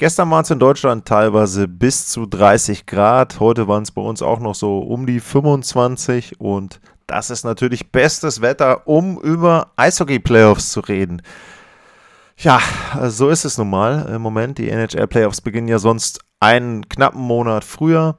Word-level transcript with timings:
Gestern 0.00 0.30
waren 0.30 0.44
es 0.44 0.50
in 0.50 0.58
Deutschland 0.58 1.06
teilweise 1.06 1.68
bis 1.68 2.06
zu 2.06 2.24
30 2.24 2.86
Grad, 2.86 3.38
heute 3.38 3.68
waren 3.68 3.82
es 3.82 3.90
bei 3.90 4.00
uns 4.00 4.22
auch 4.22 4.40
noch 4.40 4.54
so 4.54 4.78
um 4.78 5.04
die 5.04 5.20
25 5.20 6.40
und 6.40 6.80
das 7.06 7.28
ist 7.28 7.44
natürlich 7.44 7.92
bestes 7.92 8.40
Wetter, 8.40 8.86
um 8.86 9.20
über 9.20 9.72
Eishockey-Playoffs 9.76 10.70
zu 10.72 10.80
reden. 10.80 11.20
Ja, 12.38 12.60
so 13.08 13.28
ist 13.28 13.44
es 13.44 13.58
nun 13.58 13.68
mal 13.68 14.08
im 14.10 14.22
Moment. 14.22 14.56
Die 14.56 14.70
NHL-Playoffs 14.70 15.42
beginnen 15.42 15.68
ja 15.68 15.78
sonst 15.78 16.20
einen 16.40 16.88
knappen 16.88 17.20
Monat 17.20 17.62
früher. 17.62 18.16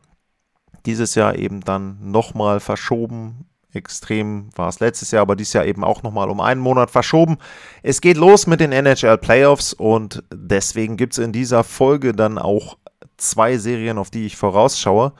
Dieses 0.86 1.16
Jahr 1.16 1.36
eben 1.36 1.62
dann 1.62 1.98
nochmal 2.12 2.60
verschoben 2.60 3.50
Extrem 3.74 4.50
war 4.56 4.70
es 4.70 4.80
letztes 4.80 5.12
Jahr, 5.12 5.22
aber 5.22 5.36
dieses 5.36 5.54
Jahr 5.54 5.66
eben 5.66 5.84
auch 5.84 6.04
nochmal 6.04 6.30
um 6.30 6.42
einen 6.42 6.62
Monat 6.62 6.92
verschoben. 6.92 7.38
Es 7.84 8.02
geht 8.02 8.18
los 8.18 8.48
mit 8.48 8.60
den 8.60 8.72
NHL 8.72 9.18
Playoffs 9.18 9.74
und 9.74 10.24
deswegen 10.34 10.98
gibt 10.98 11.14
es 11.14 11.20
in 11.20 11.32
dieser 11.32 11.64
Folge 11.64 12.14
dann 12.14 12.38
auch 12.38 12.78
zwei 13.18 13.58
Serien, 13.58 13.98
auf 13.98 14.10
die 14.10 14.26
ich 14.26 14.36
vorausschaue. 14.36 15.14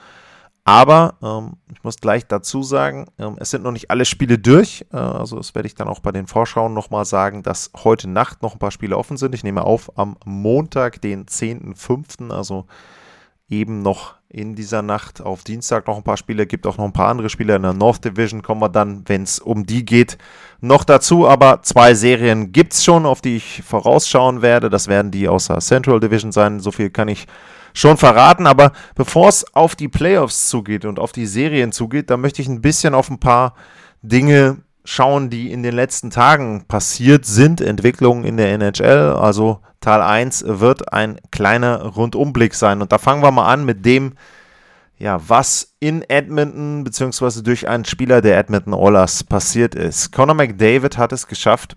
Aber 0.64 1.14
ähm, 1.22 1.56
ich 1.72 1.82
muss 1.82 1.96
gleich 1.96 2.26
dazu 2.26 2.62
sagen, 2.62 3.06
ähm, 3.18 3.36
es 3.40 3.50
sind 3.50 3.64
noch 3.64 3.72
nicht 3.72 3.90
alle 3.90 4.04
Spiele 4.04 4.38
durch. 4.38 4.86
Äh, 4.92 4.96
also 4.96 5.36
das 5.36 5.54
werde 5.56 5.66
ich 5.66 5.74
dann 5.74 5.88
auch 5.88 5.98
bei 5.98 6.12
den 6.12 6.28
Vorschauen 6.28 6.72
nochmal 6.72 7.04
sagen, 7.04 7.42
dass 7.42 7.72
heute 7.82 8.08
Nacht 8.08 8.42
noch 8.42 8.52
ein 8.52 8.58
paar 8.60 8.70
Spiele 8.70 8.96
offen 8.96 9.16
sind. 9.16 9.34
Ich 9.34 9.42
nehme 9.42 9.64
auf 9.64 9.90
am 9.98 10.16
Montag, 10.24 11.00
den 11.00 11.26
10.05., 11.26 12.30
also 12.30 12.66
eben 13.48 13.82
noch 13.82 14.14
in 14.32 14.54
dieser 14.54 14.80
Nacht 14.80 15.20
auf 15.20 15.44
Dienstag 15.44 15.86
noch 15.86 15.98
ein 15.98 16.02
paar 16.02 16.16
Spiele, 16.16 16.46
gibt 16.46 16.66
auch 16.66 16.78
noch 16.78 16.86
ein 16.86 16.94
paar 16.94 17.08
andere 17.08 17.28
Spiele 17.28 17.54
in 17.54 17.62
der 17.62 17.74
North 17.74 18.02
Division, 18.02 18.42
kommen 18.42 18.62
wir 18.62 18.70
dann, 18.70 19.02
wenn 19.06 19.24
es 19.24 19.38
um 19.38 19.66
die 19.66 19.84
geht, 19.84 20.16
noch 20.60 20.84
dazu. 20.84 21.28
Aber 21.28 21.60
zwei 21.62 21.92
Serien 21.92 22.50
gibt 22.50 22.72
es 22.72 22.82
schon, 22.82 23.04
auf 23.04 23.20
die 23.20 23.36
ich 23.36 23.62
vorausschauen 23.62 24.40
werde. 24.40 24.70
Das 24.70 24.88
werden 24.88 25.10
die 25.10 25.28
aus 25.28 25.48
der 25.48 25.58
Central 25.58 26.00
Division 26.00 26.32
sein. 26.32 26.60
So 26.60 26.70
viel 26.70 26.88
kann 26.88 27.08
ich 27.08 27.26
schon 27.74 27.98
verraten. 27.98 28.46
Aber 28.46 28.72
bevor 28.94 29.28
es 29.28 29.44
auf 29.54 29.76
die 29.76 29.88
Playoffs 29.88 30.48
zugeht 30.48 30.86
und 30.86 30.98
auf 30.98 31.12
die 31.12 31.26
Serien 31.26 31.70
zugeht, 31.70 32.08
da 32.08 32.16
möchte 32.16 32.40
ich 32.40 32.48
ein 32.48 32.62
bisschen 32.62 32.94
auf 32.94 33.10
ein 33.10 33.20
paar 33.20 33.54
Dinge 34.00 34.62
schauen, 34.84 35.30
die 35.30 35.52
in 35.52 35.62
den 35.62 35.74
letzten 35.74 36.10
Tagen 36.10 36.64
passiert 36.66 37.24
sind, 37.24 37.60
Entwicklungen 37.60 38.24
in 38.24 38.36
der 38.36 38.52
NHL. 38.52 39.14
Also 39.16 39.60
Teil 39.80 40.00
1 40.00 40.44
wird 40.46 40.92
ein 40.92 41.18
kleiner 41.30 41.82
Rundumblick 41.82 42.54
sein. 42.54 42.82
Und 42.82 42.92
da 42.92 42.98
fangen 42.98 43.22
wir 43.22 43.30
mal 43.30 43.52
an 43.52 43.64
mit 43.64 43.84
dem, 43.84 44.14
ja, 44.98 45.20
was 45.26 45.74
in 45.80 46.02
Edmonton 46.02 46.84
beziehungsweise 46.84 47.42
durch 47.42 47.68
einen 47.68 47.84
Spieler 47.84 48.20
der 48.20 48.38
Edmonton 48.38 48.74
Oilers 48.74 49.24
passiert 49.24 49.74
ist. 49.74 50.12
Conor 50.12 50.34
McDavid 50.34 50.98
hat 50.98 51.12
es 51.12 51.26
geschafft, 51.26 51.76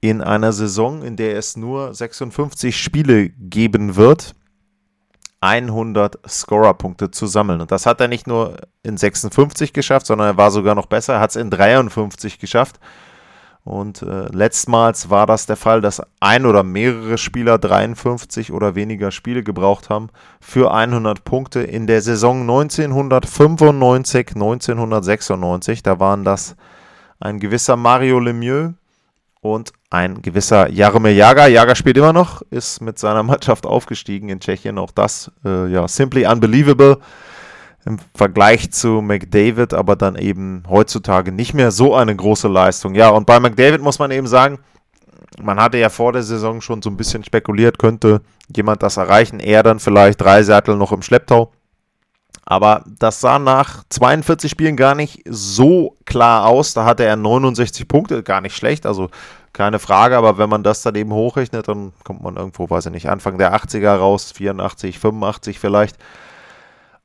in 0.00 0.22
einer 0.22 0.52
Saison, 0.52 1.02
in 1.02 1.16
der 1.16 1.36
es 1.36 1.56
nur 1.56 1.94
56 1.94 2.76
Spiele 2.76 3.30
geben 3.30 3.96
wird, 3.96 4.34
100 5.46 6.18
Scorerpunkte 6.28 7.10
zu 7.10 7.26
sammeln. 7.26 7.60
Und 7.60 7.70
das 7.70 7.86
hat 7.86 8.00
er 8.00 8.08
nicht 8.08 8.26
nur 8.26 8.56
in 8.82 8.96
56 8.96 9.72
geschafft, 9.72 10.06
sondern 10.06 10.28
er 10.28 10.36
war 10.36 10.50
sogar 10.50 10.74
noch 10.74 10.86
besser. 10.86 11.14
Er 11.14 11.20
hat 11.20 11.30
es 11.30 11.36
in 11.36 11.50
53 11.50 12.38
geschafft. 12.38 12.80
Und 13.64 14.02
äh, 14.02 14.26
letztmals 14.32 15.10
war 15.10 15.26
das 15.26 15.46
der 15.46 15.56
Fall, 15.56 15.80
dass 15.80 16.00
ein 16.20 16.46
oder 16.46 16.62
mehrere 16.62 17.18
Spieler 17.18 17.58
53 17.58 18.52
oder 18.52 18.76
weniger 18.76 19.10
Spiele 19.10 19.42
gebraucht 19.42 19.90
haben 19.90 20.10
für 20.40 20.72
100 20.72 21.24
Punkte 21.24 21.62
in 21.62 21.88
der 21.88 22.00
Saison 22.00 22.42
1995, 22.42 24.36
1996. 24.36 25.82
Da 25.82 25.98
waren 25.98 26.22
das 26.24 26.54
ein 27.18 27.40
gewisser 27.40 27.76
Mario 27.76 28.20
Lemieux 28.20 28.74
und 29.54 29.72
ein 29.90 30.22
gewisser 30.22 30.70
Jaromir 30.70 31.12
Jager. 31.12 31.46
Jager 31.46 31.74
spielt 31.74 31.96
immer 31.96 32.12
noch, 32.12 32.42
ist 32.50 32.80
mit 32.80 32.98
seiner 32.98 33.22
Mannschaft 33.22 33.66
aufgestiegen 33.66 34.28
in 34.28 34.40
Tschechien. 34.40 34.78
Auch 34.78 34.90
das, 34.90 35.30
äh, 35.44 35.68
ja, 35.68 35.86
simply 35.88 36.26
unbelievable 36.26 36.98
im 37.84 37.98
Vergleich 38.14 38.72
zu 38.72 39.00
McDavid, 39.00 39.72
aber 39.72 39.94
dann 39.94 40.16
eben 40.16 40.64
heutzutage 40.68 41.30
nicht 41.30 41.54
mehr 41.54 41.70
so 41.70 41.94
eine 41.94 42.14
große 42.14 42.48
Leistung. 42.48 42.94
Ja, 42.94 43.10
und 43.10 43.26
bei 43.26 43.38
McDavid 43.38 43.80
muss 43.80 44.00
man 44.00 44.10
eben 44.10 44.26
sagen, 44.26 44.58
man 45.40 45.60
hatte 45.60 45.78
ja 45.78 45.88
vor 45.88 46.12
der 46.12 46.22
Saison 46.22 46.60
schon 46.60 46.82
so 46.82 46.90
ein 46.90 46.96
bisschen 46.96 47.22
spekuliert, 47.22 47.78
könnte 47.78 48.22
jemand 48.54 48.82
das 48.82 48.96
erreichen, 48.96 49.38
er 49.38 49.62
dann 49.62 49.78
vielleicht 49.78 50.20
drei 50.20 50.42
Sattel 50.42 50.76
noch 50.76 50.92
im 50.92 51.02
Schlepptau. 51.02 51.52
Aber 52.48 52.84
das 52.86 53.20
sah 53.20 53.40
nach 53.40 53.82
42 53.90 54.48
Spielen 54.50 54.76
gar 54.76 54.94
nicht 54.94 55.22
so 55.28 55.96
klar 56.04 56.46
aus. 56.46 56.74
Da 56.74 56.84
hatte 56.84 57.04
er 57.04 57.16
69 57.16 57.88
Punkte, 57.88 58.22
gar 58.22 58.40
nicht 58.40 58.56
schlecht, 58.56 58.86
also 58.86 59.10
keine 59.52 59.80
Frage. 59.80 60.16
Aber 60.16 60.38
wenn 60.38 60.48
man 60.48 60.62
das 60.62 60.82
dann 60.82 60.94
eben 60.94 61.12
hochrechnet, 61.12 61.66
dann 61.66 61.92
kommt 62.04 62.22
man 62.22 62.36
irgendwo, 62.36 62.70
weiß 62.70 62.86
ich 62.86 62.92
nicht, 62.92 63.08
Anfang 63.08 63.36
der 63.38 63.52
80er 63.54 63.96
raus, 63.96 64.30
84, 64.32 65.00
85 65.00 65.58
vielleicht. 65.58 65.96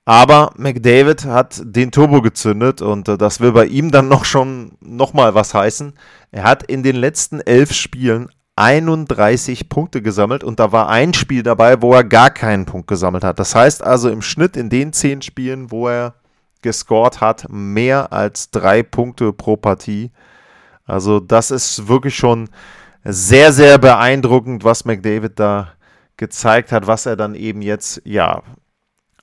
Aber 0.06 0.52
McDavid 0.58 1.26
hat 1.26 1.62
den 1.64 1.92
Turbo 1.92 2.22
gezündet 2.22 2.82
und 2.82 3.08
äh, 3.08 3.18
das 3.18 3.40
will 3.40 3.52
bei 3.52 3.66
ihm 3.66 3.90
dann 3.90 4.08
noch 4.10 4.26
schon 4.26 4.74
nochmal 4.80 5.34
was 5.34 5.56
heißen. 5.56 5.94
Er 6.32 6.44
hat 6.44 6.64
in 6.64 6.84
den 6.84 6.96
letzten 6.96 7.40
elf 7.40 7.74
Spielen 7.74 8.30
31 8.62 9.70
Punkte 9.70 10.04
gesammelt 10.04 10.44
und 10.44 10.60
da 10.60 10.72
war 10.72 10.88
ein 10.88 11.16
Spiel 11.16 11.42
dabei, 11.42 11.82
wo 11.82 11.94
er 11.94 12.04
gar 12.04 12.30
keinen 12.30 12.66
Punkt 12.66 12.88
gesammelt 12.88 13.24
hat. 13.24 13.40
Das 13.40 13.56
heißt 13.56 13.84
also 13.84 14.10
im 14.10 14.22
Schnitt 14.22 14.56
in 14.56 14.70
den 14.70 14.94
zehn 14.94 15.24
Spielen, 15.24 15.72
wo 15.72 15.88
er 15.88 16.14
gescored 16.62 17.22
hat, 17.22 17.48
mehr 17.50 18.14
als 18.14 18.52
drei 18.52 18.84
Punkte 18.84 19.34
pro 19.34 19.58
Partie. 19.58 20.12
Also 20.86 21.20
das 21.20 21.50
ist 21.50 21.88
wirklich 21.88 22.16
schon 22.16 22.50
sehr, 23.04 23.52
sehr 23.52 23.80
beeindruckend, 23.80 24.64
was 24.64 24.86
McDavid 24.86 25.40
da 25.40 25.70
gezeigt 26.18 26.72
hat, 26.72 26.86
was 26.86 27.08
er 27.08 27.16
dann 27.16 27.34
eben 27.34 27.64
jetzt, 27.64 28.02
ja, 28.06 28.44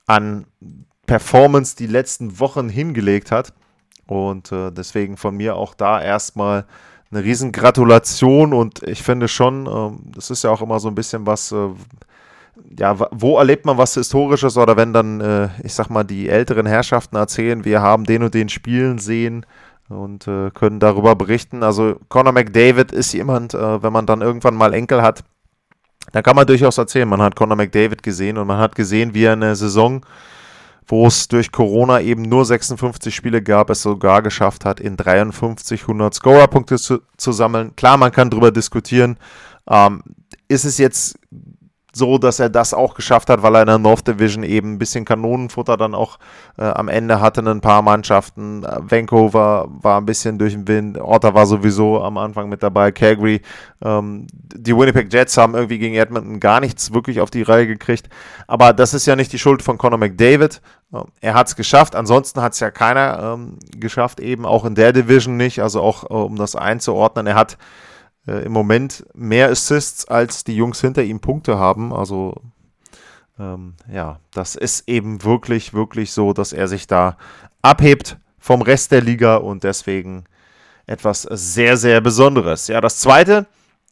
an 0.05 0.47
Performance 1.05 1.77
die 1.77 1.87
letzten 1.87 2.41
Wochen 2.41 2.67
hingelegt 2.67 3.31
hat. 3.31 3.53
Und 4.05 4.51
äh, 4.51 4.71
deswegen 4.71 5.15
von 5.15 5.37
mir 5.37 5.55
auch 5.55 5.75
da 5.75 6.01
erstmal 6.01 6.65
eine 7.11 7.23
riesen 7.23 7.51
Gratulation 7.51 8.53
und 8.53 8.83
ich 8.83 9.01
finde 9.01 9.27
schon, 9.27 9.65
äh, 9.65 10.11
das 10.15 10.29
ist 10.29 10.43
ja 10.43 10.51
auch 10.51 10.61
immer 10.61 10.79
so 10.79 10.87
ein 10.89 10.95
bisschen 10.95 11.25
was, 11.25 11.51
äh, 11.51 11.69
ja, 12.77 12.95
wo 13.11 13.37
erlebt 13.37 13.65
man 13.65 13.77
was 13.77 13.95
Historisches 13.95 14.57
oder 14.57 14.77
wenn 14.77 14.93
dann, 14.93 15.21
äh, 15.21 15.49
ich 15.63 15.73
sag 15.73 15.89
mal, 15.89 16.03
die 16.03 16.29
älteren 16.29 16.65
Herrschaften 16.65 17.15
erzählen, 17.15 17.65
wir 17.65 17.81
haben 17.81 18.03
den 18.03 18.23
und 18.23 18.33
den 18.33 18.49
Spielen 18.49 18.99
sehen 18.99 19.45
und 19.87 20.27
äh, 20.27 20.51
können 20.51 20.79
darüber 20.79 21.15
berichten. 21.15 21.63
Also 21.63 21.95
Conor 22.09 22.33
McDavid 22.33 22.91
ist 22.91 23.13
jemand, 23.13 23.53
wenn 23.53 23.93
man 23.93 24.05
dann 24.05 24.21
irgendwann 24.21 24.55
mal 24.55 24.73
Enkel 24.73 25.01
hat, 25.01 25.23
da 26.11 26.21
kann 26.21 26.35
man 26.35 26.45
durchaus 26.45 26.77
erzählen, 26.77 27.07
man 27.07 27.21
hat 27.21 27.35
Conor 27.35 27.55
McDavid 27.55 28.03
gesehen 28.03 28.37
und 28.37 28.45
man 28.45 28.59
hat 28.59 28.75
gesehen, 28.75 29.13
wie 29.13 29.23
er 29.23 29.33
eine 29.33 29.55
Saison, 29.55 30.05
wo 30.89 31.05
es 31.05 31.27
durch 31.27 31.51
Corona 31.51 32.01
eben 32.01 32.23
nur 32.23 32.43
56 32.45 33.13
Spiele 33.13 33.43
gab, 33.43 33.69
es 33.69 33.83
sogar 33.83 34.23
geschafft 34.23 34.65
hat, 34.65 34.79
in 34.79 34.97
53 34.97 35.83
100 35.83 36.15
Scorerpunkte 36.15 36.77
zu, 36.77 36.99
zu 37.15 37.31
sammeln. 37.31 37.75
Klar, 37.75 37.97
man 37.97 38.11
kann 38.11 38.31
darüber 38.31 38.51
diskutieren, 38.51 39.17
ähm, 39.69 40.01
ist 40.47 40.65
es 40.65 40.79
jetzt 40.79 41.19
so, 41.99 42.17
dass 42.17 42.39
er 42.39 42.49
das 42.49 42.73
auch 42.73 42.95
geschafft 42.95 43.29
hat, 43.29 43.43
weil 43.43 43.55
er 43.55 43.61
in 43.61 43.67
der 43.67 43.77
North 43.77 44.07
Division 44.07 44.43
eben 44.43 44.73
ein 44.73 44.79
bisschen 44.79 45.05
Kanonenfutter 45.05 45.77
dann 45.77 45.93
auch 45.93 46.17
äh, 46.57 46.63
am 46.63 46.87
Ende 46.87 47.21
hatte, 47.21 47.41
ein 47.41 47.61
paar 47.61 47.83
Mannschaften. 47.83 48.63
Äh, 48.63 48.79
Vancouver 48.81 49.67
war 49.69 50.01
ein 50.01 50.05
bisschen 50.05 50.39
durch 50.39 50.53
den 50.53 50.67
Wind, 50.67 50.99
Ottawa 50.99 51.39
war 51.39 51.45
sowieso 51.45 52.01
am 52.01 52.17
Anfang 52.17 52.49
mit 52.49 52.63
dabei, 52.63 52.91
Calgary. 52.91 53.41
Ähm, 53.83 54.27
die 54.33 54.75
Winnipeg 54.75 55.13
Jets 55.13 55.37
haben 55.37 55.53
irgendwie 55.53 55.77
gegen 55.77 55.95
Edmonton 55.95 56.39
gar 56.39 56.59
nichts 56.59 56.93
wirklich 56.93 57.21
auf 57.21 57.29
die 57.29 57.43
Reihe 57.43 57.67
gekriegt. 57.67 58.09
Aber 58.47 58.73
das 58.73 58.93
ist 58.93 59.05
ja 59.05 59.15
nicht 59.15 59.31
die 59.31 59.39
Schuld 59.39 59.61
von 59.61 59.77
Conor 59.77 59.99
McDavid. 59.99 60.61
Ähm, 60.93 61.03
er 61.21 61.33
hat 61.35 61.47
es 61.47 61.55
geschafft, 61.55 61.95
ansonsten 61.95 62.41
hat 62.41 62.53
es 62.53 62.59
ja 62.59 62.71
keiner 62.71 63.35
ähm, 63.35 63.59
geschafft, 63.77 64.19
eben 64.19 64.45
auch 64.45 64.65
in 64.65 64.75
der 64.75 64.93
Division 64.93 65.37
nicht, 65.37 65.61
also 65.61 65.81
auch 65.81 66.03
äh, 66.09 66.13
um 66.13 66.35
das 66.35 66.55
einzuordnen. 66.55 67.27
Er 67.27 67.35
hat 67.35 67.57
äh, 68.29 68.43
im 68.43 68.51
Moment 68.51 69.05
mehr 69.13 69.49
Assists, 69.49 70.05
als 70.05 70.43
die 70.43 70.55
Jungs 70.55 70.79
hinter 70.81 71.03
ihm 71.03 71.19
Punkte 71.19 71.57
haben. 71.57 71.93
Also 71.93 72.35
ähm, 73.39 73.73
ja, 73.91 74.19
das 74.31 74.55
ist 74.55 74.87
eben 74.87 75.23
wirklich, 75.23 75.73
wirklich 75.73 76.11
so, 76.11 76.33
dass 76.33 76.53
er 76.53 76.67
sich 76.67 76.87
da 76.87 77.17
abhebt 77.61 78.17
vom 78.37 78.61
Rest 78.61 78.91
der 78.91 79.01
Liga 79.01 79.37
und 79.37 79.63
deswegen 79.63 80.25
etwas 80.85 81.23
sehr, 81.23 81.77
sehr 81.77 82.01
Besonderes. 82.01 82.67
Ja, 82.67 82.81
das 82.81 82.97
zweite, 82.97 83.47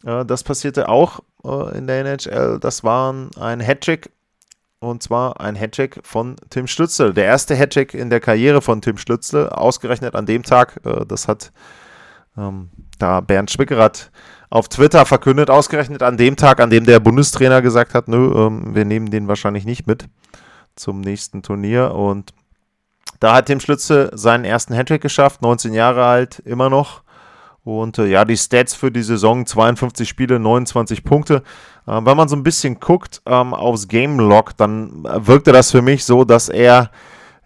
äh, 0.06 0.25
das 0.25 0.44
passierte 0.44 0.89
auch 0.89 1.22
äh, 1.44 1.78
in 1.78 1.88
der 1.88 2.01
NHL, 2.01 2.60
das 2.60 2.84
war 2.84 3.13
ein 3.39 3.60
Hattrick 3.60 4.12
und 4.80 5.01
zwar 5.01 5.39
ein 5.39 5.56
Hattrick 5.56 6.00
von 6.04 6.36
Tim 6.51 6.68
Stützle. 6.68 7.13
Der 7.13 7.25
erste 7.25 7.56
Hattrick 7.56 7.95
in 7.95 8.12
der 8.12 8.19
Karriere 8.19 8.62
von 8.62 8.81
Tim 8.81 8.98
Stützle, 8.98 9.57
ausgerechnet 9.57 10.16
an 10.16 10.28
dem 10.28 10.44
Tag. 10.44 10.80
Äh, 10.86 11.06
das 11.06 11.28
hat 11.28 11.51
ähm, 12.38 12.69
da 13.00 13.22
Bernd 13.22 13.51
Schwickerath 13.51 14.12
auf 14.50 14.69
Twitter 14.69 15.06
verkündet, 15.06 15.50
ausgerechnet 15.50 16.04
an 16.04 16.18
dem 16.18 16.36
Tag, 16.36 16.60
an 16.60 16.69
dem 16.69 16.86
der 16.86 17.00
Bundestrainer 17.00 17.62
gesagt 17.62 17.94
hat, 17.94 18.07
nö, 18.07 18.48
ähm, 18.48 18.75
wir 18.75 18.86
nehmen 18.86 19.12
den 19.12 19.28
wahrscheinlich 19.28 19.66
nicht 19.66 19.88
mit 19.88 20.07
zum 20.75 21.01
nächsten 21.01 21.42
Turnier. 21.42 21.94
Und 21.94 22.34
da 23.19 23.36
hat 23.36 23.48
Tim 23.48 23.60
Schlütze 23.60 24.12
seinen 24.13 24.45
ersten 24.45 24.74
Hattrick 24.74 25.01
geschafft, 25.01 25.42
19 25.42 25.74
Jahre 25.74 26.06
alt, 26.06 26.39
immer 26.39 26.69
noch. 26.69 27.01
Und 27.63 27.98
äh, 27.98 28.06
ja, 28.06 28.24
die 28.24 28.38
Stats 28.38 28.74
für 28.74 28.92
die 28.92 29.04
Saison, 29.04 29.45
52 29.45 30.07
Spiele, 30.07 30.39
29 30.39 31.04
Punkte. 31.04 31.44
Äh, 31.86 32.00
wenn 32.06 32.16
man 32.16 32.30
so 32.30 32.38
ein 32.38 32.44
bisschen 32.44 32.80
guckt 32.80 33.22
ähm, 33.25 33.54
aufs 33.54 33.89
Game 33.89 34.19
Log, 34.19 34.56
dann 34.56 35.04
wirkte 35.04 35.51
das 35.51 35.72
für 35.72 35.81
mich 35.81 36.06
so, 36.06 36.24
dass 36.24 36.48
er, 36.48 36.92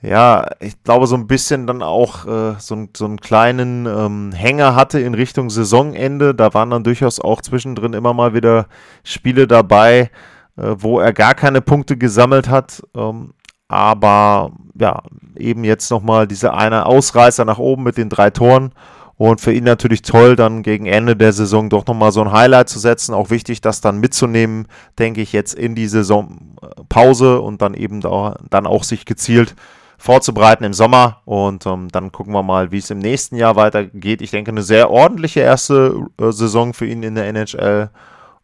ja, 0.02 0.48
ich 0.60 0.82
glaube, 0.84 1.06
so 1.06 1.16
ein 1.16 1.28
bisschen 1.28 1.68
dann 1.68 1.84
auch 1.84 2.26
äh, 2.26 2.56
so, 2.58 2.88
so, 2.96 3.06
einen 3.06 3.22
kleinen 3.22 3.86
ähm, 3.86 4.32
Hänger 4.34 4.76
hatte 4.76 5.00
in 5.00 5.14
Richtung 5.14 5.52
Saisonende. 5.52 6.34
Da 6.34 6.56
waren 6.56 6.72
dann 6.72 6.84
durchaus 6.84 7.20
auch 7.20 7.42
zwischendrin 7.42 7.94
immer 7.94 8.14
mal 8.14 8.34
wieder 8.34 8.66
Spiele 9.04 9.46
dabei, 9.46 10.10
äh, 10.58 10.76
wo 10.78 11.00
er 11.00 11.14
gar 11.14 11.36
keine 11.36 11.62
Punkte 11.62 11.98
gesammelt 11.98 12.50
hat. 12.50 12.82
Ähm, 12.96 13.34
aber 13.68 14.54
ja, 14.74 15.04
eben 15.38 15.64
jetzt 15.64 15.92
nochmal 15.92 16.28
dieser 16.28 16.56
eine 16.56 16.88
Ausreißer 16.88 17.46
nach 17.46 17.60
oben 17.60 17.84
mit 17.84 17.98
den 17.98 18.10
drei 18.10 18.32
Toren. 18.32 18.72
Und 19.18 19.40
für 19.40 19.54
ihn 19.54 19.66
natürlich 19.66 20.02
toll, 20.02 20.36
dann 20.36 20.64
gegen 20.64 20.88
Ende 20.88 21.16
der 21.16 21.32
Saison 21.32 21.70
doch 21.70 21.86
nochmal 21.86 22.12
so 22.12 22.22
ein 22.22 22.32
Highlight 22.32 22.70
zu 22.70 22.80
setzen. 22.80 23.14
Auch 23.14 23.30
wichtig, 23.30 23.62
das 23.62 23.82
dann 23.82 24.00
mitzunehmen, 24.00 24.68
denke 24.98 25.22
ich, 25.22 25.32
jetzt 25.32 25.54
in 25.54 25.76
die 25.76 25.88
Saisonpause 25.88 27.40
und 27.40 27.62
dann 27.62 27.76
eben 27.76 28.02
da, 28.02 28.40
dann 28.50 28.66
auch 28.66 28.84
sich 28.84 29.06
gezielt 29.06 29.54
vorzubereiten 30.02 30.64
im 30.64 30.74
Sommer. 30.74 31.22
Und 31.26 31.66
ähm, 31.68 31.88
dann 31.90 32.12
gucken 32.12 32.34
wir 32.34 32.42
mal, 32.42 32.72
wie 32.72 32.80
es 32.80 32.90
im 32.90 32.98
nächsten 32.98 33.36
Jahr 33.36 33.56
weitergeht. 33.56 34.22
Ich 34.22 34.32
denke, 34.32 34.50
eine 34.50 34.64
sehr 34.64 34.90
ordentliche 34.90 35.42
erste 35.42 36.08
äh, 36.20 36.32
Saison 36.32 36.74
für 36.74 36.88
ihn 36.88 37.04
in 37.04 37.16
der 37.16 37.28
NHL. 37.28 37.92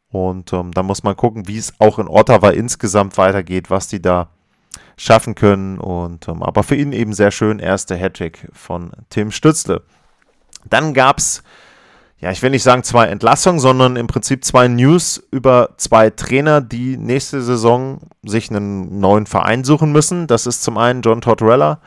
Und 0.10 0.54
ähm, 0.54 0.72
dann 0.72 0.86
muss 0.86 1.04
man 1.04 1.18
gucken, 1.18 1.48
wie 1.48 1.58
es 1.58 1.74
auch 1.80 1.98
in 1.98 2.08
Ottawa 2.08 2.52
insgesamt 2.52 3.18
weitergeht, 3.18 3.72
was 3.72 3.88
die 3.88 4.02
da 4.02 4.30
schaffen 4.98 5.34
können. 5.34 5.80
Und 5.80 6.28
ähm, 6.28 6.44
aber 6.44 6.62
für 6.62 6.76
ihn 6.76 6.94
eben 6.94 7.14
sehr 7.14 7.32
schön, 7.32 7.58
erste 7.58 7.96
Hattrick 7.98 8.48
von 8.54 8.92
Tim 9.10 9.32
Stützle. 9.32 9.82
Dann 10.70 10.94
gab 10.94 11.18
es, 11.18 11.44
ja, 12.20 12.32
ich 12.32 12.42
will 12.42 12.50
nicht 12.50 12.64
sagen 12.64 12.84
zwei 12.84 13.08
Entlassungen, 13.08 13.60
sondern 13.60 13.96
im 13.96 14.08
Prinzip 14.08 14.44
zwei 14.44 14.68
News 14.68 15.22
über 15.32 15.70
zwei 15.78 16.10
Trainer, 16.10 16.62
die 16.62 16.98
nächste 16.98 17.44
Saison 17.44 18.00
sich 18.24 18.50
einen 18.50 19.00
neuen 19.00 19.28
Verein 19.28 19.64
suchen 19.64 19.92
müssen. 19.92 20.26
Das 20.26 20.48
ist 20.48 20.64
zum 20.64 20.80
einen 20.80 21.04
John 21.04 21.22
Tortorella 21.22 21.80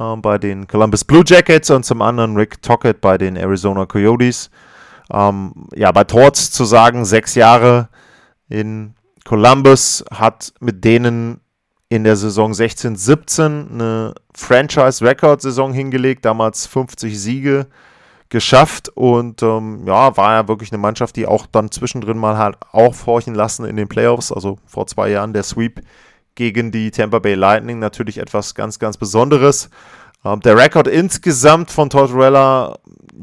äh, 0.00 0.16
bei 0.16 0.38
den 0.38 0.66
Columbus 0.66 1.04
Blue 1.04 1.22
Jackets 1.24 1.70
und 1.70 1.84
zum 1.84 2.02
anderen 2.02 2.36
Rick 2.36 2.62
Tockett 2.62 3.00
bei 3.00 3.16
den 3.16 3.36
Arizona 3.36 3.86
Coyotes. 3.86 4.50
Ähm, 5.12 5.68
ja, 5.74 5.92
bei 5.92 6.02
Torts 6.02 6.50
zu 6.50 6.64
sagen, 6.64 7.04
sechs 7.04 7.36
Jahre 7.36 7.88
in 8.48 8.94
Columbus 9.24 10.04
hat 10.12 10.52
mit 10.58 10.84
denen 10.84 11.40
in 11.88 12.02
der 12.02 12.16
Saison 12.16 12.50
16-17 12.50 13.70
eine 13.70 14.14
Franchise-Record-Saison 14.34 15.72
hingelegt, 15.72 16.24
damals 16.24 16.66
50 16.66 17.20
Siege 17.20 17.66
geschafft 18.28 18.88
und 18.88 19.42
ähm, 19.42 19.86
ja, 19.86 20.16
war 20.16 20.32
ja 20.32 20.48
wirklich 20.48 20.72
eine 20.72 20.78
Mannschaft, 20.78 21.16
die 21.16 21.26
auch 21.26 21.46
dann 21.46 21.70
zwischendrin 21.70 22.18
mal 22.18 22.36
halt 22.36 22.56
aufhorchen 22.72 23.34
lassen 23.34 23.64
in 23.66 23.76
den 23.76 23.88
Playoffs. 23.88 24.32
Also 24.32 24.58
vor 24.66 24.86
zwei 24.86 25.10
Jahren 25.10 25.32
der 25.32 25.44
Sweep 25.44 25.80
gegen 26.34 26.72
die 26.72 26.90
Tampa 26.90 27.20
Bay 27.20 27.34
Lightning 27.34 27.78
natürlich 27.78 28.18
etwas 28.18 28.54
ganz, 28.54 28.78
ganz 28.78 28.96
Besonderes. 28.96 29.70
Ähm, 30.24 30.40
der 30.40 30.56
Rekord 30.56 30.88
insgesamt 30.88 31.70
von 31.70 31.90
Tortorella 31.90 32.78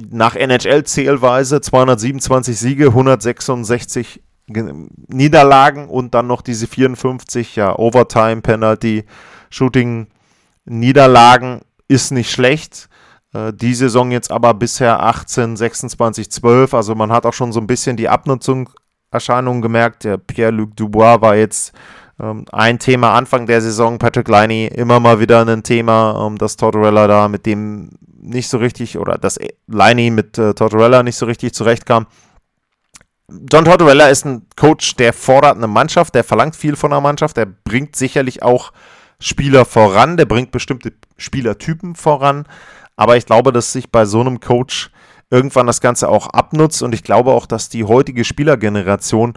nach 0.09 0.35
NHL-Zählweise 0.35 1.61
227 1.61 2.57
Siege, 2.57 2.87
166 2.87 4.21
Niederlagen 4.47 5.87
und 5.87 6.13
dann 6.13 6.27
noch 6.27 6.41
diese 6.41 6.67
54 6.67 7.55
ja, 7.55 7.77
Overtime-Penalty, 7.77 9.05
Shooting-Niederlagen 9.49 11.61
ist 11.87 12.11
nicht 12.11 12.29
schlecht. 12.31 12.89
Äh, 13.33 13.53
die 13.53 13.73
Saison 13.73 14.11
jetzt 14.11 14.31
aber 14.31 14.53
bisher 14.53 15.01
18, 15.01 15.57
26, 15.57 16.31
12. 16.31 16.73
Also 16.73 16.95
man 16.95 17.11
hat 17.11 17.25
auch 17.25 17.33
schon 17.33 17.51
so 17.51 17.59
ein 17.59 17.67
bisschen 17.67 17.97
die 17.97 18.09
Abnutzungserscheinungen 18.09 19.61
gemerkt. 19.61 20.03
Der 20.03 20.17
Pierre-Luc 20.17 20.75
Dubois 20.75 21.21
war 21.21 21.35
jetzt 21.35 21.73
ähm, 22.19 22.45
ein 22.51 22.79
Thema 22.79 23.13
Anfang 23.13 23.45
der 23.45 23.61
Saison. 23.61 23.97
Patrick 23.97 24.27
Liney 24.27 24.67
immer 24.67 24.99
mal 24.99 25.19
wieder 25.19 25.45
ein 25.45 25.63
Thema, 25.63 26.27
ähm, 26.27 26.37
dass 26.37 26.57
Tortorella 26.57 27.07
da 27.07 27.27
mit 27.27 27.45
dem 27.45 27.89
nicht 28.21 28.47
so 28.47 28.57
richtig 28.57 28.97
oder 28.97 29.17
dass 29.17 29.37
Liney 29.67 30.09
mit 30.09 30.37
äh, 30.37 30.53
Tortorella 30.53 31.03
nicht 31.03 31.17
so 31.17 31.25
richtig 31.25 31.53
zurechtkam. 31.53 32.07
John 33.51 33.65
Tortorella 33.65 34.07
ist 34.09 34.25
ein 34.25 34.45
Coach, 34.55 34.95
der 34.95 35.11
fordert 35.11 35.57
eine 35.57 35.67
Mannschaft, 35.67 36.13
der 36.13 36.23
verlangt 36.23 36.55
viel 36.55 36.75
von 36.75 36.91
einer 36.91 37.01
Mannschaft, 37.01 37.37
der 37.37 37.45
bringt 37.45 37.95
sicherlich 37.95 38.43
auch 38.43 38.71
Spieler 39.19 39.65
voran, 39.65 40.17
der 40.17 40.25
bringt 40.25 40.51
bestimmte 40.51 40.93
Spielertypen 41.17 41.95
voran. 41.95 42.45
Aber 42.95 43.17
ich 43.17 43.25
glaube, 43.25 43.51
dass 43.51 43.71
sich 43.71 43.91
bei 43.91 44.05
so 44.05 44.21
einem 44.21 44.39
Coach 44.39 44.91
irgendwann 45.29 45.67
das 45.67 45.81
Ganze 45.81 46.09
auch 46.09 46.27
abnutzt 46.27 46.83
und 46.83 46.93
ich 46.93 47.03
glaube 47.03 47.31
auch, 47.31 47.45
dass 47.45 47.69
die 47.69 47.85
heutige 47.85 48.23
Spielergeneration 48.23 49.33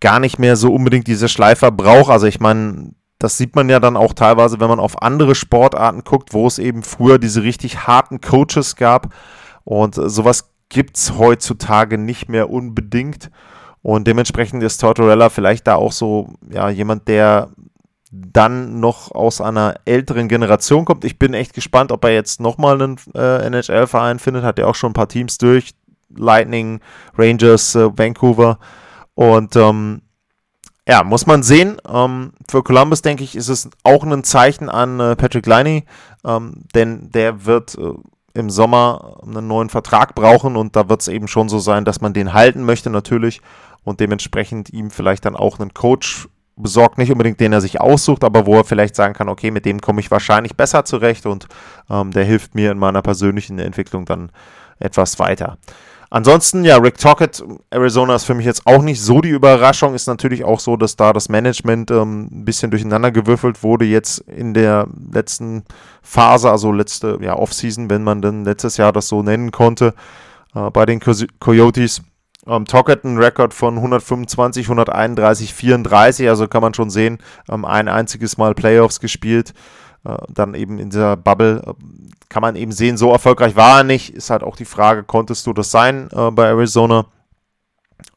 gar 0.00 0.20
nicht 0.20 0.38
mehr 0.38 0.56
so 0.56 0.72
unbedingt 0.72 1.06
diese 1.06 1.28
Schleifer 1.28 1.70
braucht. 1.70 2.10
Also 2.10 2.26
ich 2.26 2.40
meine, 2.40 2.92
das 3.18 3.36
sieht 3.36 3.56
man 3.56 3.68
ja 3.68 3.80
dann 3.80 3.96
auch 3.96 4.12
teilweise, 4.12 4.60
wenn 4.60 4.68
man 4.68 4.78
auf 4.78 5.02
andere 5.02 5.34
Sportarten 5.34 6.04
guckt, 6.04 6.32
wo 6.32 6.46
es 6.46 6.58
eben 6.58 6.82
früher 6.82 7.18
diese 7.18 7.42
richtig 7.42 7.86
harten 7.86 8.20
Coaches 8.20 8.76
gab. 8.76 9.12
Und 9.64 9.96
sowas 9.96 10.52
gibt 10.68 10.96
es 10.96 11.18
heutzutage 11.18 11.98
nicht 11.98 12.28
mehr 12.28 12.50
unbedingt. 12.50 13.30
Und 13.82 14.06
dementsprechend 14.06 14.62
ist 14.62 14.78
Tortorella 14.78 15.30
vielleicht 15.30 15.66
da 15.66 15.76
auch 15.76 15.92
so, 15.92 16.34
ja, 16.50 16.68
jemand, 16.68 17.08
der 17.08 17.50
dann 18.10 18.80
noch 18.80 19.12
aus 19.12 19.40
einer 19.40 19.74
älteren 19.84 20.28
Generation 20.28 20.84
kommt. 20.84 21.04
Ich 21.04 21.18
bin 21.18 21.34
echt 21.34 21.52
gespannt, 21.52 21.92
ob 21.92 22.04
er 22.04 22.12
jetzt 22.12 22.40
nochmal 22.40 22.80
einen 22.80 22.96
äh, 23.14 23.46
NHL-Verein 23.46 24.18
findet. 24.18 24.44
Hat 24.44 24.58
ja 24.58 24.66
auch 24.66 24.74
schon 24.74 24.90
ein 24.90 24.94
paar 24.94 25.08
Teams 25.08 25.38
durch. 25.38 25.72
Lightning, 26.14 26.80
Rangers, 27.16 27.74
äh, 27.74 27.90
Vancouver. 27.96 28.58
Und 29.14 29.56
ähm, 29.56 30.02
ja, 30.88 31.04
muss 31.04 31.26
man 31.26 31.42
sehen. 31.42 31.76
Ähm, 31.86 32.32
für 32.48 32.62
Columbus, 32.62 33.02
denke 33.02 33.22
ich, 33.22 33.36
ist 33.36 33.48
es 33.48 33.68
auch 33.84 34.04
ein 34.04 34.24
Zeichen 34.24 34.70
an 34.70 34.98
äh, 35.00 35.16
Patrick 35.16 35.46
Liney, 35.46 35.84
ähm, 36.24 36.64
denn 36.74 37.10
der 37.10 37.44
wird 37.44 37.76
äh, 37.76 37.92
im 38.32 38.48
Sommer 38.48 39.18
einen 39.22 39.46
neuen 39.46 39.68
Vertrag 39.68 40.14
brauchen 40.14 40.56
und 40.56 40.76
da 40.76 40.88
wird 40.88 41.02
es 41.02 41.08
eben 41.08 41.28
schon 41.28 41.48
so 41.50 41.58
sein, 41.58 41.84
dass 41.84 42.00
man 42.00 42.14
den 42.14 42.32
halten 42.32 42.64
möchte 42.64 42.88
natürlich 42.88 43.42
und 43.84 44.00
dementsprechend 44.00 44.70
ihm 44.72 44.90
vielleicht 44.90 45.26
dann 45.26 45.36
auch 45.36 45.58
einen 45.58 45.74
Coach 45.74 46.28
besorgt, 46.62 46.98
nicht 46.98 47.12
unbedingt 47.12 47.40
den 47.40 47.52
er 47.52 47.60
sich 47.60 47.80
aussucht, 47.80 48.24
aber 48.24 48.46
wo 48.46 48.56
er 48.56 48.64
vielleicht 48.64 48.96
sagen 48.96 49.14
kann, 49.14 49.28
okay, 49.28 49.50
mit 49.50 49.64
dem 49.64 49.80
komme 49.80 50.00
ich 50.00 50.10
wahrscheinlich 50.10 50.56
besser 50.56 50.84
zurecht 50.84 51.26
und 51.26 51.46
ähm, 51.90 52.10
der 52.12 52.24
hilft 52.24 52.54
mir 52.54 52.72
in 52.72 52.78
meiner 52.78 53.02
persönlichen 53.02 53.58
Entwicklung 53.58 54.04
dann 54.04 54.30
etwas 54.78 55.18
weiter. 55.18 55.58
Ansonsten, 56.10 56.64
ja, 56.64 56.78
Rick 56.78 56.96
Tockett, 56.96 57.44
Arizona 57.68 58.14
ist 58.14 58.24
für 58.24 58.32
mich 58.32 58.46
jetzt 58.46 58.66
auch 58.66 58.80
nicht 58.80 59.02
so 59.02 59.20
die 59.20 59.28
Überraschung. 59.28 59.94
Ist 59.94 60.06
natürlich 60.06 60.42
auch 60.42 60.58
so, 60.58 60.76
dass 60.78 60.96
da 60.96 61.12
das 61.12 61.28
Management 61.28 61.90
ähm, 61.90 62.28
ein 62.32 62.44
bisschen 62.46 62.70
durcheinander 62.70 63.10
gewürfelt 63.10 63.62
wurde 63.62 63.84
jetzt 63.84 64.20
in 64.20 64.54
der 64.54 64.88
letzten 65.12 65.64
Phase, 66.00 66.50
also 66.50 66.72
letzte 66.72 67.18
ja, 67.20 67.36
Offseason, 67.36 67.90
wenn 67.90 68.04
man 68.04 68.22
denn 68.22 68.44
letztes 68.44 68.78
Jahr 68.78 68.92
das 68.92 69.08
so 69.08 69.22
nennen 69.22 69.52
konnte, 69.52 69.92
äh, 70.54 70.70
bei 70.70 70.86
den 70.86 71.00
Co 71.00 71.12
Coyotes. 71.40 72.00
Ähm, 72.48 72.64
Tockett 72.64 73.04
ein 73.04 73.18
Rekord 73.18 73.52
von 73.52 73.76
125, 73.76 74.66
131, 74.66 75.52
34, 75.52 76.28
also 76.28 76.48
kann 76.48 76.62
man 76.62 76.74
schon 76.74 76.88
sehen, 76.88 77.18
ähm, 77.50 77.64
ein 77.64 77.88
einziges 77.88 78.38
Mal 78.38 78.54
Playoffs 78.54 79.00
gespielt. 79.00 79.52
Äh, 80.04 80.16
dann 80.28 80.54
eben 80.54 80.78
in 80.78 80.90
dieser 80.90 81.16
Bubble 81.16 81.62
äh, 81.66 81.74
kann 82.30 82.40
man 82.40 82.56
eben 82.56 82.72
sehen, 82.72 82.96
so 82.96 83.12
erfolgreich 83.12 83.54
war 83.56 83.78
er 83.78 83.84
nicht. 83.84 84.14
Ist 84.14 84.30
halt 84.30 84.42
auch 84.42 84.56
die 84.56 84.64
Frage, 84.64 85.04
konntest 85.04 85.46
du 85.46 85.52
das 85.52 85.70
sein 85.70 86.08
äh, 86.12 86.30
bei 86.30 86.46
Arizona? 86.46 87.06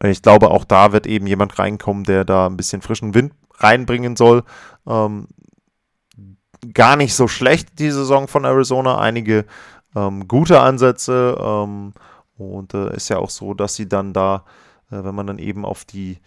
Ich 0.04 0.22
glaube, 0.22 0.50
auch 0.50 0.64
da 0.64 0.94
wird 0.94 1.08
eben 1.08 1.28
jemand 1.28 1.60
reinkommen, 1.60 2.04
der 2.04 2.24
da 2.24 2.48
ein 2.48 2.58
bisschen 2.58 2.82
frischen 2.82 3.14
Wind 3.14 3.34
reinbringen 3.56 4.16
soll. 4.16 4.44
Ähm, 4.88 5.28
gar 6.74 6.96
nicht 6.96 7.16
so 7.16 7.28
schlecht 7.28 7.80
die 7.80 7.92
Saison 7.92 8.28
von 8.28 8.46
Arizona. 8.46 9.00
Einige 9.00 9.46
ähm, 9.96 10.28
gute 10.28 10.62
Ansätze. 10.62 11.38
Ähm, 11.40 11.94
und 12.50 12.74
äh, 12.74 12.96
ist 12.96 13.10
ja 13.10 13.18
auch 13.18 13.30
so, 13.30 13.54
dass 13.54 13.76
sie 13.76 13.88
dann 13.88 14.14
da, 14.14 14.46
äh, 14.92 15.04
wenn 15.04 15.16
man 15.16 15.28
dann 15.28 15.40
eben 15.40 15.66
auf 15.66 15.86
die 15.86 16.20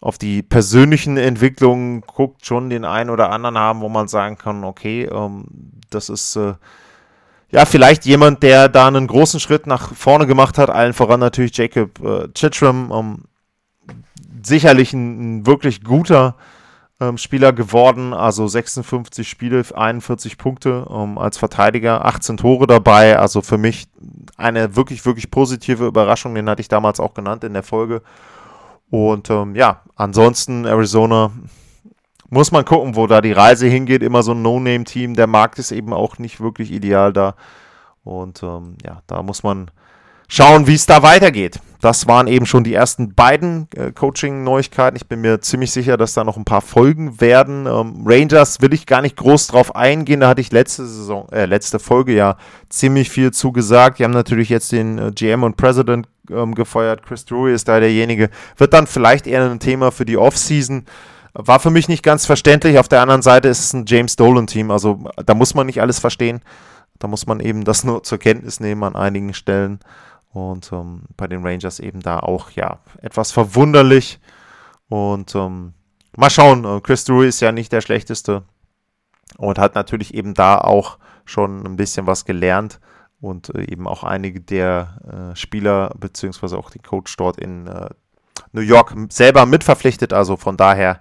auf 0.00 0.16
die 0.16 0.42
persönlichen 0.42 1.16
Entwicklungen 1.18 2.00
guckt, 2.00 2.46
schon 2.46 2.70
den 2.70 2.84
einen 2.84 3.10
oder 3.10 3.30
anderen 3.30 3.58
haben, 3.58 3.82
wo 3.82 3.88
man 3.90 4.08
sagen 4.08 4.38
kann, 4.38 4.64
okay, 4.64 5.04
ähm, 5.04 5.44
das 5.90 6.08
ist 6.08 6.36
äh, 6.36 6.54
ja 7.50 7.66
vielleicht 7.66 8.06
jemand, 8.06 8.42
der 8.42 8.68
da 8.68 8.86
einen 8.86 9.06
großen 9.06 9.40
Schritt 9.40 9.66
nach 9.66 9.94
vorne 9.94 10.26
gemacht 10.26 10.56
hat, 10.56 10.70
allen 10.70 10.94
voran 10.94 11.20
natürlich 11.20 11.56
Jacob 11.56 12.02
äh, 12.02 12.28
Chitram, 12.32 12.90
ähm, 12.94 13.24
sicherlich 14.42 14.94
ein, 14.94 15.40
ein 15.40 15.46
wirklich 15.46 15.84
guter 15.84 16.36
ähm, 17.00 17.18
Spieler 17.18 17.52
geworden. 17.52 18.12
Also 18.12 18.46
56 18.46 19.28
Spiele, 19.28 19.64
41 19.74 20.38
Punkte 20.38 20.86
ähm, 20.90 21.18
als 21.18 21.38
Verteidiger, 21.38 22.04
18 22.04 22.36
Tore 22.36 22.66
dabei. 22.66 23.18
Also 23.18 23.42
für 23.42 23.58
mich 23.58 23.88
eine 24.36 24.76
wirklich, 24.76 25.04
wirklich 25.06 25.30
positive 25.30 25.86
Überraschung. 25.86 26.34
Den 26.34 26.48
hatte 26.48 26.60
ich 26.60 26.68
damals 26.68 27.00
auch 27.00 27.14
genannt 27.14 27.44
in 27.44 27.54
der 27.54 27.62
Folge. 27.62 28.02
Und 28.90 29.30
ähm, 29.30 29.54
ja, 29.54 29.82
ansonsten 29.96 30.64
Arizona 30.64 31.30
muss 32.28 32.52
man 32.52 32.64
gucken, 32.64 32.96
wo 32.96 33.06
da 33.06 33.20
die 33.20 33.32
Reise 33.32 33.66
hingeht. 33.66 34.02
Immer 34.02 34.22
so 34.22 34.32
ein 34.32 34.42
No-Name-Team. 34.42 35.14
Der 35.14 35.26
Markt 35.26 35.58
ist 35.58 35.72
eben 35.72 35.92
auch 35.92 36.18
nicht 36.18 36.40
wirklich 36.40 36.70
ideal 36.70 37.12
da. 37.12 37.34
Und 38.04 38.42
ähm, 38.42 38.76
ja, 38.84 39.02
da 39.06 39.22
muss 39.22 39.42
man 39.42 39.70
schauen, 40.28 40.66
wie 40.66 40.74
es 40.74 40.86
da 40.86 41.02
weitergeht. 41.02 41.60
Das 41.80 42.06
waren 42.06 42.26
eben 42.26 42.44
schon 42.44 42.62
die 42.62 42.74
ersten 42.74 43.14
beiden 43.14 43.66
äh, 43.74 43.90
Coaching-Neuigkeiten. 43.92 44.96
Ich 44.96 45.06
bin 45.06 45.22
mir 45.22 45.40
ziemlich 45.40 45.72
sicher, 45.72 45.96
dass 45.96 46.12
da 46.12 46.24
noch 46.24 46.36
ein 46.36 46.44
paar 46.44 46.60
Folgen 46.60 47.20
werden. 47.20 47.66
Ähm, 47.66 48.02
Rangers 48.04 48.60
will 48.60 48.74
ich 48.74 48.86
gar 48.86 49.00
nicht 49.00 49.16
groß 49.16 49.46
drauf 49.46 49.74
eingehen. 49.74 50.20
Da 50.20 50.28
hatte 50.28 50.42
ich 50.42 50.52
letzte 50.52 50.86
Saison, 50.86 51.26
äh, 51.30 51.46
letzte 51.46 51.78
Folge 51.78 52.14
ja 52.14 52.36
ziemlich 52.68 53.08
viel 53.08 53.30
zugesagt. 53.30 53.98
Die 53.98 54.04
haben 54.04 54.12
natürlich 54.12 54.50
jetzt 54.50 54.72
den 54.72 54.98
äh, 54.98 55.10
GM 55.12 55.42
und 55.42 55.56
President 55.56 56.06
ähm, 56.30 56.54
gefeuert. 56.54 57.02
Chris 57.02 57.24
Drury 57.24 57.54
ist 57.54 57.66
da 57.66 57.80
derjenige. 57.80 58.28
Wird 58.58 58.74
dann 58.74 58.86
vielleicht 58.86 59.26
eher 59.26 59.50
ein 59.50 59.60
Thema 59.60 59.90
für 59.90 60.04
die 60.04 60.18
Offseason. 60.18 60.84
War 61.32 61.60
für 61.60 61.70
mich 61.70 61.88
nicht 61.88 62.02
ganz 62.02 62.26
verständlich. 62.26 62.78
Auf 62.78 62.88
der 62.88 63.00
anderen 63.00 63.22
Seite 63.22 63.48
ist 63.48 63.60
es 63.60 63.72
ein 63.72 63.84
James 63.86 64.16
Dolan-Team. 64.16 64.70
Also 64.70 65.04
da 65.24 65.34
muss 65.34 65.54
man 65.54 65.66
nicht 65.66 65.80
alles 65.80 65.98
verstehen. 65.98 66.40
Da 66.98 67.08
muss 67.08 67.26
man 67.26 67.40
eben 67.40 67.64
das 67.64 67.84
nur 67.84 68.02
zur 68.02 68.18
Kenntnis 68.18 68.60
nehmen 68.60 68.84
an 68.84 68.96
einigen 68.96 69.32
Stellen. 69.32 69.80
Und 70.32 70.70
ähm, 70.72 71.02
bei 71.16 71.26
den 71.26 71.44
Rangers 71.44 71.80
eben 71.80 72.00
da 72.00 72.20
auch, 72.20 72.50
ja, 72.52 72.78
etwas 73.02 73.32
verwunderlich. 73.32 74.20
Und 74.88 75.34
ähm, 75.34 75.74
mal 76.16 76.30
schauen, 76.30 76.64
äh, 76.64 76.80
Chris 76.80 77.04
Drury 77.04 77.28
ist 77.28 77.40
ja 77.40 77.52
nicht 77.52 77.72
der 77.72 77.80
schlechteste 77.80 78.44
und 79.38 79.58
hat 79.58 79.74
natürlich 79.74 80.14
eben 80.14 80.34
da 80.34 80.58
auch 80.58 80.98
schon 81.24 81.64
ein 81.64 81.76
bisschen 81.76 82.06
was 82.06 82.24
gelernt 82.24 82.80
und 83.20 83.54
äh, 83.54 83.70
eben 83.70 83.86
auch 83.86 84.04
einige 84.04 84.40
der 84.40 85.32
äh, 85.32 85.36
Spieler 85.36 85.94
beziehungsweise 85.98 86.58
auch 86.58 86.70
den 86.70 86.82
Coach 86.82 87.16
dort 87.16 87.38
in 87.38 87.66
äh, 87.66 87.90
New 88.52 88.62
York 88.62 88.94
selber 89.10 89.46
mitverpflichtet. 89.46 90.12
Also 90.12 90.36
von 90.36 90.56
daher, 90.56 91.00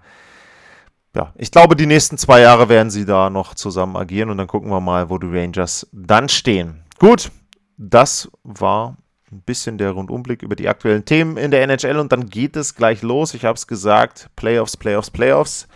ja, 1.16 1.34
ich 1.36 1.52
glaube, 1.52 1.76
die 1.76 1.88
nächsten 1.88 2.18
zwei 2.18 2.42
Jahre 2.42 2.70
werden 2.70 2.90
sie 2.90 3.06
da 3.06 3.30
noch 3.30 3.56
zusammen 3.56 3.96
agieren 3.96 4.30
und 4.30 4.38
dann 4.38 4.48
gucken 4.48 4.70
wir 4.70 4.82
mal, 4.82 5.10
wo 5.10 5.18
die 5.18 5.28
Rangers 5.28 5.88
dann 5.92 6.30
stehen. 6.30 6.84
Gut, 7.00 7.32
das 7.78 8.30
war 8.44 8.98
ein 9.32 9.42
bisschen 9.42 9.78
der 9.78 9.92
Rundumblick 9.92 10.42
über 10.42 10.56
die 10.56 10.68
aktuellen 10.68 11.06
Themen 11.06 11.38
in 11.38 11.52
der 11.52 11.62
NHL 11.64 11.98
und 11.98 12.12
dann 12.12 12.30
geht 12.30 12.56
es 12.56 12.76
gleich 12.76 13.02
los. 13.02 13.34
Ich 13.34 13.46
habe 13.46 13.56
es 13.56 13.68
gesagt, 13.68 14.30
Playoffs, 14.36 14.78
Playoffs, 14.78 15.12
Playoffs. 15.12 15.68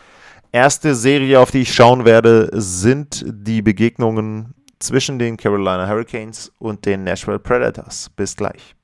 Erste 0.51 0.95
Serie, 0.95 1.39
auf 1.39 1.51
die 1.51 1.61
ich 1.61 1.73
schauen 1.73 2.05
werde, 2.05 2.49
sind 2.53 3.23
die 3.27 3.61
Begegnungen 3.61 4.53
zwischen 4.79 5.17
den 5.17 5.37
Carolina 5.37 5.87
Hurricanes 5.87 6.51
und 6.59 6.85
den 6.85 7.03
Nashville 7.03 7.39
Predators. 7.39 8.09
Bis 8.15 8.35
gleich. 8.35 8.75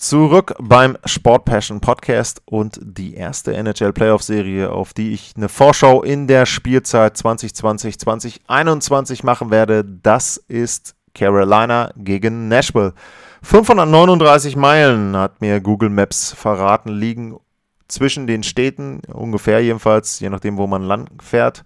Zurück 0.00 0.54
beim 0.58 0.98
Sport 1.04 1.44
Passion 1.44 1.80
Podcast 1.82 2.40
und 2.46 2.80
die 2.82 3.16
erste 3.16 3.54
NHL 3.54 3.92
Playoff 3.92 4.22
Serie, 4.22 4.72
auf 4.72 4.94
die 4.94 5.12
ich 5.12 5.34
eine 5.36 5.50
Vorschau 5.50 6.02
in 6.02 6.26
der 6.26 6.46
Spielzeit 6.46 7.16
2020-2021 7.16 9.26
machen 9.26 9.50
werde, 9.50 9.84
das 9.84 10.38
ist 10.38 10.94
Carolina 11.14 11.92
gegen 11.96 12.48
Nashville. 12.48 12.94
539 13.42 14.56
Meilen 14.56 15.14
hat 15.14 15.42
mir 15.42 15.60
Google 15.60 15.90
Maps 15.90 16.32
verraten, 16.32 16.88
liegen 16.88 17.38
zwischen 17.86 18.26
den 18.26 18.42
Städten, 18.42 19.02
ungefähr 19.12 19.62
jedenfalls, 19.62 20.18
je 20.18 20.30
nachdem, 20.30 20.56
wo 20.56 20.66
man 20.66 20.82
lang 20.82 21.10
fährt. 21.22 21.62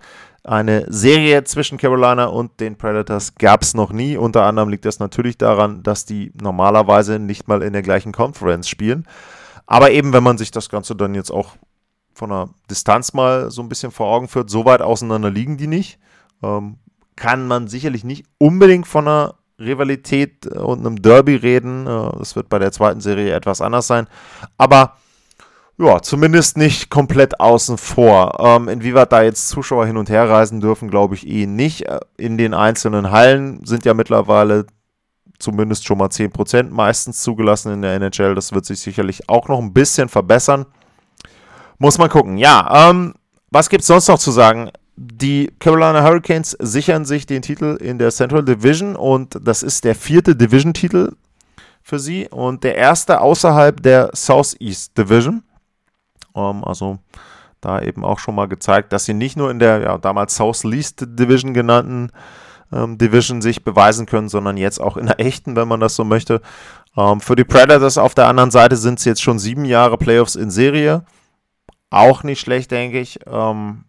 Eine 0.46 0.84
Serie 0.92 1.42
zwischen 1.44 1.78
Carolina 1.78 2.26
und 2.26 2.60
den 2.60 2.76
Predators 2.76 3.34
gab 3.36 3.62
es 3.62 3.72
noch 3.72 3.92
nie. 3.92 4.18
Unter 4.18 4.44
anderem 4.44 4.68
liegt 4.68 4.84
das 4.84 4.98
natürlich 4.98 5.38
daran, 5.38 5.82
dass 5.82 6.04
die 6.04 6.32
normalerweise 6.38 7.18
nicht 7.18 7.48
mal 7.48 7.62
in 7.62 7.72
der 7.72 7.80
gleichen 7.80 8.12
Conference 8.12 8.68
spielen. 8.68 9.08
Aber 9.66 9.90
eben, 9.90 10.12
wenn 10.12 10.22
man 10.22 10.36
sich 10.36 10.50
das 10.50 10.68
Ganze 10.68 10.94
dann 10.94 11.14
jetzt 11.14 11.30
auch 11.30 11.56
von 12.12 12.28
der 12.28 12.50
Distanz 12.70 13.14
mal 13.14 13.50
so 13.50 13.62
ein 13.62 13.70
bisschen 13.70 13.90
vor 13.90 14.08
Augen 14.08 14.28
führt, 14.28 14.50
so 14.50 14.66
weit 14.66 14.82
auseinander 14.82 15.30
liegen 15.30 15.56
die 15.56 15.66
nicht. 15.66 15.98
Ähm, 16.42 16.76
kann 17.16 17.46
man 17.46 17.66
sicherlich 17.66 18.04
nicht 18.04 18.26
unbedingt 18.36 18.86
von 18.86 19.08
einer 19.08 19.36
Rivalität 19.58 20.46
und 20.46 20.80
einem 20.80 21.00
Derby 21.00 21.36
reden. 21.36 21.86
Äh, 21.86 22.18
das 22.18 22.36
wird 22.36 22.50
bei 22.50 22.58
der 22.58 22.70
zweiten 22.70 23.00
Serie 23.00 23.34
etwas 23.34 23.62
anders 23.62 23.86
sein. 23.86 24.08
Aber 24.58 24.98
ja, 25.76 26.00
zumindest 26.00 26.56
nicht 26.56 26.88
komplett 26.88 27.40
außen 27.40 27.78
vor. 27.78 28.38
Ähm, 28.38 28.68
inwieweit 28.68 29.12
da 29.12 29.22
jetzt 29.22 29.48
Zuschauer 29.48 29.86
hin 29.86 29.96
und 29.96 30.08
her 30.08 30.28
reisen 30.28 30.60
dürfen, 30.60 30.88
glaube 30.88 31.16
ich 31.16 31.26
eh 31.26 31.46
nicht. 31.46 31.82
Äh, 31.86 32.00
in 32.16 32.38
den 32.38 32.54
einzelnen 32.54 33.10
Hallen 33.10 33.64
sind 33.64 33.84
ja 33.84 33.94
mittlerweile 33.94 34.66
zumindest 35.38 35.84
schon 35.84 35.98
mal 35.98 36.08
10% 36.08 36.70
meistens 36.70 37.22
zugelassen 37.22 37.72
in 37.72 37.82
der 37.82 37.94
NHL. 37.94 38.36
Das 38.36 38.52
wird 38.52 38.64
sich 38.64 38.80
sicherlich 38.80 39.28
auch 39.28 39.48
noch 39.48 39.58
ein 39.58 39.72
bisschen 39.72 40.08
verbessern. 40.08 40.66
Muss 41.78 41.98
man 41.98 42.08
gucken. 42.08 42.38
Ja, 42.38 42.90
ähm, 42.90 43.14
was 43.50 43.68
gibt 43.68 43.82
es 43.82 43.88
sonst 43.88 44.08
noch 44.08 44.18
zu 44.18 44.30
sagen? 44.30 44.70
Die 44.96 45.52
Carolina 45.58 46.04
Hurricanes 46.04 46.56
sichern 46.60 47.04
sich 47.04 47.26
den 47.26 47.42
Titel 47.42 47.76
in 47.80 47.98
der 47.98 48.12
Central 48.12 48.44
Division 48.44 48.94
und 48.94 49.36
das 49.42 49.64
ist 49.64 49.84
der 49.84 49.96
vierte 49.96 50.36
Division-Titel 50.36 51.12
für 51.82 51.98
sie 51.98 52.28
und 52.28 52.62
der 52.62 52.76
erste 52.76 53.20
außerhalb 53.20 53.82
der 53.82 54.10
Southeast 54.14 54.96
Division. 54.96 55.42
Ähm, 56.34 56.64
also 56.64 56.98
da 57.60 57.80
eben 57.80 58.04
auch 58.04 58.18
schon 58.18 58.34
mal 58.34 58.48
gezeigt, 58.48 58.92
dass 58.92 59.04
sie 59.04 59.14
nicht 59.14 59.36
nur 59.36 59.50
in 59.50 59.58
der 59.58 59.80
ja, 59.80 59.98
damals 59.98 60.36
South 60.36 60.64
Least 60.64 61.04
Division 61.06 61.54
genannten 61.54 62.10
ähm, 62.72 62.98
Division 62.98 63.40
sich 63.40 63.64
beweisen 63.64 64.06
können, 64.06 64.28
sondern 64.28 64.56
jetzt 64.56 64.80
auch 64.80 64.96
in 64.96 65.06
der 65.06 65.20
echten, 65.20 65.56
wenn 65.56 65.68
man 65.68 65.80
das 65.80 65.96
so 65.96 66.04
möchte. 66.04 66.40
Ähm, 66.96 67.20
für 67.20 67.36
die 67.36 67.44
Predators 67.44 67.98
auf 67.98 68.14
der 68.14 68.28
anderen 68.28 68.50
Seite 68.50 68.76
sind 68.76 68.98
es 68.98 69.04
jetzt 69.04 69.22
schon 69.22 69.38
sieben 69.38 69.64
Jahre 69.64 69.96
Playoffs 69.96 70.34
in 70.34 70.50
Serie. 70.50 71.04
Auch 71.90 72.22
nicht 72.22 72.40
schlecht, 72.40 72.70
denke 72.70 73.00
ich. 73.00 73.20
Ähm, 73.26 73.84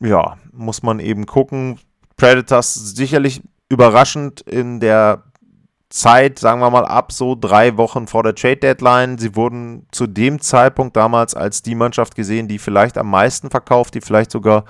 ja, 0.00 0.38
muss 0.52 0.82
man 0.82 0.98
eben 0.98 1.26
gucken. 1.26 1.78
Predators 2.16 2.74
sicherlich 2.74 3.42
überraschend 3.68 4.40
in 4.42 4.80
der 4.80 5.24
Zeit, 5.90 6.38
sagen 6.38 6.60
wir 6.60 6.70
mal, 6.70 6.84
ab 6.84 7.12
so 7.12 7.34
drei 7.34 7.76
Wochen 7.76 8.06
vor 8.06 8.22
der 8.22 8.34
Trade 8.34 8.56
Deadline. 8.56 9.18
Sie 9.18 9.34
wurden 9.34 9.86
zu 9.90 10.06
dem 10.06 10.40
Zeitpunkt 10.40 10.96
damals 10.96 11.34
als 11.34 11.62
die 11.62 11.74
Mannschaft 11.74 12.14
gesehen, 12.14 12.48
die 12.48 12.58
vielleicht 12.58 12.96
am 12.96 13.10
meisten 13.10 13.50
verkauft, 13.50 13.94
die 13.94 14.00
vielleicht 14.00 14.30
sogar 14.30 14.64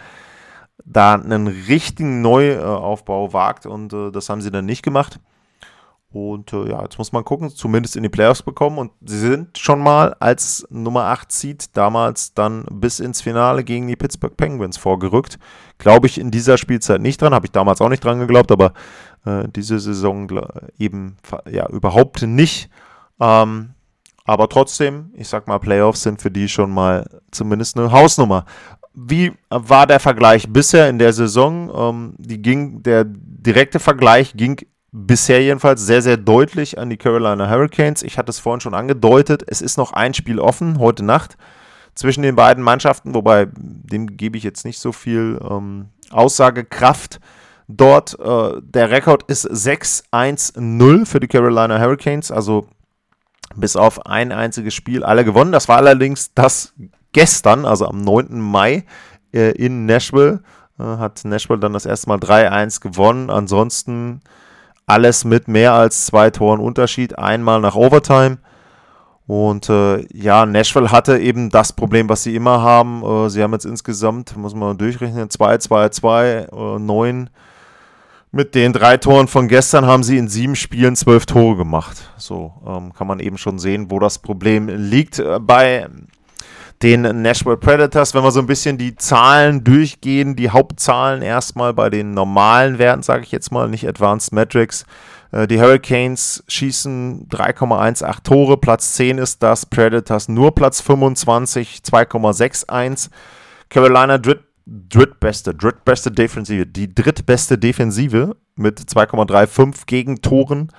da 0.84 1.14
einen 1.14 1.46
richtigen 1.46 2.22
Neuaufbau 2.22 3.32
wagt 3.34 3.66
und 3.66 3.92
äh, 3.92 4.10
das 4.10 4.30
haben 4.30 4.40
sie 4.40 4.50
dann 4.50 4.64
nicht 4.64 4.82
gemacht. 4.82 5.20
Und 6.12 6.52
äh, 6.52 6.70
ja, 6.70 6.82
jetzt 6.82 6.98
muss 6.98 7.12
man 7.12 7.24
gucken, 7.24 7.50
zumindest 7.50 7.94
in 7.94 8.02
die 8.02 8.08
Playoffs 8.08 8.42
bekommen. 8.42 8.78
Und 8.78 8.90
sie 9.04 9.18
sind 9.18 9.56
schon 9.58 9.80
mal 9.80 10.16
als 10.18 10.66
Nummer 10.68 11.04
8 11.04 11.30
Seed 11.30 11.76
damals 11.76 12.34
dann 12.34 12.64
bis 12.68 12.98
ins 12.98 13.20
Finale 13.20 13.62
gegen 13.62 13.86
die 13.86 13.94
Pittsburgh 13.94 14.36
Penguins 14.36 14.76
vorgerückt. 14.76 15.38
Glaube 15.78 16.08
ich 16.08 16.18
in 16.18 16.32
dieser 16.32 16.58
Spielzeit 16.58 17.00
nicht 17.00 17.22
dran, 17.22 17.32
habe 17.32 17.46
ich 17.46 17.52
damals 17.52 17.80
auch 17.80 17.88
nicht 17.88 18.04
dran 18.04 18.18
geglaubt, 18.18 18.50
aber 18.50 18.72
äh, 19.24 19.46
diese 19.54 19.78
Saison 19.78 20.28
eben 20.78 21.16
ja 21.48 21.68
überhaupt 21.68 22.22
nicht. 22.22 22.70
Ähm, 23.20 23.74
aber 24.24 24.48
trotzdem, 24.48 25.12
ich 25.14 25.28
sag 25.28 25.46
mal, 25.46 25.58
Playoffs 25.58 26.02
sind 26.02 26.20
für 26.20 26.30
die 26.30 26.48
schon 26.48 26.72
mal 26.72 27.04
zumindest 27.30 27.78
eine 27.78 27.92
Hausnummer. 27.92 28.46
Wie 28.94 29.32
war 29.48 29.86
der 29.86 30.00
Vergleich 30.00 30.52
bisher 30.52 30.88
in 30.88 30.98
der 30.98 31.12
Saison? 31.12 31.70
Ähm, 31.72 32.14
die 32.18 32.42
ging, 32.42 32.82
der 32.82 33.04
direkte 33.04 33.78
Vergleich 33.78 34.32
ging 34.34 34.60
bisher 34.92 35.42
jedenfalls 35.42 35.84
sehr, 35.84 36.02
sehr 36.02 36.16
deutlich 36.16 36.78
an 36.78 36.90
die 36.90 36.96
Carolina 36.96 37.48
Hurricanes. 37.48 38.02
Ich 38.02 38.18
hatte 38.18 38.30
es 38.30 38.38
vorhin 38.38 38.60
schon 38.60 38.74
angedeutet, 38.74 39.44
es 39.46 39.60
ist 39.60 39.78
noch 39.78 39.92
ein 39.92 40.14
Spiel 40.14 40.38
offen 40.38 40.78
heute 40.78 41.04
Nacht 41.04 41.36
zwischen 41.94 42.22
den 42.22 42.36
beiden 42.36 42.62
Mannschaften, 42.62 43.14
wobei 43.14 43.48
dem 43.54 44.16
gebe 44.16 44.36
ich 44.36 44.44
jetzt 44.44 44.64
nicht 44.64 44.78
so 44.78 44.92
viel 44.92 45.40
ähm, 45.48 45.88
Aussagekraft 46.10 47.20
dort. 47.68 48.18
Äh, 48.18 48.60
der 48.62 48.90
Rekord 48.90 49.24
ist 49.24 49.48
6-1-0 49.48 51.06
für 51.06 51.20
die 51.20 51.28
Carolina 51.28 51.78
Hurricanes, 51.78 52.30
also 52.30 52.66
bis 53.56 53.76
auf 53.76 54.06
ein 54.06 54.32
einziges 54.32 54.74
Spiel 54.74 55.04
alle 55.04 55.24
gewonnen. 55.24 55.52
Das 55.52 55.68
war 55.68 55.76
allerdings 55.76 56.34
das 56.34 56.72
gestern, 57.12 57.64
also 57.64 57.86
am 57.86 58.02
9. 58.02 58.40
Mai 58.40 58.84
äh, 59.32 59.50
in 59.52 59.86
Nashville. 59.86 60.42
Äh, 60.78 60.82
hat 60.82 61.24
Nashville 61.24 61.58
dann 61.58 61.72
das 61.72 61.86
erste 61.86 62.08
Mal 62.08 62.18
3-1 62.18 62.80
gewonnen. 62.80 63.30
Ansonsten 63.30 64.20
alles 64.90 65.24
mit 65.24 65.48
mehr 65.48 65.72
als 65.72 66.06
zwei 66.06 66.30
Toren 66.30 66.60
Unterschied. 66.60 67.18
Einmal 67.18 67.60
nach 67.60 67.76
Overtime. 67.76 68.38
Und 69.26 69.68
äh, 69.68 70.04
ja, 70.12 70.44
Nashville 70.44 70.90
hatte 70.90 71.18
eben 71.18 71.50
das 71.50 71.72
Problem, 71.72 72.08
was 72.08 72.24
sie 72.24 72.34
immer 72.34 72.62
haben. 72.62 73.04
Äh, 73.04 73.30
sie 73.30 73.42
haben 73.42 73.52
jetzt 73.52 73.64
insgesamt, 73.64 74.36
muss 74.36 74.54
man 74.54 74.76
durchrechnen, 74.76 75.30
2, 75.30 75.58
2, 75.58 75.88
2, 75.90 76.48
9. 76.78 77.30
Mit 78.32 78.54
den 78.54 78.72
drei 78.72 78.96
Toren 78.96 79.26
von 79.26 79.48
gestern 79.48 79.86
haben 79.86 80.04
sie 80.04 80.16
in 80.16 80.28
sieben 80.28 80.54
Spielen 80.54 80.94
zwölf 80.94 81.26
Tore 81.26 81.56
gemacht. 81.56 82.10
So 82.16 82.52
ähm, 82.66 82.92
kann 82.92 83.08
man 83.08 83.18
eben 83.18 83.38
schon 83.38 83.58
sehen, 83.58 83.90
wo 83.90 83.98
das 83.98 84.18
Problem 84.18 84.68
liegt. 84.68 85.18
Äh, 85.18 85.38
bei 85.40 85.88
den 86.82 87.02
Nashville 87.22 87.58
Predators, 87.58 88.14
wenn 88.14 88.22
wir 88.22 88.30
so 88.30 88.40
ein 88.40 88.46
bisschen 88.46 88.78
die 88.78 88.96
Zahlen 88.96 89.64
durchgehen, 89.64 90.34
die 90.34 90.50
Hauptzahlen 90.50 91.20
erstmal 91.20 91.74
bei 91.74 91.90
den 91.90 92.14
normalen 92.14 92.78
Werten, 92.78 93.02
sage 93.02 93.22
ich 93.24 93.32
jetzt 93.32 93.52
mal, 93.52 93.68
nicht 93.68 93.86
Advanced 93.86 94.32
Metrics. 94.32 94.86
Äh, 95.30 95.46
die 95.46 95.60
Hurricanes 95.60 96.42
schießen 96.48 97.28
3,18 97.28 98.22
Tore, 98.22 98.56
Platz 98.56 98.94
10 98.94 99.18
ist 99.18 99.42
das, 99.42 99.66
Predators 99.66 100.28
nur 100.28 100.54
Platz 100.54 100.80
25, 100.80 101.82
2,61. 101.84 103.10
Carolina 103.68 104.16
dritt, 104.16 104.40
drittbeste, 104.66 105.54
drittbeste 105.54 106.10
Defensive, 106.10 106.66
die 106.66 106.94
drittbeste 106.94 107.58
Defensive 107.58 108.36
mit 108.56 108.80
2,35 108.80 109.86
Gegentoren. 109.86 110.72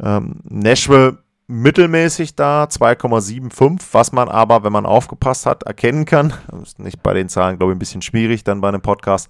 Ähm, 0.00 0.40
Nashville 0.44 1.18
mittelmäßig 1.48 2.34
da, 2.34 2.64
2,75, 2.64 3.80
was 3.92 4.12
man 4.12 4.28
aber, 4.28 4.64
wenn 4.64 4.72
man 4.72 4.86
aufgepasst 4.86 5.46
hat, 5.46 5.62
erkennen 5.62 6.04
kann. 6.04 6.34
Das 6.50 6.70
ist 6.70 6.78
nicht 6.78 7.02
bei 7.02 7.14
den 7.14 7.28
Zahlen, 7.28 7.58
glaube 7.58 7.72
ich, 7.72 7.76
ein 7.76 7.80
bisschen 7.80 8.02
schwierig 8.02 8.42
dann 8.42 8.60
bei 8.60 8.68
einem 8.68 8.82
Podcast. 8.82 9.28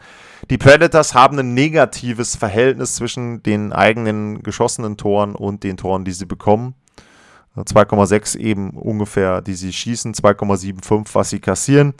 Die 0.48 0.58
Predators 0.58 1.14
haben 1.14 1.38
ein 1.38 1.54
negatives 1.54 2.36
Verhältnis 2.36 2.94
zwischen 2.94 3.42
den 3.42 3.72
eigenen 3.72 4.42
geschossenen 4.42 4.96
Toren 4.96 5.34
und 5.34 5.62
den 5.62 5.76
Toren, 5.76 6.04
die 6.04 6.12
sie 6.12 6.26
bekommen. 6.26 6.74
2,6 7.56 8.36
eben 8.36 8.70
ungefähr, 8.70 9.40
die 9.40 9.54
sie 9.54 9.72
schießen, 9.72 10.14
2,75, 10.14 11.14
was 11.14 11.30
sie 11.30 11.40
kassieren. 11.40 11.94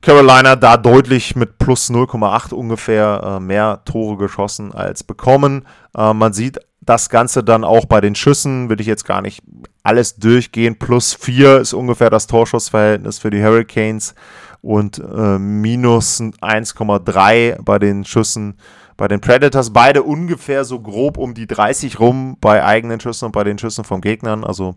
Carolina 0.00 0.56
da 0.56 0.76
deutlich 0.76 1.36
mit 1.36 1.58
plus 1.58 1.88
0,8 1.88 2.52
ungefähr 2.52 3.22
äh, 3.36 3.40
mehr 3.40 3.82
Tore 3.84 4.16
geschossen 4.16 4.74
als 4.74 5.04
bekommen. 5.04 5.64
Äh, 5.96 6.12
man 6.12 6.32
sieht 6.32 6.58
das 6.84 7.08
Ganze 7.08 7.44
dann 7.44 7.64
auch 7.64 7.84
bei 7.86 8.00
den 8.00 8.14
Schüssen, 8.14 8.68
will 8.68 8.80
ich 8.80 8.86
jetzt 8.86 9.04
gar 9.04 9.22
nicht 9.22 9.42
alles 9.82 10.16
durchgehen. 10.16 10.78
Plus 10.78 11.14
4 11.14 11.58
ist 11.60 11.72
ungefähr 11.72 12.10
das 12.10 12.26
Torschussverhältnis 12.26 13.18
für 13.18 13.30
die 13.30 13.42
Hurricanes 13.42 14.14
und 14.60 14.98
äh, 14.98 15.38
minus 15.38 16.20
1,3 16.20 17.62
bei 17.62 17.78
den 17.78 18.04
Schüssen 18.04 18.56
bei 18.96 19.08
den 19.08 19.20
Predators. 19.20 19.72
Beide 19.72 20.02
ungefähr 20.02 20.64
so 20.64 20.80
grob 20.80 21.18
um 21.18 21.34
die 21.34 21.46
30 21.46 21.98
rum 21.98 22.36
bei 22.40 22.64
eigenen 22.64 23.00
Schüssen 23.00 23.26
und 23.26 23.32
bei 23.32 23.44
den 23.44 23.58
Schüssen 23.58 23.84
von 23.84 24.00
Gegnern. 24.00 24.44
Also 24.44 24.74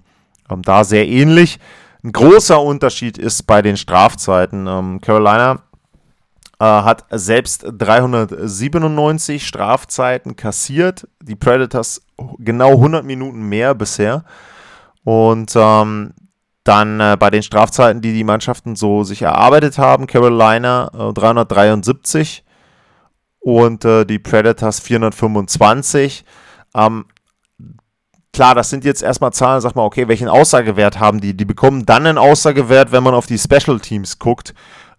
ähm, 0.50 0.62
da 0.62 0.84
sehr 0.84 1.08
ähnlich. 1.08 1.60
Ein 2.04 2.12
großer 2.12 2.62
Unterschied 2.62 3.18
ist 3.18 3.48
bei 3.48 3.64
den 3.64 3.78
Strafzeiten. 3.78 4.68
Ähm, 4.68 5.02
Carolina 5.02 5.64
hat 6.64 7.06
selbst 7.12 7.66
397 7.78 9.46
Strafzeiten 9.46 10.36
kassiert. 10.36 11.08
Die 11.22 11.36
Predators 11.36 12.02
genau 12.40 12.72
100 12.72 13.04
Minuten 13.04 13.42
mehr 13.42 13.76
bisher. 13.76 14.24
Und 15.04 15.54
ähm, 15.56 16.14
dann 16.66 17.00
äh, 17.00 17.16
bei 17.18 17.30
den 17.30 17.44
Strafzeiten, 17.44 18.02
die 18.02 18.14
die 18.14 18.24
Mannschaften 18.24 18.76
so 18.76 19.04
sich 19.04 19.22
erarbeitet 19.22 19.78
haben, 19.78 20.08
Carolina 20.08 20.90
äh, 20.94 21.14
373 21.14 22.44
und 23.40 23.86
äh, 23.86 24.04
die 24.06 24.18
Predators 24.18 24.80
425. 24.80 26.26
Ähm, 26.76 27.06
klar, 28.34 28.56
das 28.56 28.72
sind 28.72 28.84
jetzt 28.84 29.04
erstmal 29.04 29.32
Zahlen, 29.32 29.62
sag 29.62 29.76
mal, 29.76 29.84
okay, 29.84 30.08
welchen 30.08 30.28
Aussagewert 30.28 31.00
haben 31.00 31.22
die? 31.22 31.38
Die 31.38 31.46
bekommen 31.46 31.86
dann 31.86 32.08
einen 32.08 32.18
Aussagewert, 32.18 32.92
wenn 32.92 33.04
man 33.04 33.14
auf 33.14 33.28
die 33.28 33.38
Special 33.38 33.80
Teams 33.80 34.18
guckt. 34.18 34.56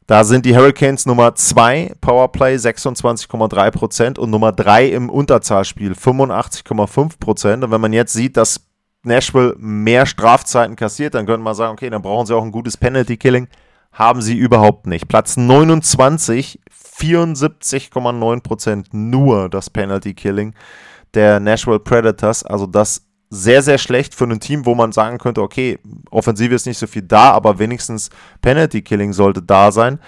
Da 0.06 0.22
sind 0.22 0.46
die 0.46 0.56
Hurricanes 0.56 1.04
Nummer 1.04 1.34
2, 1.34 1.96
Powerplay 2.00 2.54
26,3% 2.54 4.18
und 4.18 4.30
Nummer 4.30 4.52
3 4.52 4.90
im 4.90 5.10
Unterzahlspiel 5.10 5.94
85,5%. 5.94 7.64
Und 7.64 7.72
wenn 7.72 7.80
man 7.80 7.92
jetzt 7.92 8.12
sieht, 8.12 8.36
dass 8.36 8.60
Nashville 9.02 9.56
mehr 9.58 10.06
Strafzeiten 10.06 10.76
kassiert, 10.76 11.14
dann 11.14 11.26
könnte 11.26 11.42
man 11.42 11.56
sagen, 11.56 11.72
okay, 11.72 11.90
dann 11.90 12.02
brauchen 12.02 12.26
sie 12.26 12.36
auch 12.36 12.44
ein 12.44 12.52
gutes 12.52 12.76
Penalty-Killing. 12.76 13.48
Haben 13.92 14.22
sie 14.22 14.36
überhaupt 14.36 14.86
nicht. 14.86 15.08
Platz 15.08 15.36
29, 15.36 16.60
74,9% 16.70 18.84
nur 18.92 19.48
das 19.48 19.70
Penalty-Killing 19.70 20.54
der 21.14 21.40
Nashville 21.40 21.80
Predators. 21.80 22.44
Also 22.44 22.66
das 22.66 23.06
sehr, 23.36 23.62
sehr 23.62 23.78
schlecht 23.78 24.14
für 24.14 24.24
ein 24.24 24.40
Team, 24.40 24.66
wo 24.66 24.74
man 24.74 24.92
sagen 24.92 25.18
könnte, 25.18 25.42
okay, 25.42 25.78
Offensive 26.10 26.54
ist 26.54 26.66
nicht 26.66 26.78
so 26.78 26.86
viel 26.86 27.02
da, 27.02 27.30
aber 27.32 27.58
wenigstens 27.58 28.10
Penalty 28.42 28.82
Killing 28.82 29.12
sollte 29.12 29.42
da 29.42 29.70
sein. 29.72 29.98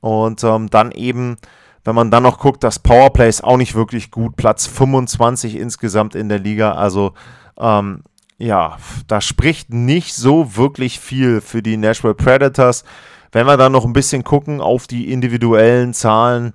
Und 0.00 0.44
ähm, 0.44 0.68
dann 0.70 0.92
eben, 0.92 1.36
wenn 1.84 1.94
man 1.94 2.10
dann 2.10 2.22
noch 2.22 2.38
guckt, 2.38 2.62
das 2.62 2.78
Powerplay 2.78 3.28
ist 3.28 3.42
auch 3.42 3.56
nicht 3.56 3.74
wirklich 3.74 4.10
gut. 4.10 4.36
Platz 4.36 4.66
25 4.66 5.56
insgesamt 5.56 6.14
in 6.14 6.28
der 6.28 6.38
Liga. 6.38 6.72
Also 6.72 7.14
ähm, 7.58 8.02
ja, 8.38 8.76
da 9.08 9.20
spricht 9.20 9.72
nicht 9.72 10.14
so 10.14 10.56
wirklich 10.56 11.00
viel 11.00 11.40
für 11.40 11.62
die 11.62 11.76
Nashville 11.76 12.14
Predators. 12.14 12.84
Wenn 13.32 13.46
wir 13.46 13.56
dann 13.56 13.72
noch 13.72 13.84
ein 13.84 13.92
bisschen 13.92 14.24
gucken 14.24 14.60
auf 14.60 14.86
die 14.86 15.10
individuellen 15.10 15.94
Zahlen, 15.94 16.52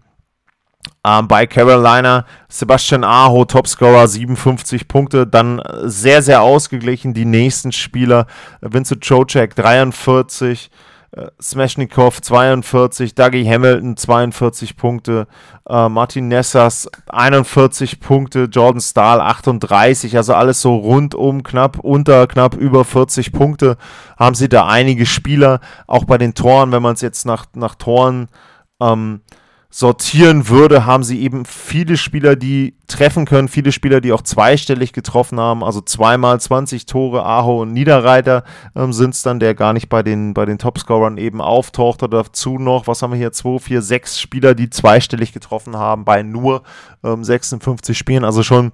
ähm, 1.06 1.28
bei 1.28 1.48
Carolina 1.48 2.26
Sebastian 2.50 3.04
Aho, 3.04 3.46
Topscorer, 3.46 4.08
57 4.08 4.88
Punkte. 4.88 5.26
Dann 5.26 5.62
sehr, 5.84 6.22
sehr 6.22 6.42
ausgeglichen 6.42 7.14
die 7.14 7.26
nächsten 7.26 7.72
Spieler. 7.72 8.28
Vincent 8.62 9.04
Trocek, 9.04 9.56
43. 9.56 10.70
Äh, 11.14 11.28
Smeshnikov 11.42 12.22
42, 12.22 13.16
Dougie 13.16 13.46
Hamilton 13.46 13.98
42 13.98 14.78
Punkte, 14.78 15.28
äh, 15.68 15.90
Martin 15.90 16.30
Nessas 16.30 16.90
41 17.10 18.00
Punkte, 18.00 18.46
Jordan 18.46 18.80
Stahl 18.80 19.20
38, 19.20 20.16
also 20.16 20.34
alles 20.34 20.62
so 20.62 20.74
rundum 20.78 21.44
knapp 21.44 21.80
unter, 21.80 22.28
knapp 22.28 22.56
über 22.56 22.86
40 22.86 23.34
Punkte 23.34 23.76
haben 24.18 24.36
sie 24.36 24.48
da 24.48 24.68
einige 24.68 25.06
Spieler, 25.06 25.60
auch 25.86 26.06
bei 26.06 26.18
den 26.18 26.34
Toren, 26.34 26.72
wenn 26.72 26.82
man 26.82 26.94
es 26.94 27.02
jetzt 27.02 27.26
nach, 27.26 27.46
nach 27.56 27.76
Toren 27.76 28.30
ähm, 28.80 29.20
sortieren 29.74 30.50
würde, 30.50 30.86
haben 30.86 31.04
sie 31.04 31.22
eben 31.22 31.46
viele 31.46 31.96
Spieler, 31.96 32.36
die 32.36 32.76
treffen 32.88 33.26
können, 33.26 33.48
viele 33.48 33.72
Spieler, 33.72 34.02
die 34.02 34.12
auch 34.12 34.22
zweistellig 34.22 34.92
getroffen 34.92 35.40
haben, 35.40 35.64
also 35.64 35.80
zweimal 35.80 36.40
20 36.42 36.86
Tore, 36.86 37.26
Aho 37.26 37.62
und 37.62 37.72
Niederreiter 37.72 38.44
ähm, 38.76 38.92
sind 38.92 39.14
es 39.14 39.22
dann, 39.24 39.40
der 39.40 39.56
gar 39.56 39.72
nicht 39.72 39.88
bei 39.88 40.04
den, 40.04 40.34
bei 40.34 40.46
den 40.46 40.58
Topscorern 40.58 41.18
eben 41.18 41.40
auftaucht. 41.40 42.04
Oder 42.04 42.24
dazu 42.24 42.60
noch, 42.60 42.86
was 42.86 43.02
haben 43.02 43.12
wir 43.12 43.18
hier, 43.18 43.32
2, 43.32 43.60
4, 43.60 43.82
6 43.82 44.20
Spieler, 44.20 44.56
die 44.56 44.70
zweistellig 44.70 45.32
getroffen 45.32 45.78
haben 45.78 46.04
bei 46.04 46.22
nur 46.22 46.64
ähm, 47.04 47.24
56 47.24 47.98
Spielen, 47.98 48.26
also 48.26 48.44
schon 48.44 48.74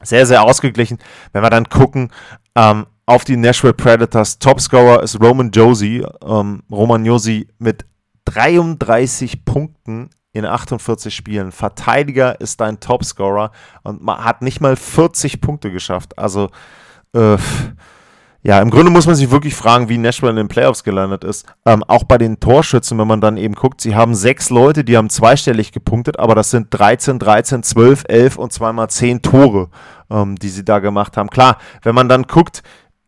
sehr, 0.00 0.26
sehr 0.26 0.44
ausgeglichen. 0.44 0.98
Wenn 1.32 1.42
wir 1.42 1.50
dann 1.50 1.68
gucken, 1.68 2.10
ähm, 2.54 2.86
auf 3.06 3.24
die 3.24 3.36
Nashville 3.36 3.74
Predators. 3.74 4.38
Topscorer 4.38 5.02
ist 5.02 5.20
Roman 5.20 5.50
Josie, 5.50 6.06
ähm, 6.24 6.62
Roman 6.70 7.04
Josie 7.04 7.48
mit 7.58 7.84
33 8.26 9.44
Punkten 9.44 10.10
in 10.32 10.44
48 10.44 11.14
Spielen. 11.14 11.52
Verteidiger 11.52 12.40
ist 12.40 12.60
dein 12.60 12.80
Topscorer 12.80 13.52
und 13.82 14.02
man 14.02 14.24
hat 14.24 14.42
nicht 14.42 14.60
mal 14.60 14.76
40 14.76 15.40
Punkte 15.40 15.70
geschafft. 15.70 16.18
Also, 16.18 16.50
äh, 17.14 17.36
ja, 18.46 18.60
im 18.60 18.68
Grunde 18.68 18.90
muss 18.90 19.06
man 19.06 19.14
sich 19.14 19.30
wirklich 19.30 19.54
fragen, 19.54 19.88
wie 19.88 19.96
Nashville 19.96 20.28
in 20.28 20.36
den 20.36 20.48
Playoffs 20.48 20.84
gelandet 20.84 21.24
ist. 21.24 21.46
Ähm, 21.64 21.82
auch 21.84 22.04
bei 22.04 22.18
den 22.18 22.40
Torschützen, 22.40 22.98
wenn 22.98 23.06
man 23.06 23.22
dann 23.22 23.38
eben 23.38 23.54
guckt, 23.54 23.80
sie 23.80 23.94
haben 23.94 24.14
sechs 24.14 24.50
Leute, 24.50 24.84
die 24.84 24.98
haben 24.98 25.08
zweistellig 25.08 25.72
gepunktet, 25.72 26.18
aber 26.18 26.34
das 26.34 26.50
sind 26.50 26.66
13, 26.70 27.18
13, 27.18 27.62
12, 27.62 28.04
11 28.06 28.36
und 28.36 28.52
zweimal 28.52 28.90
10 28.90 29.22
Tore, 29.22 29.70
ähm, 30.10 30.36
die 30.36 30.50
sie 30.50 30.64
da 30.64 30.80
gemacht 30.80 31.16
haben. 31.16 31.30
Klar, 31.30 31.56
wenn 31.82 31.94
man 31.94 32.10
dann 32.10 32.24
guckt, 32.24 32.62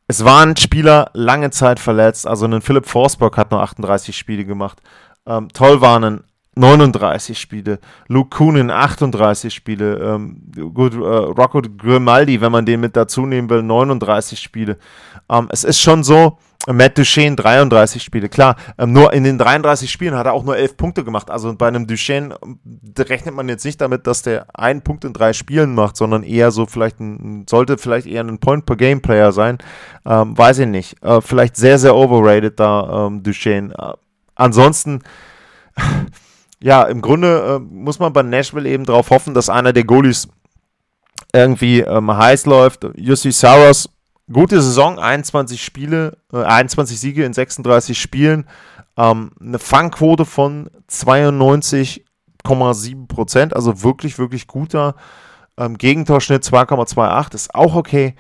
es 0.09 0.25
waren 0.25 0.57
Spieler 0.57 1.11
lange 1.13 1.51
Zeit 1.51 1.81
verletzt, 1.81 2.27
also 2.27 2.47
ein 2.47 2.63
Philipp 2.63 2.87
Forsberg 2.87 3.37
hat 3.37 3.51
nur 3.51 3.61
38 3.61 4.17
Spiele 4.17 4.45
gemacht. 4.47 4.81
Ähm, 5.27 5.49
toll 5.53 5.81
waren 5.81 6.23
39 6.57 7.39
Spiele, 7.39 7.79
Luke 8.09 8.35
Kuhn 8.35 8.71
38 8.71 9.53
Spiele, 9.53 9.99
ähm, 9.99 10.41
gut, 10.73 10.95
äh, 10.95 10.97
Rocco 10.97 11.61
Grimaldi, 11.61 12.41
wenn 12.41 12.51
man 12.51 12.65
den 12.65 12.81
mit 12.81 12.97
dazu 12.97 13.27
nehmen 13.27 13.51
will, 13.51 13.63
39 13.63 14.39
Spiele. 14.39 14.79
Ähm, 15.31 15.49
es 15.51 15.65
ist 15.65 15.81
schon 15.81 16.03
so, 16.03 16.39
Matt 16.67 16.97
Duchesne 16.97 17.37
33 17.37 18.03
Spiele, 18.03 18.31
klar, 18.31 18.57
ähm, 18.79 18.93
nur 18.93 19.13
in 19.13 19.23
den 19.23 19.37
33 19.37 19.91
Spielen 19.91 20.15
hat 20.15 20.27
er 20.27 20.33
auch 20.33 20.45
nur 20.45 20.57
11 20.57 20.79
Punkte 20.79 21.05
gemacht. 21.05 21.31
Also 21.31 21.55
bei 21.55 21.69
einem 21.69 21.87
Duchesne 21.87 22.37
ähm, 22.43 22.59
rechnet 22.99 23.35
man 23.35 23.49
jetzt 23.51 23.65
nicht 23.65 23.81
damit, 23.81 24.07
dass 24.07 24.23
der 24.23 24.47
einen 24.55 24.81
Punkt 24.81 25.05
in 25.05 25.13
drei 25.13 25.35
Spielen 25.35 25.75
macht, 25.75 25.97
sondern 25.97 26.23
eher 26.23 26.51
so 26.51 26.65
vielleicht 26.65 26.99
ein, 27.01 27.45
sollte 27.49 27.77
vielleicht 27.77 28.07
eher 28.07 28.25
ein 28.25 28.39
Point-per-Game-Player 28.39 29.33
sein. 29.33 29.59
Ähm, 30.07 30.37
weiß 30.37 30.61
ich 30.61 30.67
nicht. 30.67 31.03
Äh, 31.05 31.21
vielleicht 31.21 31.57
sehr, 31.57 31.79
sehr 31.79 31.95
overrated 31.95 32.59
da, 32.59 33.07
ähm, 33.07 33.23
Duchesne. 33.23 33.75
Äh, 33.79 33.93
ansonsten, 34.37 35.03
ja, 36.63 36.85
im 36.85 37.03
Grunde 37.03 37.57
äh, 37.57 37.59
muss 37.59 37.99
man 37.99 38.13
bei 38.13 38.23
Nashville 38.23 38.69
eben 38.69 38.85
darauf 38.85 39.11
hoffen, 39.11 39.35
dass 39.35 39.51
einer 39.51 39.73
der 39.73 39.85
Goalies 39.85 40.29
irgendwie 41.33 41.81
ähm, 41.81 42.17
heiß 42.17 42.47
läuft. 42.47 42.87
Jussi 42.97 43.33
Saros 43.33 43.89
gute 44.33 44.61
Saison, 44.61 44.99
21 44.99 45.63
Spiele, 45.63 46.19
äh, 46.33 46.43
21 46.43 46.99
Siege 46.99 47.25
in 47.25 47.33
36 47.33 48.01
Spielen, 48.01 48.47
ähm, 48.97 49.33
eine 49.41 49.59
Fangquote 49.59 50.25
von 50.25 50.71
92,7 50.89 53.09
Prozent, 53.09 53.55
also 53.55 53.83
wirklich, 53.83 54.19
wirklich 54.19 54.47
guter. 54.47 54.95
Ähm, 55.59 55.79
Gegentorschnitt 55.79 56.45
2,28 56.45 57.35
ist 57.35 57.55
auch 57.55 57.75
okay. 57.75 58.15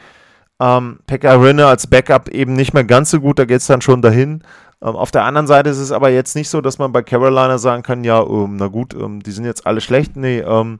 Ähm, 0.59 1.01
Pekka 1.07 1.35
Rinne 1.35 1.67
als 1.67 1.87
Backup 1.87 2.29
eben 2.29 2.55
nicht 2.55 2.73
mehr 2.73 2.85
ganz 2.85 3.11
so 3.11 3.21
gut, 3.21 3.39
da 3.39 3.45
geht 3.45 3.61
es 3.61 3.67
dann 3.67 3.83
schon 3.83 4.03
dahin. 4.03 4.43
Ähm, 4.83 4.97
auf 4.97 5.11
der 5.11 5.25
anderen 5.25 5.47
Seite 5.47 5.71
ist 5.71 5.79
es 5.79 5.93
aber 5.93 6.11
jetzt 6.11 6.35
nicht 6.35 6.49
so, 6.49 6.61
dass 6.61 6.79
man 6.79 6.93
bei 6.93 7.03
Carolina 7.03 7.59
sagen 7.59 7.83
kann, 7.83 8.05
ja, 8.05 8.23
ähm, 8.23 8.57
na 8.57 8.69
gut, 8.69 8.95
ähm, 8.95 9.23
die 9.23 9.31
sind 9.31 9.45
jetzt 9.45 9.67
alle 9.67 9.81
schlecht. 9.81 10.17
Nee, 10.17 10.41
ähm, 10.41 10.79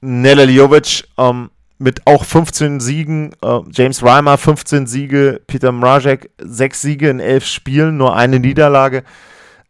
Jovic 0.00 1.04
ähm, 1.16 1.50
mit 1.78 2.06
auch 2.06 2.24
15 2.24 2.80
Siegen, 2.80 3.32
äh, 3.42 3.60
James 3.70 4.02
Reimer 4.02 4.36
15 4.36 4.86
Siege, 4.86 5.40
Peter 5.46 5.72
Mrazek 5.72 6.30
6 6.40 6.80
Siege 6.80 7.08
in 7.08 7.20
11 7.20 7.46
Spielen, 7.46 7.96
nur 7.96 8.16
eine 8.16 8.40
Niederlage. 8.40 9.04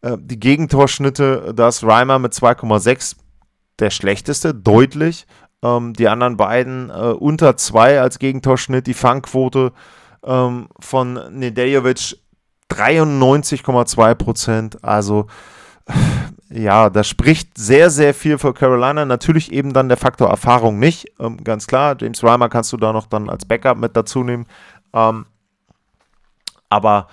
Äh, 0.03 0.17
die 0.19 0.41
Gegentorschnitte, 0.41 1.53
da 1.55 1.69
ist 1.69 1.85
Reimer 1.85 2.19
mit 2.19 2.33
2,6 2.33 3.17
der 3.79 3.91
schlechteste, 3.91 4.55
deutlich. 4.55 5.27
Ähm, 5.63 5.93
die 5.93 6.09
anderen 6.09 6.37
beiden 6.37 6.91
äh, 6.91 6.93
unter 6.93 7.57
2 7.57 8.01
als 8.01 8.19
Gegentorschnitt. 8.19 8.87
Die 8.87 8.95
Fangquote 8.95 9.73
ähm, 10.25 10.69
von 10.79 11.21
Nedeljovic 11.31 12.19
93,2 12.71 14.15
Prozent. 14.15 14.85
Also 14.85 15.27
ja, 16.51 16.91
das 16.91 17.09
spricht 17.09 17.59
sehr, 17.59 17.91
sehr 17.91 18.15
viel 18.15 18.39
für 18.39 18.55
Carolina. 18.55 19.05
Natürlich 19.05 19.53
eben 19.53 19.73
dann 19.73 19.89
der 19.89 19.99
Faktor 19.99 20.29
Erfahrung 20.29 20.79
nicht. 20.79 21.13
Ähm, 21.19 21.43
ganz 21.45 21.67
klar, 21.67 21.97
James 21.99 22.23
Reimer 22.23 22.49
kannst 22.49 22.73
du 22.73 22.77
da 22.77 22.93
noch 22.93 23.07
dann 23.07 23.29
als 23.29 23.45
Backup 23.45 23.79
mit 23.79 23.97
dazu 23.97 24.23
nehmen. 24.23 24.47
Ähm, 24.93 25.27
aber 26.69 27.09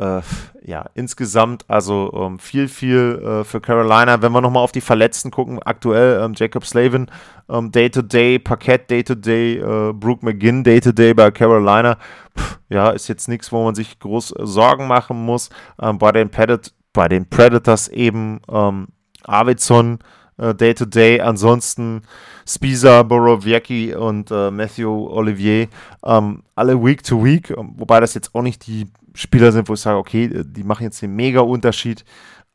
äh, 0.00 0.22
ja, 0.64 0.86
insgesamt 0.94 1.64
also 1.68 2.10
ähm, 2.14 2.38
viel, 2.38 2.68
viel 2.68 3.22
äh, 3.22 3.44
für 3.44 3.60
Carolina. 3.60 4.22
Wenn 4.22 4.32
wir 4.32 4.40
nochmal 4.40 4.64
auf 4.64 4.72
die 4.72 4.80
Verletzten 4.80 5.30
gucken, 5.30 5.60
aktuell 5.62 6.22
ähm, 6.22 6.32
Jacob 6.34 6.64
Slavin, 6.64 7.10
ähm, 7.50 7.70
Day-to-Day, 7.70 8.38
Parkett 8.38 8.90
Day-to-Day, 8.90 9.58
äh, 9.58 9.92
Brooke 9.92 10.24
McGinn 10.24 10.64
Day-to-Day 10.64 11.12
bei 11.12 11.30
Carolina. 11.30 11.98
Pff, 12.36 12.58
ja, 12.70 12.90
ist 12.90 13.08
jetzt 13.08 13.28
nichts, 13.28 13.52
wo 13.52 13.62
man 13.62 13.74
sich 13.74 13.98
groß 13.98 14.32
äh, 14.32 14.46
Sorgen 14.46 14.86
machen 14.86 15.22
muss. 15.24 15.50
Ähm, 15.80 15.98
bei, 15.98 16.12
den 16.12 16.30
Predat 16.30 16.72
bei 16.92 17.08
den 17.08 17.28
Predators 17.28 17.88
eben 17.88 18.40
ähm, 18.50 18.88
Arvidsson, 19.24 19.98
äh, 20.38 20.54
Day-to-Day, 20.54 21.20
ansonsten 21.20 22.02
Spisa, 22.48 23.02
Borowiecki 23.02 23.94
und 23.94 24.30
äh, 24.30 24.50
Matthew 24.50 25.08
Olivier, 25.08 25.68
ähm, 26.04 26.42
alle 26.54 26.82
Week-to-Week, 26.82 27.50
-Week, 27.50 27.74
wobei 27.76 28.00
das 28.00 28.14
jetzt 28.14 28.34
auch 28.34 28.42
nicht 28.42 28.66
die 28.66 28.86
Spieler 29.14 29.52
sind, 29.52 29.68
wo 29.68 29.74
ich 29.74 29.80
sage, 29.80 29.98
okay, 29.98 30.44
die 30.44 30.64
machen 30.64 30.84
jetzt 30.84 31.02
den 31.02 31.14
mega 31.14 31.40
Unterschied. 31.40 32.04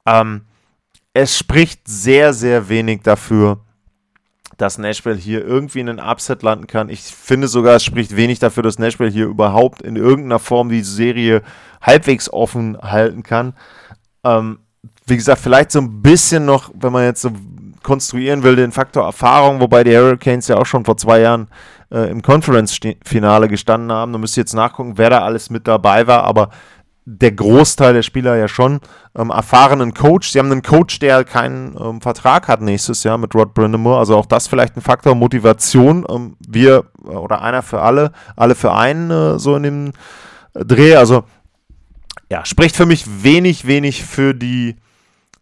Ähm, 0.06 0.42
es 1.14 1.38
spricht 1.38 1.88
sehr, 1.88 2.34
sehr 2.34 2.70
wenig 2.70 3.02
dafür, 3.02 3.60
dass 4.58 4.78
Nashville 4.78 5.16
hier 5.16 5.46
irgendwie 5.46 5.80
in 5.80 5.90
einen 5.90 6.00
Upset 6.00 6.44
landen 6.44 6.68
kann. 6.68 6.90
Ich 6.90 7.02
finde 7.02 7.48
sogar, 7.48 7.76
es 7.76 7.84
spricht 7.84 8.16
wenig 8.16 8.40
dafür, 8.40 8.64
dass 8.64 8.80
Nashville 8.80 9.10
hier 9.10 9.26
überhaupt 9.26 9.82
in 9.82 9.96
irgendeiner 9.96 10.40
Form 10.40 10.70
die 10.70 10.84
Serie 10.84 11.42
halbwegs 11.82 12.32
offen 12.32 12.78
halten 12.82 13.24
kann. 13.24 13.54
Ähm, 14.24 14.60
wie 15.06 15.18
gesagt, 15.18 15.42
vielleicht 15.42 15.72
so 15.72 15.80
ein 15.80 16.02
bisschen 16.02 16.46
noch, 16.46 16.72
wenn 16.74 16.92
man 16.92 17.04
jetzt 17.04 17.22
so 17.22 17.32
konstruieren 17.86 18.44
will, 18.44 18.58
den 18.58 18.74
Faktor 18.74 19.06
Erfahrung, 19.06 19.62
wobei 19.62 19.84
die 19.84 19.96
Hurricanes 19.96 20.50
ja 20.50 20.58
auch 20.58 20.66
schon 20.66 20.84
vor 20.84 20.98
zwei 20.98 21.22
Jahren 21.22 21.48
äh, 21.92 22.10
im 22.10 22.22
Conference-Finale 22.22 23.48
gestanden 23.48 23.92
haben. 23.92 24.12
Da 24.12 24.18
müsst 24.18 24.36
ihr 24.36 24.42
jetzt 24.42 24.54
nachgucken, 24.54 24.98
wer 24.98 25.10
da 25.10 25.20
alles 25.20 25.50
mit 25.50 25.68
dabei 25.68 26.08
war, 26.08 26.24
aber 26.24 26.50
der 27.06 27.32
Großteil 27.32 27.94
der 27.94 28.02
Spieler 28.02 28.36
ja 28.36 28.48
schon 28.48 28.80
ähm, 29.16 29.30
erfahrenen 29.30 29.94
Coach. 29.94 30.32
Sie 30.32 30.40
haben 30.40 30.52
einen 30.52 30.64
Coach, 30.64 30.98
der 30.98 31.24
keinen 31.24 31.78
ähm, 31.80 32.02
Vertrag 32.02 32.48
hat 32.48 32.62
nächstes 32.62 33.04
Jahr 33.04 33.20
mit 33.20 33.36
Rod 33.36 33.54
Brindamore. 33.54 34.00
Also 34.00 34.18
auch 34.18 34.26
das 34.26 34.48
vielleicht 34.48 34.76
ein 34.76 34.82
Faktor 34.82 35.14
Motivation. 35.14 36.04
Ähm, 36.10 36.36
wir 36.48 36.86
äh, 37.06 37.10
oder 37.10 37.44
einer 37.44 37.62
für 37.62 37.82
alle, 37.82 38.12
alle 38.36 38.56
für 38.56 38.74
einen 38.74 39.12
äh, 39.12 39.38
so 39.38 39.56
in 39.56 39.64
dem 39.64 39.92
Dreh. 40.56 40.96
Also 40.96 41.26
ja, 42.32 42.44
spricht 42.44 42.76
für 42.76 42.88
mich 42.88 43.24
wenig, 43.24 43.68
wenig 43.68 44.04
für 44.04 44.34
die 44.34 44.76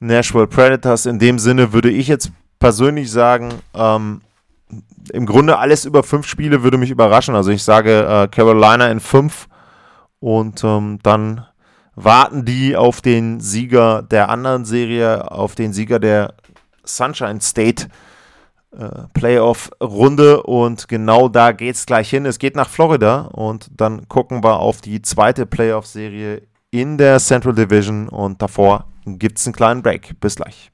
Nashville 0.03 0.47
Predators. 0.47 1.05
In 1.05 1.19
dem 1.19 1.39
Sinne 1.39 1.73
würde 1.73 1.89
ich 1.89 2.07
jetzt 2.07 2.31
persönlich 2.59 3.11
sagen, 3.11 3.49
ähm, 3.73 4.21
im 5.11 5.25
Grunde 5.25 5.57
alles 5.57 5.85
über 5.85 6.03
fünf 6.03 6.27
Spiele 6.27 6.63
würde 6.63 6.77
mich 6.77 6.89
überraschen. 6.89 7.35
Also 7.35 7.51
ich 7.51 7.63
sage 7.63 8.05
äh, 8.05 8.27
Carolina 8.27 8.89
in 8.89 8.99
fünf 8.99 9.47
und 10.19 10.63
ähm, 10.63 10.99
dann 11.03 11.45
warten 11.95 12.45
die 12.45 12.75
auf 12.75 13.01
den 13.01 13.39
Sieger 13.39 14.01
der 14.01 14.29
anderen 14.29 14.65
Serie, 14.65 15.31
auf 15.31 15.55
den 15.55 15.73
Sieger 15.73 15.99
der 15.99 16.33
Sunshine 16.83 17.41
State 17.41 17.87
äh, 18.77 19.07
Playoff-Runde 19.13 20.43
und 20.43 20.87
genau 20.87 21.29
da 21.29 21.51
geht 21.51 21.75
es 21.75 21.85
gleich 21.85 22.09
hin. 22.09 22.25
Es 22.25 22.39
geht 22.39 22.55
nach 22.55 22.69
Florida 22.69 23.29
und 23.33 23.69
dann 23.75 24.07
gucken 24.07 24.43
wir 24.43 24.59
auf 24.59 24.81
die 24.81 25.01
zweite 25.01 25.45
Playoff-Serie 25.45 26.43
in 26.71 26.97
der 26.97 27.19
Central 27.19 27.53
Division 27.53 28.09
und 28.09 28.41
davor 28.41 28.85
gibt 29.05 29.39
es 29.39 29.45
einen 29.45 29.55
kleinen 29.55 29.81
Break. 29.81 30.19
Bis 30.19 30.35
gleich. 30.35 30.73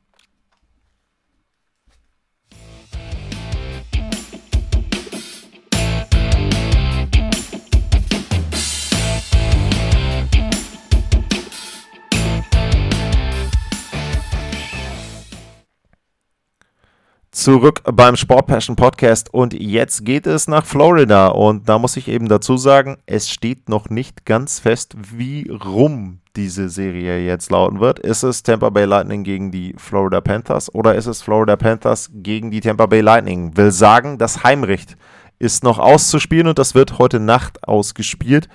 zurück 17.40 17.82
beim 17.86 18.16
Sport 18.16 18.48
Passion 18.48 18.76
Podcast 18.76 19.34
und 19.34 19.54
jetzt 19.54 20.04
geht 20.04 20.28
es 20.28 20.48
nach 20.48 20.66
Florida 20.66 21.30
und 21.30 21.70
da 21.70 21.80
muss 21.80 21.96
ich 21.96 22.08
eben 22.08 22.28
dazu 22.28 22.58
sagen, 22.58 22.98
es 23.06 23.30
steht 23.30 23.70
noch 23.70 23.90
nicht 23.90 24.26
ganz 24.26 24.60
fest, 24.60 24.96
wie 25.16 25.50
rum 25.50 26.20
diese 26.40 26.70
Serie 26.70 27.20
jetzt 27.20 27.52
lauten 27.52 27.82
wird. 27.82 28.00
Ist 28.00 28.24
es 28.24 28.44
Tampa 28.44 28.70
Bay 28.70 28.86
Lightning 28.86 29.26
gegen 29.26 29.52
die 29.52 29.76
Florida 29.78 30.22
Panthers 30.22 30.74
oder 30.74 30.96
ist 30.96 31.06
es 31.06 31.22
Florida 31.22 31.58
Panthers 31.58 32.10
gegen 32.14 32.50
die 32.50 32.62
Tampa 32.62 32.86
Bay 32.86 33.02
Lightning? 33.02 33.58
Will 33.58 33.72
sagen, 33.72 34.18
das 34.18 34.42
Heimrecht 34.46 34.96
ist 35.38 35.66
noch 35.66 35.80
auszuspielen 35.80 36.48
und 36.48 36.58
das 36.58 36.76
wird 36.76 36.98
heute 36.98 37.20
Nacht 37.20 37.68
ausgespielt. 37.68 38.48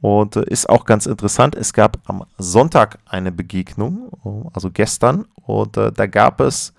Und 0.00 0.36
äh, 0.36 0.44
ist 0.46 0.70
auch 0.70 0.84
ganz 0.84 1.06
interessant. 1.06 1.56
Es 1.56 1.72
gab 1.72 1.98
am 2.06 2.24
Sonntag 2.38 2.98
eine 3.06 3.32
Begegnung, 3.32 4.48
also 4.54 4.70
gestern, 4.70 5.26
und 5.44 5.76
äh, 5.76 5.90
da 5.90 6.06
gab 6.06 6.40
es 6.40 6.72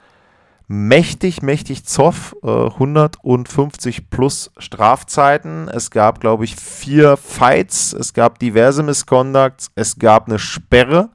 mächtig, 0.71 1.41
mächtig 1.41 1.84
Zoff, 1.86 2.34
äh, 2.43 2.47
150 2.47 4.10
plus 4.10 4.51
Strafzeiten. 4.57 5.67
Es 5.67 5.91
gab, 5.91 6.21
glaube 6.21 6.45
ich, 6.45 6.55
vier 6.55 7.17
Fights, 7.17 7.91
es 7.91 8.13
gab 8.13 8.39
diverse 8.39 8.81
Misconducts, 8.81 9.71
es 9.75 9.99
gab 9.99 10.27
eine 10.27 10.39
Sperre, 10.39 11.10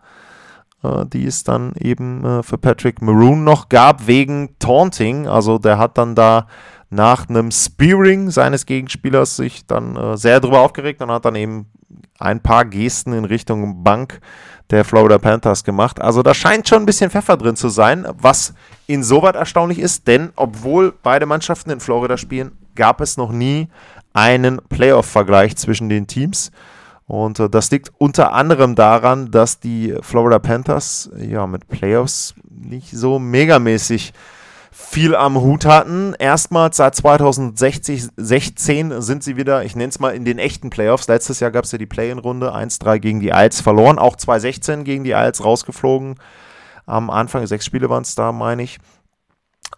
äh, 0.83 1.07
die 1.07 1.25
es 1.25 1.43
dann 1.43 1.73
eben 1.81 2.23
äh, 2.23 2.43
für 2.43 2.59
Patrick 2.59 3.01
Maroon 3.01 3.45
noch 3.45 3.71
gab, 3.71 4.07
wegen 4.07 4.59
Taunting. 4.59 5.27
Also 5.27 5.57
der 5.57 5.79
hat 5.79 5.97
dann 5.97 6.15
da 6.15 6.49
nach 6.91 7.31
einem 7.31 7.51
Spearing 7.51 8.31
seines 8.31 8.67
Gegenspielers 8.67 9.37
sich 9.37 9.67
dann 9.67 9.97
äh, 9.97 10.19
sehr 10.19 10.39
darüber 10.41 10.61
aufgeregt 10.61 11.01
und 11.01 11.11
hat 11.11 11.25
dann 11.25 11.35
eben 11.35 11.67
ein 12.19 12.43
paar 12.43 12.67
Gesten 12.67 13.15
in 13.15 13.25
Richtung 13.25 13.83
Bank 13.83 14.21
der 14.71 14.85
Florida 14.85 15.19
Panthers 15.19 15.65
gemacht. 15.65 16.01
Also 16.01 16.23
da 16.23 16.35
scheint 16.35 16.69
schon 16.69 16.83
ein 16.83 16.87
bisschen 16.87 17.11
Pfeffer 17.11 17.37
drin 17.37 17.57
zu 17.57 17.69
sein, 17.69 18.07
was 18.19 18.55
insoweit 18.87 19.37
erstaunlich 19.37 19.79
ist, 19.79 20.07
denn 20.07 20.31
obwohl 20.37 20.93
beide 21.03 21.27
Mannschaften 21.27 21.71
in 21.71 21.81
Florida 21.81 22.17
spielen, 22.17 22.53
gab 22.75 23.01
es 23.01 23.17
noch 23.17 23.33
nie 23.33 23.69
einen 24.13 24.61
Playoff-Vergleich 24.69 25.57
zwischen 25.57 25.89
den 25.89 26.07
Teams. 26.07 26.51
Und 27.07 27.39
äh, 27.39 27.49
das 27.49 27.71
liegt 27.71 27.93
unter 27.99 28.33
anderem 28.33 28.75
daran, 28.75 29.31
dass 29.31 29.61
die 29.61 29.95
Florida 30.03 30.39
Panthers 30.39 31.11
ja 31.17 31.47
mit 31.47 31.69
Playoffs 31.69 32.35
nicht 32.51 32.91
so 32.91 33.19
megamäßig 33.19 34.13
viel 34.87 35.15
am 35.15 35.41
Hut 35.41 35.65
hatten. 35.65 36.15
Erstmals 36.19 36.77
seit 36.77 36.95
2016 36.95 39.03
sind 39.03 39.25
sie 39.25 39.37
wieder, 39.37 39.65
ich 39.65 39.75
nenne 39.75 39.89
es 39.89 39.99
mal, 39.99 40.15
in 40.15 40.25
den 40.25 40.39
echten 40.39 40.71
Playoffs. 40.71 41.09
Letztes 41.09 41.41
Jahr 41.41 41.51
gab 41.51 41.65
es 41.65 41.73
ja 41.73 41.79
die 41.79 41.87
Play-in-Runde, 41.87 42.55
1-3 42.55 42.99
gegen 43.01 43.21
die 43.21 43.31
Isles 43.31 43.61
verloren, 43.61 43.99
auch 43.99 44.17
2016 44.17 44.85
gegen 44.85 45.05
die 45.05 45.11
Isles 45.11 45.45
rausgeflogen. 45.45 46.17
Am 46.87 47.11
Anfang, 47.11 47.47
sechs 47.47 47.67
Spiele 47.67 47.91
waren 47.91 48.03
es 48.03 48.15
da, 48.15 48.31
meine 48.31 48.63
ich. 48.63 48.79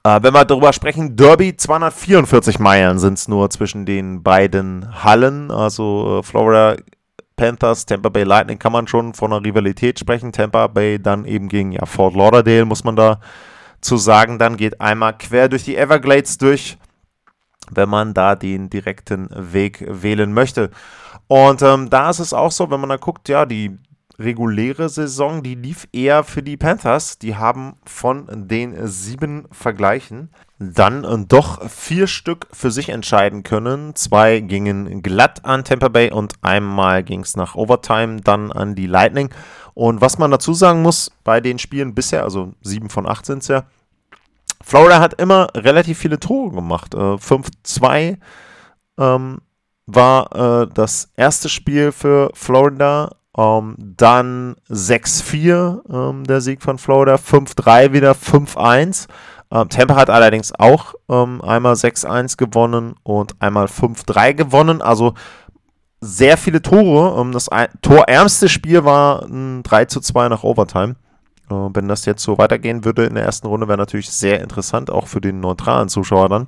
Äh, 0.05 0.21
wenn 0.23 0.35
wir 0.35 0.45
darüber 0.45 0.73
sprechen, 0.73 1.17
Derby, 1.17 1.57
244 1.57 2.59
Meilen 2.59 2.99
sind 2.99 3.15
es 3.15 3.29
nur 3.29 3.49
zwischen 3.51 3.87
den 3.87 4.23
beiden 4.23 5.05
Hallen. 5.05 5.51
Also 5.51 6.19
äh, 6.19 6.23
Florida 6.23 6.77
Panthers, 7.37 7.87
Tampa 7.87 8.11
Bay 8.11 8.25
Lightning 8.25 8.59
kann 8.59 8.73
man 8.73 8.87
schon 8.87 9.15
von 9.15 9.33
einer 9.33 9.45
Rivalität 9.45 9.99
sprechen. 9.99 10.33
Tampa 10.33 10.67
Bay 10.67 11.01
dann 11.01 11.25
eben 11.25 11.49
gegen 11.49 11.73
ja, 11.73 11.87
Fort 11.87 12.15
Lauderdale, 12.15 12.67
muss 12.67 12.85
man 12.85 12.97
da 12.97 13.21
zu 13.81 13.97
sagen. 13.97 14.39
Dann 14.39 14.57
geht 14.57 14.81
einmal 14.81 15.17
quer 15.17 15.49
durch 15.49 15.65
die 15.65 15.77
Everglades 15.77 16.39
durch 16.39 16.79
wenn 17.71 17.89
man 17.89 18.15
da 18.15 18.35
den 18.35 18.71
direkten 18.71 19.29
Weg 19.31 19.85
wählen 19.87 20.33
möchte. 20.33 20.71
Und 21.27 21.63
ähm, 21.63 21.91
da 21.91 22.11
ist 22.11 22.21
es 22.21 22.33
auch 22.33 22.53
so, 22.53 22.71
wenn 22.71 22.81
man 22.81 22.89
da 22.89 22.97
guckt, 22.97 23.29
ja, 23.29 23.45
die 23.45 23.79
reguläre 24.19 24.89
Saison, 24.89 25.43
die 25.43 25.55
lief 25.55 25.87
eher 25.93 26.25
für 26.25 26.43
die 26.43 26.57
Panthers. 26.57 27.19
Die 27.19 27.37
haben 27.37 27.77
von 27.85 28.27
den 28.49 28.89
sieben 28.89 29.47
Vergleichen 29.53 30.31
dann 30.59 31.05
äh, 31.05 31.25
doch 31.27 31.69
vier 31.71 32.09
Stück 32.09 32.49
für 32.53 32.71
sich 32.71 32.89
entscheiden 32.89 33.45
können. 33.45 33.95
Zwei 33.95 34.41
gingen 34.41 35.03
glatt 35.03 35.45
an 35.45 35.65
Tampa 35.65 35.89
Bay 35.89 36.11
und 36.11 36.35
einmal 36.43 37.05
ging 37.05 37.21
es 37.21 37.37
nach 37.37 37.55
Overtime 37.55 38.21
dann 38.23 38.51
an 38.51 38.75
die 38.75 38.87
Lightning. 38.87 39.31
Und 39.79 40.01
was 40.01 40.19
man 40.19 40.33
dazu 40.33 40.55
sagen 40.55 40.83
muss, 40.83 41.13
bei 41.23 41.41
den 41.41 41.61
Spielen 41.61 41.95
bisher, 41.95 42.25
also 42.25 42.53
sieben 42.63 42.91
von 42.91 43.07
acht 43.07 43.25
sind 43.25 43.45
es 43.45 43.49
ja, 43.49 43.63
Florida 44.61 44.99
hat 44.99 45.15
immer 45.21 45.47
relativ 45.55 45.99
viele 45.99 46.19
Tore 46.19 46.51
gemacht. 46.51 46.95
Äh, 46.95 46.99
5-2 47.15 48.19
ähm, 48.99 49.39
war 49.87 50.63
äh, 50.63 50.67
das 50.75 51.13
erste 51.15 51.49
Spiel 51.49 51.93
für 51.93 52.33
Florida. 52.35 53.13
Ähm, 53.37 53.77
dann 53.79 54.57
6-4 54.69 56.11
ähm, 56.11 56.25
der 56.25 56.41
Sieg 56.41 56.61
von 56.61 56.79
Florida. 56.79 57.15
5-3 57.15 57.93
wieder, 57.93 58.15
5-1. 58.15 59.07
Ähm, 59.53 59.69
Tampa 59.69 59.95
hat 59.95 60.11
allerdings 60.11 60.53
auch 60.59 60.95
ähm, 61.09 61.41
einmal 61.41 61.75
6-1 61.75 62.37
gewonnen 62.37 62.97
und 63.05 63.41
einmal 63.41 63.67
5-3 63.67 64.35
gewonnen. 64.35 64.83
Also 64.83 65.15
sehr 66.01 66.37
viele 66.37 66.63
Tore. 66.63 67.21
Ähm, 67.21 67.33
das 67.33 67.49
torärmste 67.83 68.49
Spiel 68.49 68.85
war 68.85 69.25
ein 69.25 69.63
3-2 69.63 70.29
nach 70.29 70.45
Overtime. 70.45 70.97
Äh, 71.51 71.55
wenn 71.55 71.89
das 71.89 72.05
jetzt 72.05 72.23
so 72.23 72.39
weitergehen 72.39 72.85
würde 72.85 73.05
in 73.05 73.15
der 73.15 73.25
ersten 73.25 73.47
Runde, 73.47 73.69
wäre 73.69 73.79
natürlich 73.79 74.11
sehr 74.11 74.41
interessant, 74.41 74.91
auch 74.91 75.07
für 75.07 75.21
den 75.21 75.41
neutralen 75.41 75.89
Zuschauer 75.89 76.29
dann. 76.29 76.47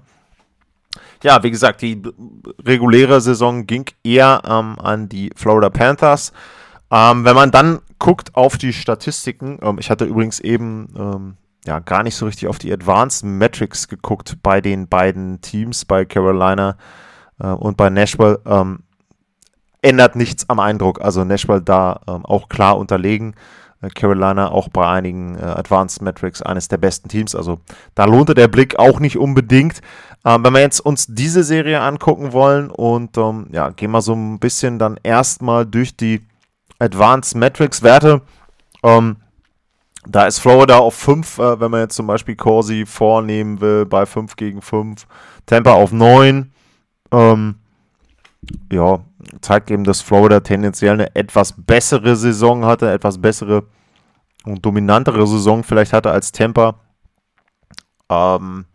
Ja, 1.23 1.43
wie 1.43 1.51
gesagt, 1.51 1.83
die 1.83 2.03
reguläre 2.65 3.21
Saison 3.21 3.67
ging 3.67 3.85
eher 4.03 4.43
ähm, 4.47 4.79
an 4.79 5.09
die 5.09 5.31
Florida 5.37 5.69
Panthers. 5.69 6.33
Ähm, 6.91 7.25
wenn 7.25 7.35
man 7.35 7.51
dann 7.51 7.81
guckt 7.99 8.35
auf 8.35 8.57
die 8.57 8.73
Statistiken, 8.73 9.59
ähm, 9.63 9.77
ich 9.79 9.91
hatte 9.91 10.07
übrigens 10.07 10.41
eben 10.41 10.89
ähm, 10.97 11.37
ja 11.67 11.79
gar 11.79 12.03
nicht 12.03 12.17
so 12.17 12.27
richtig 12.27 12.49
auf 12.49 12.59
die 12.59 12.73
Advanced 12.73 13.25
Metrics 13.25 13.89
geguckt 13.89 14.39
bei 14.43 14.61
den 14.61 14.89
beiden 14.89 15.41
Teams, 15.43 15.85
bei 15.85 16.07
Carolina 16.07 16.77
äh, 17.39 17.49
und 17.49 17.77
bei 17.77 17.91
Nashville. 17.91 18.41
Ähm, 18.47 18.81
ändert 19.83 20.17
nichts 20.17 20.49
am 20.49 20.61
Eindruck. 20.61 21.01
Also 21.01 21.25
Nashville 21.25 21.63
da 21.63 22.01
ähm, 22.07 22.25
auch 22.25 22.49
klar 22.49 22.79
unterlegen. 22.79 23.35
Äh, 23.83 23.89
Carolina 23.91 24.51
auch 24.51 24.69
bei 24.69 24.89
einigen 24.89 25.37
äh, 25.39 25.43
Advanced 25.43 26.03
Metrics 26.03 26.43
eines 26.43 26.69
der 26.69 26.79
besten 26.79 27.09
Teams. 27.09 27.35
Also 27.35 27.61
da 27.95 28.05
lohnte 28.05 28.35
der 28.35 28.49
Blick 28.49 28.79
auch 28.79 29.01
nicht 29.01 29.19
unbedingt. 29.19 29.81
Ähm, 30.25 30.45
wenn 30.45 30.53
wir 30.53 30.61
jetzt 30.61 30.81
uns 30.81 31.07
diese 31.09 31.43
Serie 31.43 31.81
angucken 31.81 32.33
wollen 32.33 32.71
und 32.71 33.17
ähm, 33.17 33.49
ja, 33.53 33.71
gehen 33.71 33.91
wir 33.91 34.03
so 34.03 34.15
ein 34.15 34.39
bisschen 34.39 34.79
dann 34.79 34.99
erstmal 35.03 35.65
durch 35.67 35.97
die 35.97 36.21
Advanced 36.79 37.37
Metrics 37.37 37.83
Werte. 37.83 38.23
Ähm, 38.83 39.17
da 40.07 40.27
ist 40.27 40.39
Florida 40.39 40.79
auf 40.79 40.95
5, 40.95 41.39
äh, 41.39 41.61
wenn 41.61 41.71
man 41.71 41.81
jetzt 41.81 41.97
zum 41.97 42.07
Beispiel 42.07 42.37
Corsi 42.37 42.87
vornehmen 42.87 43.61
will, 43.61 43.85
bei 43.87 44.07
5 44.07 44.37
gegen 44.37 44.63
5. 44.63 45.07
Tampa 45.47 45.73
auf 45.73 45.93
9. 45.93 46.53
Ähm, 47.13 47.55
ja, 48.73 49.01
zeigt 49.41 49.71
eben, 49.71 49.85
dass 49.85 50.01
Florida 50.01 50.41
tendenziell 50.41 50.95
eine 50.95 51.15
etwas 51.15 51.55
bessere 51.57 52.17
Saison 52.17 52.65
hatte, 52.65 52.91
etwas 52.91 53.21
bessere 53.21 53.65
und 54.45 54.65
dominantere 54.65 55.27
Saison 55.27 55.63
vielleicht 55.63 55.93
hatte 55.93 56.11
als 56.11 56.33
Tampa. 56.33 56.77
Ähm, 58.11 58.67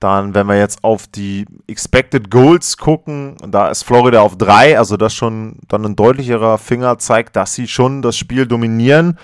dann, 0.00 0.34
wenn 0.34 0.46
wir 0.46 0.58
jetzt 0.58 0.84
auf 0.84 1.06
die 1.06 1.46
Expected 1.66 2.30
Goals 2.30 2.76
gucken, 2.76 3.36
da 3.48 3.68
ist 3.68 3.84
Florida 3.84 4.20
auf 4.20 4.36
3, 4.36 4.76
also 4.78 4.96
das 4.96 5.14
schon 5.14 5.56
dann 5.68 5.84
ein 5.84 5.96
deutlicherer 5.96 6.58
Finger 6.58 6.98
zeigt, 6.98 7.36
dass 7.36 7.54
sie 7.54 7.68
schon 7.68 8.02
das 8.02 8.16
Spiel 8.16 8.46
dominieren. 8.46 9.18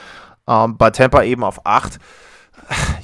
Ähm, 0.49 0.79
bei 0.79 0.91
Tampa 0.91 1.23
eben 1.23 1.45
auf 1.45 1.67
8. 1.67 1.99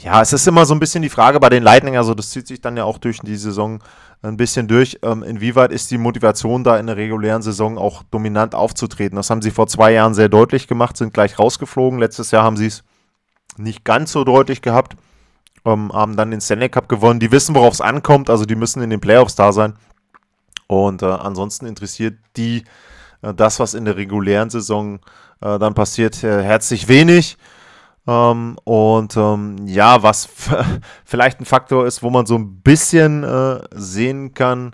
Ja, 0.02 0.22
es 0.22 0.32
ist 0.32 0.46
immer 0.46 0.64
so 0.64 0.74
ein 0.74 0.80
bisschen 0.80 1.02
die 1.02 1.08
Frage 1.08 1.40
bei 1.40 1.48
den 1.48 1.62
Lightning, 1.62 1.96
also 1.96 2.14
das 2.14 2.30
zieht 2.30 2.46
sich 2.46 2.60
dann 2.60 2.76
ja 2.76 2.84
auch 2.84 2.98
durch 2.98 3.18
die 3.20 3.36
Saison 3.36 3.80
ein 4.22 4.36
bisschen 4.36 4.68
durch. 4.68 4.98
Ähm, 5.02 5.22
inwieweit 5.22 5.72
ist 5.72 5.90
die 5.90 5.98
Motivation 5.98 6.64
da 6.64 6.78
in 6.78 6.86
der 6.86 6.96
regulären 6.96 7.42
Saison 7.42 7.78
auch 7.78 8.02
dominant 8.04 8.54
aufzutreten? 8.54 9.16
Das 9.16 9.30
haben 9.30 9.42
sie 9.42 9.50
vor 9.50 9.66
zwei 9.66 9.92
Jahren 9.92 10.14
sehr 10.14 10.28
deutlich 10.28 10.68
gemacht, 10.68 10.96
sind 10.96 11.12
gleich 11.12 11.38
rausgeflogen. 11.38 11.98
Letztes 11.98 12.30
Jahr 12.30 12.44
haben 12.44 12.56
sie 12.56 12.66
es 12.66 12.84
nicht 13.56 13.84
ganz 13.84 14.12
so 14.12 14.24
deutlich 14.24 14.62
gehabt, 14.62 14.96
ähm, 15.64 15.92
haben 15.92 16.16
dann 16.16 16.30
den 16.30 16.40
Stanley 16.40 16.68
Cup 16.68 16.88
gewonnen. 16.88 17.20
Die 17.20 17.32
wissen, 17.32 17.54
worauf 17.54 17.74
es 17.74 17.80
ankommt, 17.80 18.30
also 18.30 18.44
die 18.44 18.56
müssen 18.56 18.82
in 18.82 18.90
den 18.90 19.00
Playoffs 19.00 19.34
da 19.34 19.52
sein. 19.52 19.74
Und 20.66 21.02
äh, 21.02 21.06
ansonsten 21.06 21.66
interessiert 21.66 22.14
die 22.36 22.64
äh, 23.22 23.34
das, 23.34 23.60
was 23.60 23.74
in 23.74 23.84
der 23.84 23.96
regulären 23.96 24.50
Saison 24.50 25.00
äh, 25.40 25.58
dann 25.58 25.74
passiert, 25.74 26.22
äh, 26.24 26.42
herzlich 26.42 26.88
wenig. 26.88 27.36
Ähm, 28.06 28.56
und 28.64 29.16
ähm, 29.16 29.66
ja, 29.66 30.02
was 30.02 30.28
vielleicht 31.04 31.40
ein 31.40 31.44
Faktor 31.44 31.86
ist, 31.86 32.02
wo 32.02 32.10
man 32.10 32.26
so 32.26 32.36
ein 32.36 32.60
bisschen 32.60 33.24
äh, 33.24 33.60
sehen 33.74 34.32
kann, 34.32 34.72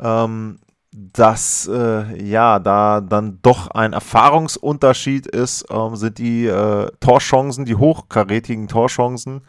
ähm, 0.00 0.58
dass 0.90 1.68
äh, 1.72 2.22
ja 2.22 2.58
da 2.58 3.00
dann 3.00 3.38
doch 3.42 3.70
ein 3.70 3.92
Erfahrungsunterschied 3.92 5.26
ist, 5.26 5.66
ähm, 5.70 5.96
sind 5.96 6.18
die 6.18 6.46
äh, 6.46 6.90
Torchancen, 7.00 7.64
die 7.64 7.76
hochkarätigen 7.76 8.68
Torchancen, 8.68 9.42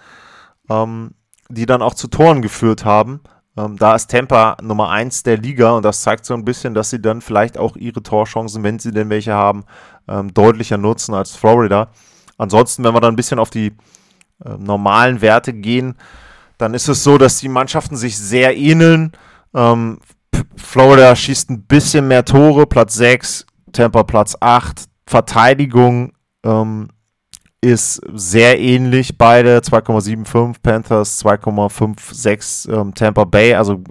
ähm, 0.69 1.11
die 1.49 1.65
dann 1.65 1.81
auch 1.81 1.93
zu 1.95 2.07
Toren 2.07 2.41
geführt 2.41 2.85
haben. 2.85 3.21
Ähm, 3.57 3.77
da 3.77 3.95
ist 3.95 4.11
Tampa 4.11 4.57
Nummer 4.61 4.89
1 4.89 5.23
der 5.23 5.37
Liga 5.37 5.71
und 5.71 5.85
das 5.85 6.01
zeigt 6.01 6.25
so 6.25 6.33
ein 6.35 6.45
bisschen, 6.45 6.73
dass 6.75 6.89
sie 6.91 7.01
dann 7.01 7.21
vielleicht 7.21 7.57
auch 7.57 7.75
ihre 7.75 8.03
Torchancen, 8.03 8.63
wenn 8.63 8.79
sie 8.79 8.91
denn 8.91 9.09
welche 9.09 9.33
haben, 9.33 9.65
deutlicher 10.35 10.77
nutzen 10.77 11.15
als 11.15 11.35
Florida. 11.35 11.89
Ansonsten, 12.37 12.83
wenn 12.83 12.93
wir 12.93 13.01
dann 13.01 13.13
ein 13.13 13.17
bisschen 13.17 13.39
auf 13.39 13.49
die 13.49 13.73
äh, 14.43 14.57
normalen 14.57 15.21
Werte 15.21 15.53
gehen, 15.53 15.95
dann 16.57 16.73
ist 16.73 16.87
es 16.87 17.03
so, 17.03 17.17
dass 17.17 17.39
die 17.39 17.49
Mannschaften 17.49 17.95
sich 17.95 18.17
sehr 18.17 18.55
ähneln. 18.57 19.11
Ähm, 19.53 19.99
Florida 20.55 21.15
schießt 21.15 21.49
ein 21.49 21.63
bisschen 21.63 22.07
mehr 22.07 22.25
Tore, 22.25 22.65
Platz 22.65 22.95
6, 22.95 23.45
Tampa 23.71 24.03
Platz 24.03 24.35
8. 24.39 24.85
Verteidigung 25.05 26.13
ähm, 26.43 26.89
ist 27.61 28.01
sehr 28.13 28.59
ähnlich, 28.59 29.17
beide 29.17 29.59
2,75 29.59 30.55
Panthers, 30.61 31.25
2,56 31.25 32.71
ähm, 32.71 32.93
Tampa 32.93 33.23
Bay, 33.23 33.55
also 33.55 33.83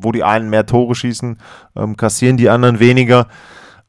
wo 0.00 0.12
die 0.12 0.22
einen 0.22 0.50
mehr 0.50 0.66
Tore 0.66 0.94
schießen, 0.94 1.38
ähm, 1.76 1.96
kassieren 1.96 2.36
die 2.36 2.50
anderen 2.50 2.80
weniger. 2.80 3.28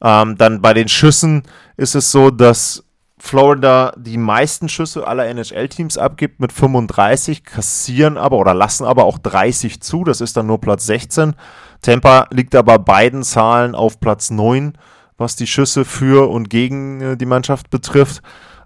Ähm, 0.02 0.38
dann 0.38 0.62
bei 0.62 0.74
den 0.74 0.88
Schüssen 0.88 1.44
ist 1.78 1.96
es 1.96 2.12
so, 2.12 2.32
dass 2.32 2.85
Florida 3.26 3.92
die 3.98 4.20
meisten 4.20 4.70
Schüsse 4.70 5.08
aller 5.08 5.26
NHL-Teams 5.26 5.98
abgibt 5.98 6.40
mit 6.40 6.52
35, 6.52 7.44
kassieren 7.44 8.20
aber 8.20 8.38
oder 8.38 8.54
lassen 8.54 8.86
aber 8.86 9.06
auch 9.06 9.18
30 9.18 9.82
zu. 9.82 10.04
Das 10.04 10.22
ist 10.22 10.38
dann 10.38 10.46
nur 10.46 10.62
Platz 10.62 10.86
16. 10.86 11.34
Tampa 11.82 12.28
liegt 12.30 12.54
aber 12.54 12.78
beiden 12.78 13.24
Zahlen 13.24 13.74
auf 13.74 14.00
Platz 14.00 14.30
9, 14.30 14.78
was 15.18 15.36
die 15.36 15.48
Schüsse 15.48 15.86
für 15.86 16.30
und 16.30 16.52
gegen 16.52 17.02
äh, 17.02 17.18
die 17.18 17.26
Mannschaft 17.26 17.72
betrifft. 17.72 18.22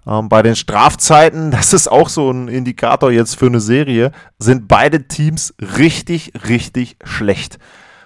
Ähm, 0.06 0.28
bei 0.28 0.42
den 0.42 0.56
Strafzeiten, 0.56 1.50
das 1.50 1.72
ist 1.72 1.90
auch 1.90 2.10
so 2.10 2.30
ein 2.30 2.48
Indikator 2.48 3.10
jetzt 3.10 3.36
für 3.36 3.46
eine 3.46 3.60
Serie, 3.60 4.12
sind 4.38 4.68
beide 4.68 5.08
Teams 5.08 5.54
richtig, 5.78 6.32
richtig 6.46 6.98
schlecht. 7.02 7.58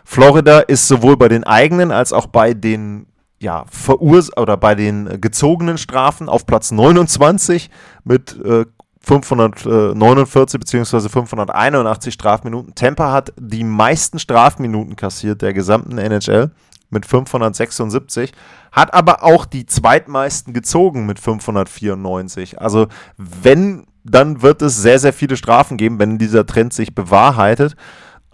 Florida 0.04 0.60
ist 0.60 0.86
sowohl 0.86 1.16
bei 1.16 1.26
den 1.26 1.42
eigenen 1.42 1.90
als 1.90 2.12
auch 2.12 2.28
bei 2.28 2.54
den 2.54 3.06
ja, 3.40 3.64
verurs 3.70 4.36
oder 4.36 4.56
bei 4.56 4.74
den 4.74 5.20
gezogenen 5.20 5.78
Strafen 5.78 6.28
auf 6.28 6.46
Platz 6.46 6.70
29 6.70 7.70
mit 8.04 8.38
äh, 8.44 8.64
549 9.00 10.60
bzw. 10.60 11.08
581 11.08 12.14
Strafminuten. 12.14 12.74
Tampa 12.74 13.12
hat 13.12 13.32
die 13.38 13.64
meisten 13.64 14.18
Strafminuten 14.18 14.96
kassiert 14.96 15.42
der 15.42 15.52
gesamten 15.52 15.98
NHL 15.98 16.50
mit 16.90 17.04
576, 17.04 18.32
hat 18.72 18.94
aber 18.94 19.22
auch 19.22 19.44
die 19.44 19.66
zweitmeisten 19.66 20.54
gezogen 20.54 21.06
mit 21.06 21.18
594. 21.18 22.60
Also 22.60 22.86
wenn, 23.16 23.84
dann 24.04 24.42
wird 24.42 24.62
es 24.62 24.76
sehr, 24.76 24.98
sehr 24.98 25.12
viele 25.12 25.36
Strafen 25.36 25.76
geben, 25.76 25.98
wenn 25.98 26.18
dieser 26.18 26.46
Trend 26.46 26.72
sich 26.72 26.94
bewahrheitet. 26.94 27.76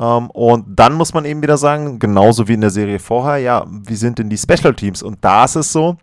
Ähm, 0.01 0.31
und 0.31 0.65
dann 0.67 0.95
muss 0.95 1.13
man 1.13 1.25
eben 1.27 1.43
wieder 1.43 1.59
sagen, 1.59 1.99
genauso 1.99 2.49
wie 2.49 2.55
in 2.55 2.63
der 2.63 2.71
Serie 2.71 2.99
vorher, 2.99 3.37
ja, 3.37 3.67
wie 3.69 3.97
sind 3.97 4.19
denn 4.19 4.31
die 4.31 4.39
Special 4.39 4.75
Teams? 4.75 5.03
Und 5.03 5.19
da 5.21 5.45
ist 5.45 5.57
es 5.57 5.73
so, 5.73 5.99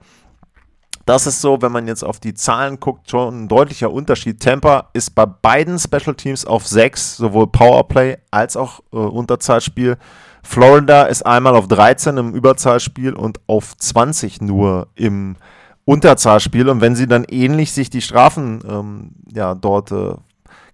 das 1.08 1.26
ist 1.26 1.42
so, 1.42 1.62
wenn 1.62 1.72
man 1.72 1.88
jetzt 1.88 2.04
auf 2.04 2.20
die 2.20 2.34
Zahlen 2.34 2.80
guckt, 2.80 3.10
schon 3.10 3.44
ein 3.44 3.48
deutlicher 3.48 3.90
Unterschied. 3.90 4.42
Tampa 4.42 4.90
ist 4.94 5.16
bei 5.16 5.26
beiden 5.26 5.80
Special 5.80 6.14
Teams 6.14 6.46
auf 6.46 6.68
6, 6.68 7.18
sowohl 7.18 7.48
Powerplay 7.48 8.18
als 8.30 8.58
auch 8.58 8.82
äh, 8.92 8.98
Unterzahlspiel. 8.98 9.98
Florida 10.44 11.04
ist 11.04 11.26
einmal 11.26 11.56
auf 11.56 11.68
13 11.68 12.18
im 12.18 12.36
Überzahlspiel 12.36 13.14
und 13.14 13.40
auf 13.48 13.76
20 13.78 14.42
nur 14.42 14.90
im 14.96 15.38
Unterzahlspiel. 15.86 16.68
Und 16.70 16.82
wenn 16.82 16.96
sie 16.96 17.08
dann 17.08 17.24
ähnlich 17.24 17.72
sich 17.72 17.90
die 17.90 18.02
Strafen 18.02 18.60
ähm, 18.70 19.12
ja, 19.34 19.56
dort 19.56 19.92
äh, 19.94 20.16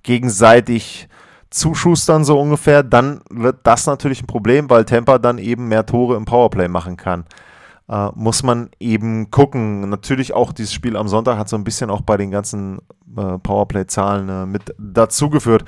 gegenseitig 0.02 1.08
zuschustern, 1.54 2.24
so 2.24 2.40
ungefähr, 2.40 2.84
dann 2.84 3.22
wird 3.30 3.60
das 3.64 3.86
natürlich 3.86 4.24
ein 4.24 4.28
Problem, 4.28 4.70
weil 4.70 4.86
Tampa 4.86 5.20
dann 5.20 5.38
eben 5.38 5.68
mehr 5.68 5.86
Tore 5.86 6.16
im 6.16 6.26
Powerplay 6.26 6.68
machen 6.68 6.98
kann. 6.98 7.26
Äh, 7.88 8.10
muss 8.16 8.44
man 8.44 8.70
eben 8.80 9.30
gucken. 9.30 9.90
Natürlich 9.90 10.34
auch 10.34 10.52
dieses 10.52 10.74
Spiel 10.74 10.98
am 10.98 11.08
Sonntag 11.08 11.38
hat 11.38 11.50
so 11.50 11.56
ein 11.56 11.64
bisschen 11.64 11.90
auch 11.90 12.02
bei 12.02 12.18
den 12.18 12.32
ganzen 12.32 12.80
äh, 13.16 13.38
Powerplay-Zahlen 13.38 14.30
äh, 14.30 14.46
mit 14.46 14.74
dazugeführt. 14.78 15.66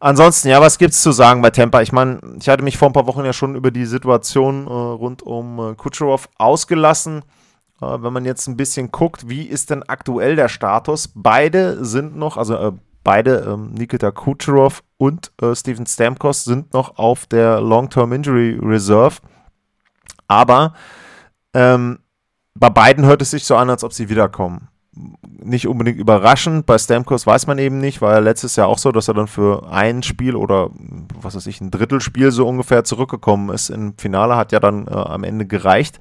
Ansonsten, 0.00 0.48
ja, 0.48 0.60
was 0.60 0.78
gibt's 0.78 1.00
zu 1.00 1.12
sagen 1.12 1.42
bei 1.42 1.50
Tampa? 1.50 1.80
Ich 1.80 1.92
meine, 1.92 2.20
ich 2.40 2.48
hatte 2.48 2.64
mich 2.64 2.76
vor 2.76 2.88
ein 2.88 2.92
paar 2.92 3.06
Wochen 3.06 3.24
ja 3.24 3.32
schon 3.32 3.54
über 3.54 3.70
die 3.70 3.86
Situation 3.86 4.66
äh, 4.66 4.70
rund 4.70 5.22
um 5.22 5.60
äh, 5.60 5.74
Kucherov 5.76 6.28
ausgelassen. 6.38 7.22
Äh, 7.80 8.02
wenn 8.02 8.12
man 8.12 8.24
jetzt 8.24 8.48
ein 8.48 8.56
bisschen 8.56 8.90
guckt, 8.90 9.28
wie 9.28 9.44
ist 9.44 9.70
denn 9.70 9.84
aktuell 9.84 10.34
der 10.34 10.48
Status? 10.48 11.12
Beide 11.14 11.84
sind 11.84 12.16
noch, 12.16 12.36
also 12.36 12.76
beide, 13.02 13.46
ähm, 13.48 13.72
Nikita 13.72 14.10
Kucherov 14.10 14.82
und 14.96 15.32
äh, 15.40 15.54
Steven 15.54 15.86
Stamkos, 15.86 16.44
sind 16.44 16.72
noch 16.74 16.98
auf 16.98 17.26
der 17.26 17.60
Long-Term 17.60 18.12
Injury 18.12 18.58
Reserve. 18.62 19.16
Aber 20.28 20.74
ähm, 21.54 21.98
bei 22.54 22.70
beiden 22.70 23.04
hört 23.04 23.22
es 23.22 23.30
sich 23.30 23.44
so 23.44 23.56
an, 23.56 23.70
als 23.70 23.84
ob 23.84 23.92
sie 23.92 24.08
wiederkommen 24.08 24.68
nicht 25.44 25.66
unbedingt 25.66 25.98
überraschend. 25.98 26.66
Bei 26.66 26.78
Stamkos 26.78 27.26
weiß 27.26 27.46
man 27.46 27.58
eben 27.58 27.78
nicht, 27.78 28.02
war 28.02 28.12
ja 28.12 28.18
letztes 28.18 28.56
Jahr 28.56 28.68
auch 28.68 28.78
so, 28.78 28.92
dass 28.92 29.08
er 29.08 29.14
dann 29.14 29.26
für 29.26 29.70
ein 29.70 30.02
Spiel 30.02 30.36
oder 30.36 30.70
was 31.20 31.34
weiß 31.34 31.46
ich, 31.46 31.60
ein 31.60 31.70
Drittelspiel 31.70 32.30
so 32.30 32.46
ungefähr 32.46 32.84
zurückgekommen 32.84 33.50
ist. 33.50 33.70
Im 33.70 33.96
Finale 33.96 34.36
hat 34.36 34.52
ja 34.52 34.60
dann 34.60 34.86
äh, 34.86 34.90
am 34.90 35.24
Ende 35.24 35.46
gereicht. 35.46 35.98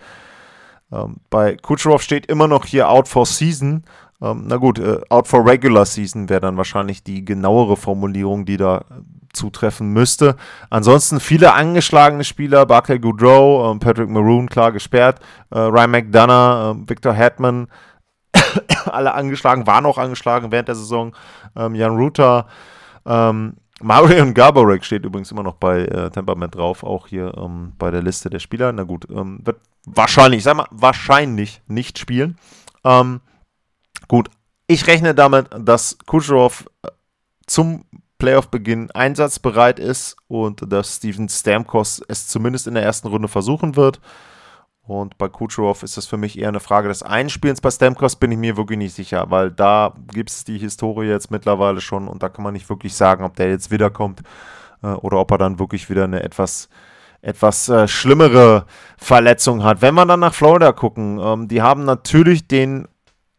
Ähm, 0.92 1.18
bei 1.30 1.56
Kucherov 1.56 2.02
steht 2.02 2.26
immer 2.26 2.48
noch 2.48 2.66
hier 2.66 2.90
out 2.90 3.08
for 3.08 3.26
season. 3.26 3.84
Ähm, 4.21 4.43
na 4.47 4.57
gut, 4.57 4.79
äh, 4.79 4.99
out 5.10 5.27
for 5.27 5.45
regular 5.45 5.86
season 5.86 6.29
wäre 6.29 6.41
dann 6.41 6.57
wahrscheinlich 6.57 7.03
die 7.03 7.25
genauere 7.25 7.75
Formulierung, 7.75 8.45
die 8.45 8.57
da 8.57 8.86
zutreffen 9.34 9.91
müsste. 9.93 10.36
Ansonsten 10.69 11.19
viele 11.19 11.53
angeschlagene 11.53 12.23
Spieler, 12.23 12.65
Barclay 12.65 12.99
Goodrow, 12.99 13.75
äh, 13.75 13.79
Patrick 13.79 14.10
Maroon 14.10 14.49
klar 14.49 14.71
gesperrt, 14.71 15.19
äh, 15.49 15.60
Ryan 15.60 15.91
McDonough, 15.91 16.75
äh, 16.75 16.89
Victor 16.89 17.13
Hetman, 17.13 17.67
alle 18.86 19.13
angeschlagen, 19.13 19.67
waren 19.67 19.86
auch 19.86 19.97
angeschlagen 19.97 20.51
während 20.51 20.67
der 20.67 20.75
Saison. 20.75 21.15
Ähm, 21.55 21.75
Jan 21.75 21.95
Ruta, 21.95 22.47
ähm, 23.05 23.55
Marion 23.81 24.34
Garborek 24.34 24.86
steht 24.86 25.05
übrigens 25.05 25.31
immer 25.31 25.43
noch 25.43 25.55
bei 25.55 25.86
äh, 25.86 26.12
Temperament 26.12 26.55
drauf, 26.55 26.84
auch 26.84 27.07
hier 27.07 27.34
ähm, 27.38 27.73
bei 27.77 27.89
der 27.89 28.03
Liste 28.03 28.29
der 28.29 28.39
Spieler. 28.39 28.71
Na 28.71 28.84
gut, 28.84 29.07
ähm, 29.10 29.39
wird 29.43 29.60
wahrscheinlich, 29.86 30.43
sag 30.43 30.57
mal, 30.57 30.67
wahrscheinlich 30.69 31.62
nicht 31.67 31.97
spielen. 31.97 32.38
Ähm, 32.84 33.21
gut, 34.12 34.30
ich 34.67 34.88
rechne 34.88 35.15
damit, 35.15 35.47
dass 35.58 35.97
Kucherov 36.06 36.65
äh, 36.84 36.89
zum 37.47 37.86
Playoff-Beginn 38.17 38.91
einsatzbereit 38.91 39.80
ist 39.80 40.17
und 40.28 40.69
dass 40.69 40.97
Steven 40.97 41.30
Stamkos 41.30 42.02
es 42.10 42.28
zumindest 42.28 42.67
in 42.67 42.74
der 42.74 42.84
ersten 42.84 43.08
Runde 43.08 43.30
versuchen 43.30 43.78
wird. 43.78 44.02
Und 44.84 45.17
bei 45.17 45.30
Kucherov 45.30 45.84
ist 45.84 45.95
das 45.95 46.08
für 46.08 46.17
mich 46.17 46.38
eher 46.38 46.50
eine 46.50 46.60
Frage 46.60 46.89
des 46.89 47.04
Einspielens. 47.04 47.62
Bei 47.62 47.71
Stamkos 47.71 48.17
bin 48.17 48.34
ich 48.34 48.38
mir 48.38 48.58
wirklich 48.58 48.80
nicht 48.80 48.93
sicher, 48.93 49.28
weil 49.30 49.50
da 49.50 49.93
gibt 50.12 50.30
es 50.30 50.43
die 50.43 50.58
Historie 50.58 51.08
jetzt 51.08 51.32
mittlerweile 51.32 51.80
schon 51.80 52.10
und 52.10 52.21
da 52.21 52.28
kann 52.28 52.43
man 52.43 52.52
nicht 52.52 52.67
wirklich 52.67 52.93
sagen, 52.93 53.24
ob 53.24 53.38
der 53.38 53.50
jetzt 53.50 53.71
wiederkommt 53.71 54.24
äh, 54.84 54.88
oder 54.88 55.19
ob 55.19 55.32
er 55.32 55.38
dann 55.38 55.58
wirklich 55.58 55.89
wieder 55.89 56.04
eine 56.04 56.21
etwas, 56.21 56.67
etwas 57.21 57.69
äh, 57.69 57.88
schlimmere 57.88 58.65
Verletzung 58.97 59.63
hat. 59.63 59.82
Wenn 59.82 59.95
wir 59.95 60.06
dann 60.06 60.19
nach 60.19 60.34
Florida 60.34 60.74
gucken, 60.74 61.17
ähm, 61.17 61.47
die 61.47 61.62
haben 61.62 61.86
natürlich 61.86 62.45
den 62.50 62.89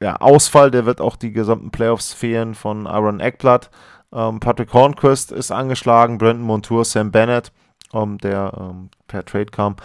ja, 0.02 0.16
Ausfall, 0.16 0.70
der 0.70 0.84
wird 0.84 1.00
auch 1.00 1.16
die 1.16 1.32
gesamten 1.32 1.70
Playoffs 1.70 2.12
fehlen 2.12 2.54
von 2.54 2.86
Aaron 2.86 3.20
Eckblatt. 3.20 3.70
Ähm, 4.12 4.40
Patrick 4.40 4.72
Hornquist 4.72 5.32
ist 5.32 5.52
angeschlagen, 5.52 6.18
Brandon 6.18 6.44
Montour, 6.44 6.84
Sam 6.84 7.10
Bennett, 7.10 7.52
ähm, 7.94 8.18
der 8.18 8.52
ähm, 8.58 8.90
per 9.06 9.24
Trade 9.24 9.46
kam 9.46 9.76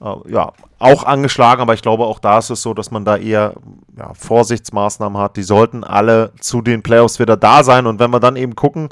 äh, 0.00 0.32
ja, 0.32 0.52
auch 0.78 1.04
angeschlagen, 1.04 1.60
aber 1.60 1.74
ich 1.74 1.82
glaube, 1.82 2.04
auch 2.04 2.18
da 2.18 2.38
ist 2.38 2.50
es 2.50 2.62
so, 2.62 2.72
dass 2.72 2.90
man 2.90 3.04
da 3.04 3.16
eher 3.16 3.54
ja, 3.96 4.14
Vorsichtsmaßnahmen 4.14 5.20
hat. 5.20 5.36
Die 5.36 5.42
sollten 5.42 5.84
alle 5.84 6.32
zu 6.40 6.62
den 6.62 6.82
Playoffs 6.82 7.18
wieder 7.18 7.36
da 7.36 7.64
sein. 7.64 7.86
Und 7.86 7.98
wenn 7.98 8.10
wir 8.10 8.20
dann 8.20 8.36
eben 8.36 8.54
gucken, 8.54 8.88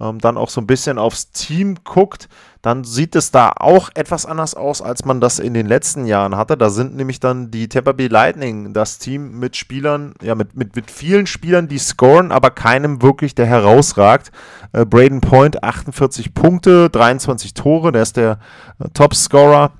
ähm, 0.00 0.18
dann 0.18 0.36
auch 0.36 0.50
so 0.50 0.60
ein 0.60 0.66
bisschen 0.66 0.98
aufs 0.98 1.30
Team 1.30 1.76
guckt, 1.84 2.28
dann 2.62 2.84
sieht 2.84 3.14
es 3.14 3.30
da 3.30 3.52
auch 3.56 3.90
etwas 3.94 4.26
anders 4.26 4.54
aus, 4.54 4.82
als 4.82 5.04
man 5.04 5.20
das 5.20 5.38
in 5.38 5.54
den 5.54 5.66
letzten 5.66 6.06
Jahren 6.06 6.36
hatte. 6.36 6.56
Da 6.56 6.70
sind 6.70 6.96
nämlich 6.96 7.20
dann 7.20 7.50
die 7.50 7.68
Tampa 7.68 7.92
Bay 7.92 8.08
Lightning 8.08 8.72
das 8.72 8.98
Team 8.98 9.38
mit 9.38 9.56
Spielern, 9.56 10.14
ja, 10.22 10.34
mit, 10.34 10.56
mit, 10.56 10.74
mit 10.74 10.90
vielen 10.90 11.26
Spielern, 11.26 11.68
die 11.68 11.78
scoren, 11.78 12.32
aber 12.32 12.50
keinem 12.50 13.00
wirklich, 13.00 13.34
der 13.34 13.46
herausragt. 13.46 14.32
Äh, 14.72 14.84
Braden 14.84 15.20
Point, 15.20 15.62
48 15.62 16.34
Punkte, 16.34 16.90
23 16.90 17.54
Tore, 17.54 17.92
der 17.92 18.02
ist 18.02 18.16
der 18.16 18.38
äh, 18.80 18.88
Topscorer. 18.92 19.72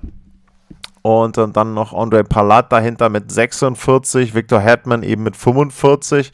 Und 1.03 1.39
äh, 1.39 1.49
dann 1.49 1.75
noch 1.75 1.93
Andre 1.95 2.23
Palat 2.25 2.73
dahinter 2.73 3.09
mit 3.09 3.31
46, 3.31 4.35
Victor 4.35 4.61
Hetman 4.61 5.03
eben 5.03 5.23
mit 5.23 5.37
45. 5.37 6.33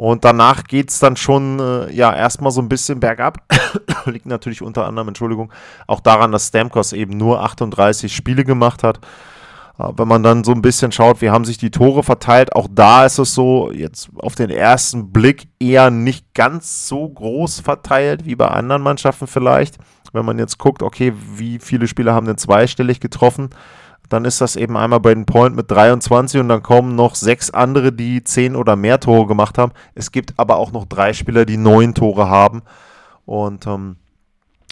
Und 0.00 0.24
danach 0.24 0.64
geht 0.64 0.88
es 0.88 0.98
dann 0.98 1.14
schon, 1.14 1.60
äh, 1.60 1.92
ja, 1.92 2.10
erstmal 2.16 2.50
so 2.52 2.62
ein 2.62 2.70
bisschen 2.70 3.00
bergab. 3.00 3.36
Liegt 4.06 4.24
natürlich 4.24 4.62
unter 4.62 4.86
anderem, 4.86 5.08
Entschuldigung, 5.08 5.52
auch 5.86 6.00
daran, 6.00 6.32
dass 6.32 6.48
Stamkos 6.48 6.94
eben 6.94 7.18
nur 7.18 7.42
38 7.42 8.16
Spiele 8.16 8.44
gemacht 8.44 8.82
hat. 8.82 9.00
Äh, 9.78 9.92
wenn 9.96 10.08
man 10.08 10.22
dann 10.22 10.42
so 10.42 10.52
ein 10.52 10.62
bisschen 10.62 10.90
schaut, 10.90 11.20
wie 11.20 11.28
haben 11.28 11.44
sich 11.44 11.58
die 11.58 11.70
Tore 11.70 12.02
verteilt, 12.02 12.56
auch 12.56 12.66
da 12.70 13.04
ist 13.04 13.18
es 13.18 13.34
so, 13.34 13.70
jetzt 13.72 14.08
auf 14.16 14.34
den 14.36 14.48
ersten 14.48 15.12
Blick 15.12 15.48
eher 15.58 15.90
nicht 15.90 16.32
ganz 16.32 16.88
so 16.88 17.06
groß 17.06 17.60
verteilt 17.60 18.24
wie 18.24 18.36
bei 18.36 18.48
anderen 18.48 18.80
Mannschaften 18.80 19.26
vielleicht. 19.26 19.76
Wenn 20.14 20.24
man 20.24 20.38
jetzt 20.38 20.56
guckt, 20.56 20.82
okay, 20.82 21.12
wie 21.36 21.58
viele 21.58 21.86
Spieler 21.86 22.14
haben 22.14 22.26
denn 22.26 22.38
zweistellig 22.38 23.00
getroffen, 23.00 23.50
dann 24.10 24.24
ist 24.24 24.40
das 24.40 24.56
eben 24.56 24.76
einmal 24.76 25.00
Braden 25.00 25.24
Point 25.24 25.56
mit 25.56 25.70
23 25.70 26.40
und 26.40 26.48
dann 26.48 26.62
kommen 26.62 26.96
noch 26.96 27.14
sechs 27.14 27.50
andere, 27.50 27.92
die 27.92 28.22
zehn 28.22 28.56
oder 28.56 28.76
mehr 28.76 29.00
Tore 29.00 29.26
gemacht 29.26 29.56
haben. 29.56 29.72
Es 29.94 30.12
gibt 30.12 30.34
aber 30.36 30.56
auch 30.56 30.72
noch 30.72 30.84
drei 30.84 31.12
Spieler, 31.12 31.46
die 31.46 31.56
neun 31.56 31.94
Tore 31.94 32.28
haben. 32.28 32.62
Und 33.24 33.66
ähm, 33.68 33.96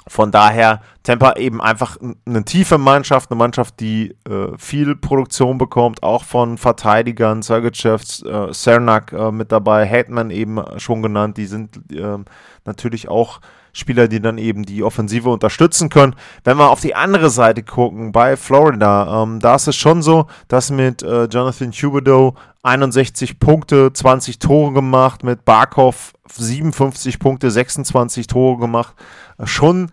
von 0.08 0.32
daher 0.32 0.80
Tampa 1.04 1.34
eben 1.34 1.60
einfach 1.60 1.98
eine 2.26 2.44
tiefe 2.44 2.78
Mannschaft, 2.78 3.30
eine 3.30 3.38
Mannschaft, 3.38 3.78
die 3.78 4.16
äh, 4.28 4.56
viel 4.56 4.96
Produktion 4.96 5.56
bekommt, 5.56 6.02
auch 6.02 6.24
von 6.24 6.58
Verteidigern, 6.58 7.42
Sergeyev, 7.42 8.02
äh, 8.24 8.52
Cernak 8.52 9.12
äh, 9.12 9.30
mit 9.30 9.52
dabei, 9.52 9.86
Hetman 9.86 10.30
eben 10.30 10.60
schon 10.78 11.02
genannt, 11.02 11.36
die 11.36 11.46
sind 11.46 11.76
äh, 11.92 12.18
natürlich 12.64 13.08
auch 13.08 13.40
Spieler, 13.72 14.08
die 14.08 14.20
dann 14.20 14.38
eben 14.38 14.64
die 14.64 14.82
Offensive 14.82 15.30
unterstützen 15.30 15.88
können. 15.88 16.14
Wenn 16.44 16.56
wir 16.56 16.70
auf 16.70 16.80
die 16.80 16.94
andere 16.94 17.30
Seite 17.30 17.62
gucken, 17.62 18.12
bei 18.12 18.36
Florida, 18.36 19.22
ähm, 19.22 19.40
da 19.40 19.54
ist 19.54 19.68
es 19.68 19.76
schon 19.76 20.02
so, 20.02 20.26
dass 20.48 20.70
mit 20.70 21.02
äh, 21.02 21.24
Jonathan 21.24 21.72
Huberdeau 21.72 22.34
61 22.62 23.38
Punkte, 23.38 23.92
20 23.92 24.38
Tore 24.38 24.72
gemacht, 24.72 25.24
mit 25.24 25.44
Barkov 25.44 26.12
57 26.30 27.18
Punkte, 27.18 27.50
26 27.50 28.26
Tore 28.26 28.58
gemacht, 28.58 28.94
äh, 29.38 29.46
schon 29.46 29.90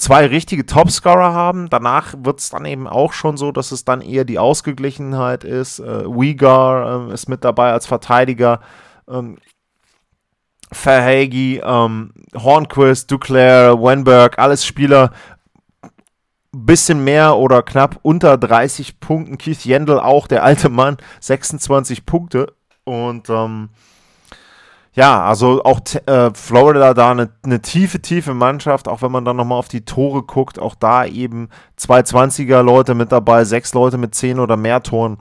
zwei 0.00 0.26
richtige 0.26 0.66
Topscorer 0.66 1.32
haben. 1.32 1.68
Danach 1.70 2.14
wird 2.18 2.40
es 2.40 2.50
dann 2.50 2.64
eben 2.64 2.86
auch 2.86 3.12
schon 3.12 3.36
so, 3.36 3.52
dass 3.52 3.70
es 3.72 3.84
dann 3.84 4.00
eher 4.00 4.24
die 4.24 4.38
Ausgeglichenheit 4.38 5.44
ist. 5.44 5.78
Äh, 5.78 6.04
Uyghur 6.06 7.08
äh, 7.10 7.14
ist 7.14 7.28
mit 7.28 7.44
dabei 7.44 7.72
als 7.72 7.86
Verteidiger. 7.86 8.60
Ähm, 9.08 9.38
Verhagi, 10.72 11.60
ähm, 11.64 12.12
Hornquist, 12.34 13.10
Duclair, 13.10 13.80
Wenberg, 13.80 14.38
alles 14.38 14.64
Spieler, 14.64 15.10
bisschen 16.52 17.04
mehr 17.04 17.36
oder 17.36 17.62
knapp 17.62 17.98
unter 18.02 18.36
30 18.36 19.00
Punkten. 19.00 19.38
Keith 19.38 19.64
Yendel 19.64 20.00
auch, 20.00 20.26
der 20.26 20.44
alte 20.44 20.68
Mann, 20.68 20.96
26 21.20 22.06
Punkte. 22.06 22.54
Und 22.84 23.28
ähm, 23.30 23.70
ja, 24.92 25.22
also 25.24 25.62
auch 25.62 25.80
äh, 26.06 26.30
Florida 26.34 26.94
da 26.94 27.12
eine, 27.12 27.30
eine, 27.44 27.62
tiefe, 27.62 28.00
tiefe 28.00 28.34
Mannschaft, 28.34 28.88
auch 28.88 29.02
wenn 29.02 29.12
man 29.12 29.24
dann 29.24 29.36
nochmal 29.36 29.58
auf 29.58 29.68
die 29.68 29.84
Tore 29.84 30.22
guckt, 30.22 30.58
auch 30.58 30.74
da 30.74 31.04
eben 31.04 31.48
zwei 31.76 32.00
20er 32.00 32.62
Leute 32.62 32.94
mit 32.94 33.12
dabei, 33.12 33.44
sechs 33.44 33.72
Leute 33.72 33.98
mit 33.98 34.14
zehn 34.14 34.40
oder 34.40 34.56
mehr 34.56 34.82
Toren. 34.82 35.18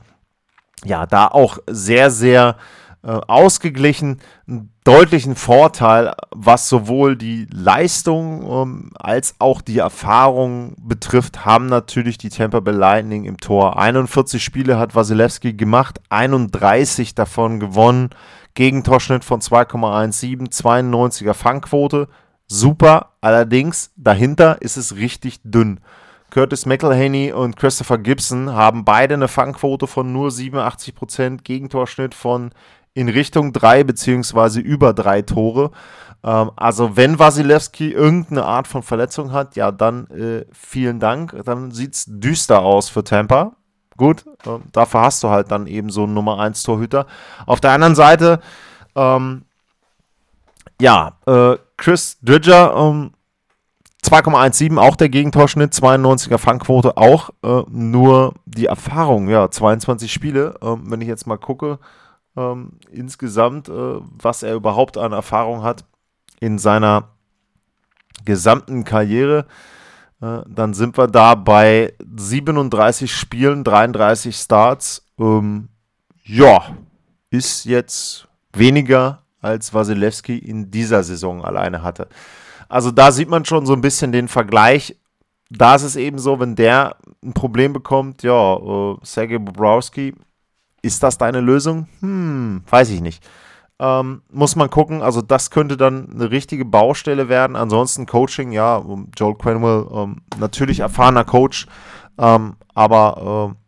Ja, 0.86 1.06
da 1.06 1.28
auch 1.28 1.60
sehr, 1.68 2.10
sehr 2.10 2.56
äh, 3.02 3.12
ausgeglichen, 3.28 4.20
einen 4.48 4.74
deutlichen 4.84 5.36
Vorteil, 5.36 6.14
was 6.32 6.68
sowohl 6.68 7.16
die 7.16 7.48
Leistung 7.50 8.44
ähm, 8.44 8.92
als 8.96 9.36
auch 9.40 9.62
die 9.62 9.78
Erfahrung 9.78 10.76
betrifft, 10.78 11.46
haben 11.46 11.68
natürlich 11.68 12.18
die 12.18 12.30
Tampa 12.30 12.60
Bay 12.60 12.74
Lightning 12.74 13.24
im 13.24 13.38
Tor. 13.38 13.80
41 13.80 14.44
Spiele 14.44 14.78
hat 14.78 14.96
Wasilewski 14.96 15.54
gemacht, 15.54 16.02
31 16.10 17.16
davon 17.16 17.60
gewonnen, 17.60 18.10
Gegentorschnitt 18.56 19.24
von 19.24 19.40
2,17, 19.40 20.52
92er 20.52 21.34
Fangquote. 21.34 22.10
Super, 22.48 23.14
allerdings 23.22 23.92
dahinter 23.96 24.62
ist 24.62 24.76
es 24.76 24.96
richtig 24.96 25.40
dünn. 25.44 25.80
Curtis 26.32 26.66
McElhaney 26.66 27.32
und 27.32 27.56
Christopher 27.56 27.98
Gibson 27.98 28.52
haben 28.54 28.86
beide 28.86 29.16
eine 29.16 29.28
Fangquote 29.28 29.88
von 29.88 30.14
nur 30.14 30.30
87%, 30.30 31.42
Gegentorschnitt 31.44 32.14
von 32.14 32.52
in 32.94 33.10
Richtung 33.10 33.54
drei 33.54 33.84
beziehungsweise 33.84 34.60
über 34.60 34.94
drei 34.94 35.22
Tore. 35.22 35.72
Ähm, 36.24 36.52
also 36.56 36.98
wenn 36.98 37.20
Wasilewski 37.20 37.92
irgendeine 37.92 38.46
Art 38.46 38.68
von 38.68 38.84
Verletzung 38.84 39.32
hat, 39.32 39.56
ja, 39.56 39.72
dann 39.72 40.08
äh, 40.08 40.46
vielen 40.52 41.00
Dank. 41.00 41.36
Dann 41.46 41.72
sieht 41.72 41.96
es 41.96 42.06
düster 42.08 42.62
aus 42.62 42.90
für 42.90 43.04
Tampa. 43.04 43.56
Gut, 43.98 44.26
äh, 44.46 44.60
dafür 44.72 45.02
hast 45.02 45.24
du 45.24 45.30
halt 45.30 45.52
dann 45.52 45.68
eben 45.68 45.90
so 45.90 46.04
einen 46.04 46.14
Nummer 46.14 46.40
1 46.40 46.64
Torhüter. 46.64 47.06
Auf 47.46 47.60
der 47.60 47.72
anderen 47.72 47.96
Seite, 47.96 48.40
ähm, 48.96 49.44
ja, 50.82 51.18
äh, 51.26 51.58
Chris 51.78 52.18
Dridger, 52.22 52.76
ähm, 52.78 53.12
2,17 54.02 54.78
auch 54.78 54.96
der 54.96 55.10
Gegentorschnitt, 55.10 55.74
92er 55.74 56.38
Fangquote 56.38 56.96
auch, 56.96 57.32
äh, 57.44 57.64
nur 57.70 58.34
die 58.46 58.68
Erfahrung, 58.68 59.28
ja, 59.28 59.52
22 59.52 60.12
Spiele, 60.12 60.56
ähm, 60.62 60.84
wenn 60.86 61.02
ich 61.02 61.08
jetzt 61.08 61.28
mal 61.28 61.38
gucke, 61.38 61.80
ähm, 62.36 62.74
insgesamt, 62.92 63.70
äh, 63.70 63.72
was 63.72 64.44
er 64.44 64.56
überhaupt 64.56 64.98
an 64.98 65.12
Erfahrung 65.12 65.64
hat 65.64 65.86
in 66.40 66.58
seiner 66.60 67.10
gesamten 68.26 68.84
Karriere, 68.84 69.46
äh, 70.22 70.42
dann 70.48 70.74
sind 70.74 70.98
wir 70.98 71.08
da 71.08 71.36
bei 71.36 71.94
37 72.16 73.14
Spielen, 73.14 73.64
33 73.64 74.36
Starts. 74.36 75.06
Ähm, 75.18 75.70
ja, 76.24 76.76
ist 77.30 77.66
jetzt 77.66 78.28
weniger 78.54 79.24
als 79.42 79.74
Wasilewski 79.74 80.38
in 80.38 80.70
dieser 80.72 81.04
Saison 81.04 81.44
alleine 81.44 81.82
hatte. 81.82 82.08
Also 82.68 82.92
da 82.92 83.12
sieht 83.12 83.30
man 83.30 83.46
schon 83.46 83.66
so 83.66 83.74
ein 83.74 83.82
bisschen 83.82 84.12
den 84.12 84.28
Vergleich. 84.28 84.96
Da 85.50 85.76
ist 85.76 85.84
es 85.84 85.96
eben 85.96 86.20
so, 86.20 86.40
wenn 86.40 86.56
der 86.56 86.98
ein 87.24 87.34
Problem 87.34 87.74
bekommt, 87.74 88.22
ja, 88.22 88.56
äh, 88.56 88.96
Sergei 89.02 89.40
Bobrowski, 89.40 90.14
ist 90.82 91.04
das 91.04 91.18
deine 91.18 91.42
Lösung? 91.42 91.88
Hm, 92.02 92.62
weiß 92.70 92.90
ich 92.90 93.02
nicht. 93.02 93.24
Ähm, 93.80 94.22
muss 94.30 94.56
man 94.56 94.70
gucken. 94.70 95.02
Also 95.02 95.22
das 95.22 95.52
könnte 95.52 95.78
dann 95.78 96.10
eine 96.14 96.32
richtige 96.32 96.66
Baustelle 96.66 97.30
werden. 97.30 97.56
Ansonsten 97.56 98.06
Coaching, 98.06 98.52
ja, 98.52 98.84
Joel 99.18 99.36
Quenwell, 99.36 99.88
ähm, 99.94 100.18
natürlich 100.38 100.82
erfahrener 100.82 101.24
Coach, 101.24 101.68
ähm, 102.18 102.56
aber 102.74 103.56
äh, 103.56 103.60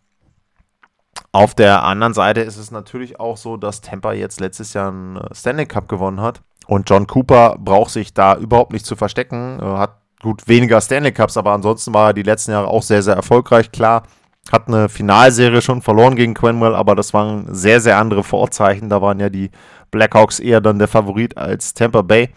auf 1.34 1.56
der 1.56 1.84
anderen 1.84 2.14
Seite 2.14 2.42
ist 2.42 2.58
es 2.58 2.72
natürlich 2.72 3.20
auch 3.20 3.38
so, 3.38 3.56
dass 3.56 3.80
Tampa 3.80 4.12
jetzt 4.12 4.42
letztes 4.42 4.74
Jahr 4.74 4.90
einen 4.90 5.16
äh, 5.16 5.34
Stanley 5.34 5.66
Cup 5.66 5.88
gewonnen 5.88 6.20
hat. 6.20 6.42
Und 6.68 6.90
John 6.90 7.08
Cooper 7.08 7.58
braucht 7.58 7.92
sich 7.92 8.14
da 8.14 8.36
überhaupt 8.36 8.74
nicht 8.74 8.86
zu 8.86 8.96
verstecken. 8.96 9.60
Er 9.60 9.78
hat 9.78 10.02
gut 10.22 10.48
weniger 10.48 10.80
Stanley 10.82 11.12
Cups, 11.12 11.38
aber 11.38 11.52
ansonsten 11.52 11.94
war 11.94 12.10
er 12.10 12.14
die 12.14 12.24
letzten 12.24 12.52
Jahre 12.52 12.68
auch 12.68 12.84
sehr, 12.84 13.02
sehr 13.02 13.16
erfolgreich. 13.16 13.72
Klar, 13.72 14.04
hat 14.50 14.68
eine 14.68 14.90
Finalserie 14.90 15.62
schon 15.62 15.82
verloren 15.82 16.16
gegen 16.16 16.34
Quenwell, 16.34 16.76
aber 16.76 16.96
das 16.96 17.14
waren 17.14 17.54
sehr, 17.54 17.80
sehr 17.80 17.98
andere 17.98 18.24
Vorzeichen. 18.24 18.90
Da 18.90 19.02
waren 19.02 19.20
ja 19.20 19.30
die 19.30 19.52
Blackhawks 19.92 20.40
eher 20.40 20.62
dann 20.62 20.80
der 20.80 20.88
Favorit 20.88 21.38
als 21.38 21.74
Tampa 21.74 22.02
Bay. 22.02 22.30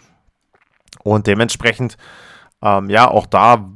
Und 1.03 1.27
dementsprechend, 1.27 1.97
ähm, 2.61 2.89
ja, 2.89 3.09
auch 3.09 3.25
da 3.25 3.69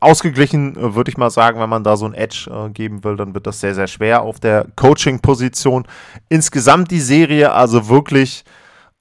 ausgeglichen, 0.00 0.76
äh, 0.76 0.94
würde 0.94 1.10
ich 1.10 1.16
mal 1.16 1.30
sagen, 1.30 1.60
wenn 1.60 1.68
man 1.68 1.84
da 1.84 1.96
so 1.96 2.06
ein 2.06 2.14
Edge 2.14 2.50
äh, 2.50 2.70
geben 2.70 3.04
will, 3.04 3.16
dann 3.16 3.34
wird 3.34 3.46
das 3.46 3.60
sehr, 3.60 3.74
sehr 3.74 3.86
schwer 3.86 4.22
auf 4.22 4.40
der 4.40 4.66
Coaching-Position. 4.76 5.86
Insgesamt 6.28 6.90
die 6.90 7.00
Serie, 7.00 7.52
also 7.52 7.88
wirklich 7.88 8.44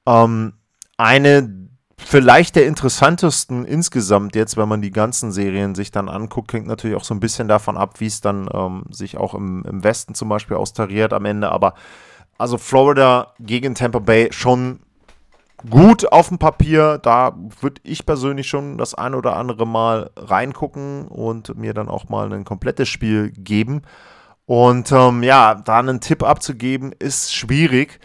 ähm, 0.06 0.54
eine 0.98 1.65
vielleicht 2.06 2.56
der 2.56 2.68
interessantesten 2.68 3.66
insgesamt 3.66 4.36
jetzt, 4.36 4.58
wenn 4.58 4.70
man 4.70 4.82
die 4.82 4.92
ganzen 4.92 5.32
Serien 5.32 5.76
sich 5.76 5.92
dann 5.92 6.08
anguckt, 6.08 6.54
hängt 6.54 6.68
natürlich 6.68 6.96
auch 6.96 7.04
so 7.04 7.14
ein 7.14 7.20
bisschen 7.20 7.48
davon 7.48 7.78
ab, 7.78 8.00
wie 8.00 8.06
es 8.06 8.22
dann 8.22 8.48
ähm, 8.54 8.84
sich 8.92 9.18
auch 9.18 9.34
im, 9.34 9.64
im 9.66 9.84
Westen 9.84 10.14
zum 10.14 10.30
Beispiel 10.30 10.58
austariert 10.58 11.14
am 11.14 11.26
Ende. 11.26 11.52
Aber 11.52 11.74
also 12.38 12.58
Florida 12.58 13.34
gegen 13.40 13.76
Tampa 13.76 14.00
Bay 14.00 14.30
schon 14.32 14.80
gut 15.70 16.12
auf 16.12 16.30
dem 16.30 16.38
Papier. 16.38 17.00
Da 17.02 17.36
würde 17.62 17.82
ich 17.84 18.06
persönlich 18.06 18.48
schon 18.48 18.78
das 18.78 18.94
ein 18.94 19.16
oder 19.16 19.36
andere 19.36 19.66
Mal 19.66 20.12
reingucken 20.16 21.08
und 21.08 21.58
mir 21.58 21.74
dann 21.74 21.90
auch 21.90 22.10
mal 22.10 22.32
ein 22.32 22.46
komplettes 22.46 22.90
Spiel 22.90 23.32
geben. 23.32 23.82
Und 24.46 24.92
ähm, 24.92 25.24
ja, 25.24 25.56
da 25.56 25.80
einen 25.80 26.02
Tipp 26.02 26.24
abzugeben, 26.24 26.94
ist 27.00 27.34
schwierig. 27.34 28.00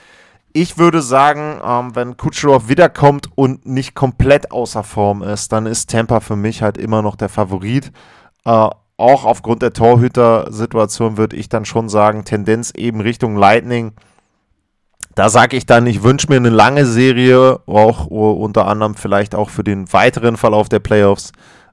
Ich 0.52 0.78
würde 0.78 1.00
sagen, 1.00 1.60
ähm, 1.64 1.94
wenn 1.94 2.16
Kucherov 2.16 2.68
wiederkommt 2.68 3.28
und 3.36 3.66
nicht 3.66 3.94
komplett 3.94 4.50
außer 4.50 4.82
Form 4.82 5.22
ist, 5.22 5.52
dann 5.52 5.66
ist 5.66 5.90
Tampa 5.90 6.18
für 6.18 6.34
mich 6.34 6.62
halt 6.62 6.76
immer 6.76 7.02
noch 7.02 7.14
der 7.14 7.28
Favorit. 7.28 7.92
Äh, 8.44 8.68
auch 8.96 9.24
aufgrund 9.24 9.62
der 9.62 9.72
Torhüter-Situation 9.72 11.16
würde 11.16 11.36
ich 11.36 11.48
dann 11.48 11.64
schon 11.64 11.88
sagen, 11.88 12.24
Tendenz 12.24 12.72
eben 12.76 13.00
Richtung 13.00 13.36
Lightning. 13.36 13.92
Da 15.14 15.28
sage 15.28 15.56
ich 15.56 15.66
dann, 15.66 15.86
ich 15.86 16.02
wünsche 16.02 16.26
mir 16.28 16.36
eine 16.36 16.50
lange 16.50 16.84
Serie, 16.84 17.60
auch 17.66 18.06
unter 18.06 18.66
anderem 18.66 18.96
vielleicht 18.96 19.34
auch 19.34 19.50
für 19.50 19.64
den 19.64 19.92
weiteren 19.92 20.36
Verlauf 20.36 20.68
der 20.68 20.80
Playoffs, 20.80 21.30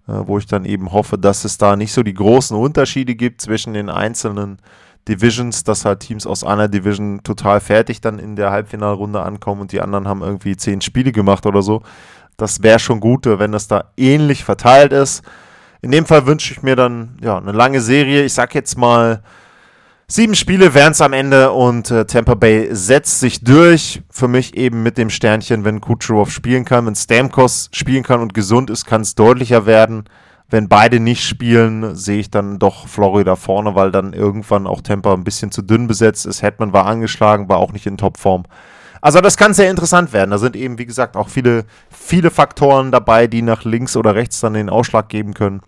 äh, 0.07 0.13
wo 0.25 0.37
ich 0.37 0.45
dann 0.45 0.65
eben 0.65 0.91
hoffe, 0.91 1.17
dass 1.17 1.45
es 1.45 1.57
da 1.57 1.75
nicht 1.75 1.93
so 1.93 2.03
die 2.03 2.13
großen 2.13 2.55
Unterschiede 2.55 3.15
gibt 3.15 3.41
zwischen 3.41 3.73
den 3.73 3.89
einzelnen 3.89 4.59
Divisions, 5.07 5.63
dass 5.63 5.85
halt 5.85 6.01
Teams 6.01 6.27
aus 6.27 6.43
einer 6.43 6.67
Division 6.67 7.21
total 7.23 7.59
fertig 7.59 8.01
dann 8.01 8.19
in 8.19 8.35
der 8.35 8.51
Halbfinalrunde 8.51 9.21
ankommen 9.21 9.61
und 9.61 9.71
die 9.71 9.81
anderen 9.81 10.07
haben 10.07 10.21
irgendwie 10.21 10.55
zehn 10.57 10.81
Spiele 10.81 11.11
gemacht 11.11 11.45
oder 11.45 11.61
so. 11.61 11.81
Das 12.35 12.61
wäre 12.61 12.79
schon 12.79 12.99
gut, 12.99 13.25
wenn 13.25 13.51
das 13.51 13.67
da 13.67 13.85
ähnlich 13.97 14.43
verteilt 14.43 14.93
ist. 14.93 15.23
In 15.81 15.91
dem 15.91 16.05
Fall 16.05 16.25
wünsche 16.25 16.53
ich 16.53 16.61
mir 16.61 16.75
dann 16.75 17.17
ja 17.21 17.37
eine 17.37 17.51
lange 17.51 17.81
Serie. 17.81 18.23
Ich 18.23 18.33
sag 18.33 18.53
jetzt 18.53 18.77
mal 18.77 19.21
Sieben 20.09 20.35
Spiele 20.35 20.73
wären 20.73 20.93
es 20.93 21.01
am 21.01 21.11
Ende 21.11 21.51
und 21.51 21.91
äh, 21.91 22.05
Tampa 22.05 22.35
Bay 22.35 22.69
setzt 22.71 23.19
sich 23.19 23.43
durch. 23.43 24.01
Für 24.09 24.29
mich 24.29 24.55
eben 24.55 24.81
mit 24.81 24.97
dem 24.97 25.09
Sternchen, 25.09 25.65
wenn 25.65 25.81
Kucherov 25.81 26.31
spielen 26.31 26.63
kann. 26.63 26.85
Wenn 26.85 26.95
Stamkos 26.95 27.67
spielen 27.73 28.03
kann 28.03 28.21
und 28.21 28.33
gesund 28.33 28.69
ist, 28.69 28.85
kann 28.85 29.01
es 29.01 29.15
deutlicher 29.15 29.65
werden. 29.65 30.05
Wenn 30.49 30.69
beide 30.69 30.99
nicht 31.01 31.25
spielen, 31.25 31.95
sehe 31.95 32.19
ich 32.19 32.31
dann 32.31 32.57
doch 32.57 32.87
Florida 32.87 33.35
vorne, 33.35 33.75
weil 33.75 33.91
dann 33.91 34.13
irgendwann 34.13 34.65
auch 34.65 34.81
Tampa 34.81 35.13
ein 35.13 35.25
bisschen 35.25 35.51
zu 35.51 35.61
dünn 35.61 35.87
besetzt 35.87 36.25
ist. 36.25 36.41
Hetman 36.41 36.71
war 36.71 36.85
angeschlagen, 36.85 37.49
war 37.49 37.57
auch 37.57 37.73
nicht 37.73 37.85
in 37.85 37.97
Topform. 37.97 38.43
Also 39.01 39.19
das 39.19 39.37
kann 39.37 39.53
sehr 39.53 39.69
interessant 39.69 40.13
werden. 40.13 40.31
Da 40.31 40.37
sind 40.37 40.55
eben, 40.55 40.77
wie 40.77 40.85
gesagt, 40.85 41.17
auch 41.17 41.29
viele, 41.29 41.65
viele 41.89 42.31
Faktoren 42.31 42.91
dabei, 42.91 43.27
die 43.27 43.41
nach 43.41 43.65
links 43.65 43.97
oder 43.97 44.15
rechts 44.15 44.39
dann 44.39 44.53
den 44.53 44.69
Ausschlag 44.69 45.09
geben 45.09 45.33
können. 45.33 45.61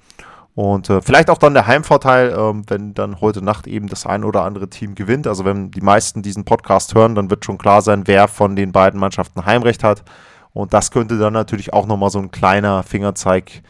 Und 0.55 0.89
äh, 0.89 1.01
vielleicht 1.01 1.29
auch 1.29 1.37
dann 1.37 1.53
der 1.53 1.67
Heimvorteil, 1.67 2.35
ähm, 2.37 2.63
wenn 2.67 2.93
dann 2.93 3.21
heute 3.21 3.41
Nacht 3.41 3.67
eben 3.67 3.87
das 3.87 4.05
ein 4.05 4.23
oder 4.23 4.43
andere 4.43 4.69
Team 4.69 4.95
gewinnt. 4.95 5.27
Also 5.27 5.45
wenn 5.45 5.71
die 5.71 5.81
meisten 5.81 6.21
diesen 6.21 6.43
Podcast 6.43 6.95
hören, 6.95 7.15
dann 7.15 7.29
wird 7.29 7.45
schon 7.45 7.57
klar 7.57 7.81
sein, 7.81 8.03
wer 8.07 8.27
von 8.27 8.55
den 8.55 8.71
beiden 8.71 8.99
Mannschaften 8.99 9.45
Heimrecht 9.45 9.83
hat. 9.83 10.03
Und 10.51 10.73
das 10.73 10.91
könnte 10.91 11.17
dann 11.17 11.33
natürlich 11.33 11.73
auch 11.73 11.85
nochmal 11.85 12.09
so 12.09 12.19
ein 12.19 12.31
kleiner 12.31 12.83
Fingerzeig 12.83 13.61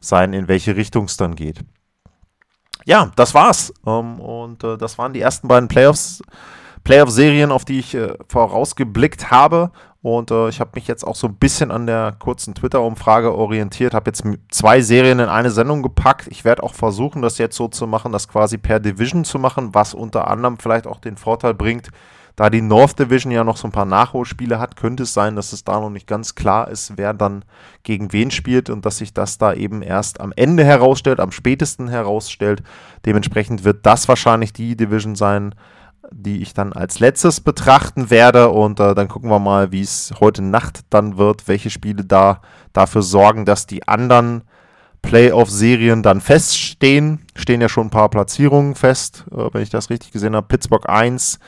sein, 0.00 0.32
in 0.32 0.48
welche 0.48 0.76
Richtung 0.76 1.04
es 1.06 1.16
dann 1.16 1.34
geht. 1.34 1.64
Ja, 2.84 3.10
das 3.16 3.34
war's. 3.34 3.72
Ähm, 3.86 4.20
und 4.20 4.64
äh, 4.64 4.78
das 4.78 4.98
waren 4.98 5.12
die 5.12 5.20
ersten 5.20 5.48
beiden 5.48 5.68
Playoffs. 5.68 6.22
Playoff-Serien, 6.84 7.52
auf 7.52 7.66
die 7.66 7.80
ich 7.80 7.94
äh, 7.94 8.14
vorausgeblickt 8.28 9.30
habe. 9.30 9.72
Und 10.00 10.30
äh, 10.30 10.48
ich 10.48 10.60
habe 10.60 10.70
mich 10.74 10.86
jetzt 10.86 11.06
auch 11.06 11.16
so 11.16 11.26
ein 11.26 11.34
bisschen 11.34 11.70
an 11.70 11.86
der 11.86 12.16
kurzen 12.18 12.54
Twitter-Umfrage 12.54 13.34
orientiert, 13.34 13.94
habe 13.94 14.08
jetzt 14.08 14.24
zwei 14.50 14.80
Serien 14.80 15.18
in 15.18 15.28
eine 15.28 15.50
Sendung 15.50 15.82
gepackt. 15.82 16.28
Ich 16.28 16.44
werde 16.44 16.62
auch 16.62 16.74
versuchen, 16.74 17.20
das 17.20 17.36
jetzt 17.38 17.56
so 17.56 17.68
zu 17.68 17.86
machen, 17.86 18.12
das 18.12 18.28
quasi 18.28 18.58
per 18.58 18.80
Division 18.80 19.24
zu 19.24 19.38
machen, 19.38 19.74
was 19.74 19.92
unter 19.92 20.28
anderem 20.28 20.58
vielleicht 20.58 20.86
auch 20.86 21.00
den 21.00 21.16
Vorteil 21.16 21.52
bringt, 21.52 21.90
da 22.38 22.50
die 22.50 22.62
North 22.62 23.00
Division 23.00 23.32
ja 23.32 23.42
noch 23.42 23.56
so 23.56 23.66
ein 23.66 23.72
paar 23.72 23.84
Nachholspiele 23.84 24.60
hat, 24.60 24.76
könnte 24.76 25.02
es 25.02 25.12
sein, 25.12 25.34
dass 25.34 25.52
es 25.52 25.64
da 25.64 25.80
noch 25.80 25.90
nicht 25.90 26.06
ganz 26.06 26.36
klar 26.36 26.68
ist, 26.68 26.92
wer 26.94 27.12
dann 27.12 27.44
gegen 27.82 28.12
wen 28.12 28.30
spielt 28.30 28.70
und 28.70 28.86
dass 28.86 28.98
sich 28.98 29.12
das 29.12 29.38
da 29.38 29.54
eben 29.54 29.82
erst 29.82 30.20
am 30.20 30.32
Ende 30.36 30.64
herausstellt, 30.64 31.18
am 31.18 31.32
spätesten 31.32 31.88
herausstellt. 31.88 32.62
Dementsprechend 33.04 33.64
wird 33.64 33.84
das 33.84 34.06
wahrscheinlich 34.06 34.52
die 34.52 34.76
Division 34.76 35.16
sein, 35.16 35.52
die 36.12 36.40
ich 36.40 36.54
dann 36.54 36.72
als 36.72 37.00
letztes 37.00 37.40
betrachten 37.40 38.08
werde. 38.08 38.50
Und 38.50 38.78
äh, 38.78 38.94
dann 38.94 39.08
gucken 39.08 39.30
wir 39.30 39.40
mal, 39.40 39.72
wie 39.72 39.82
es 39.82 40.14
heute 40.20 40.40
Nacht 40.40 40.82
dann 40.90 41.18
wird, 41.18 41.48
welche 41.48 41.70
Spiele 41.70 42.04
da 42.04 42.40
dafür 42.72 43.02
sorgen, 43.02 43.46
dass 43.46 43.66
die 43.66 43.88
anderen 43.88 44.44
Playoff-Serien 45.02 46.04
dann 46.04 46.20
feststehen. 46.20 47.26
Stehen 47.34 47.60
ja 47.60 47.68
schon 47.68 47.88
ein 47.88 47.90
paar 47.90 48.10
Platzierungen 48.10 48.76
fest, 48.76 49.24
äh, 49.32 49.52
wenn 49.52 49.62
ich 49.62 49.70
das 49.70 49.90
richtig 49.90 50.12
gesehen 50.12 50.36
habe. 50.36 50.46
Pittsburgh 50.46 50.88
1, 50.88 51.40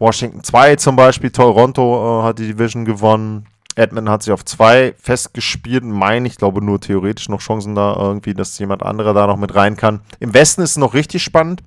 Washington 0.00 0.42
2 0.42 0.76
zum 0.76 0.96
Beispiel, 0.96 1.30
Toronto 1.30 2.20
äh, 2.20 2.24
hat 2.24 2.38
die 2.38 2.48
Division 2.48 2.84
gewonnen. 2.84 3.46
Edmund 3.76 4.08
hat 4.08 4.22
sich 4.22 4.32
auf 4.32 4.44
2 4.44 4.94
festgespielt, 4.98 5.84
meine 5.84 6.26
ich, 6.26 6.36
glaube 6.36 6.64
nur 6.64 6.80
theoretisch 6.80 7.28
noch 7.28 7.40
Chancen 7.40 7.74
da 7.74 7.94
irgendwie, 7.96 8.34
dass 8.34 8.58
jemand 8.58 8.82
anderer 8.82 9.14
da 9.14 9.26
noch 9.26 9.36
mit 9.36 9.54
rein 9.54 9.76
kann. 9.76 10.00
Im 10.18 10.34
Westen 10.34 10.62
ist 10.62 10.70
es 10.70 10.76
noch 10.76 10.94
richtig 10.94 11.22
spannend. 11.22 11.62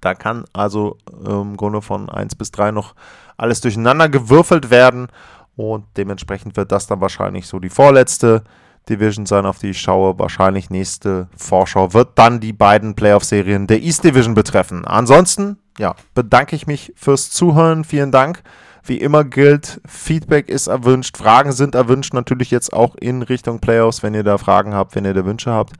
Da 0.00 0.14
kann 0.14 0.44
also 0.52 0.98
im 1.24 1.56
Grunde 1.56 1.80
von 1.80 2.10
1 2.10 2.34
bis 2.34 2.50
3 2.50 2.72
noch 2.72 2.94
alles 3.38 3.60
durcheinander 3.60 4.08
gewürfelt 4.08 4.70
werden 4.70 5.08
und 5.56 5.86
dementsprechend 5.96 6.56
wird 6.56 6.70
das 6.70 6.86
dann 6.86 7.00
wahrscheinlich 7.00 7.46
so 7.46 7.58
die 7.58 7.70
vorletzte 7.70 8.44
Division 8.88 9.26
sein, 9.26 9.46
auf 9.46 9.58
die 9.58 9.70
ich 9.70 9.80
schaue. 9.80 10.18
Wahrscheinlich 10.18 10.70
nächste 10.70 11.28
Vorschau 11.36 11.92
wird 11.92 12.10
dann 12.16 12.40
die 12.40 12.52
beiden 12.52 12.94
Playoff-Serien 12.94 13.66
der 13.66 13.82
East 13.82 14.04
Division 14.04 14.34
betreffen. 14.34 14.84
Ansonsten, 14.84 15.58
ja, 15.78 15.94
bedanke 16.14 16.56
ich 16.56 16.66
mich 16.66 16.92
fürs 16.96 17.30
Zuhören. 17.30 17.84
Vielen 17.84 18.12
Dank 18.12 18.42
Wie 18.84 18.98
immer 18.98 19.24
gilt, 19.24 19.80
Feedback 19.86 20.48
ist 20.48 20.68
erwünscht, 20.68 21.16
Fragen 21.16 21.50
sind 21.50 21.74
erwünscht, 21.74 22.14
natürlich 22.14 22.52
jetzt 22.52 22.72
auch 22.72 22.94
in 22.94 23.22
Richtung 23.22 23.58
Playoffs, 23.58 24.04
wenn 24.04 24.14
ihr 24.14 24.22
da 24.22 24.38
Fragen 24.38 24.74
habt, 24.74 24.94
wenn 24.94 25.04
ihr 25.04 25.14
da 25.14 25.24
Wünsche 25.24 25.50
habt. 25.50 25.72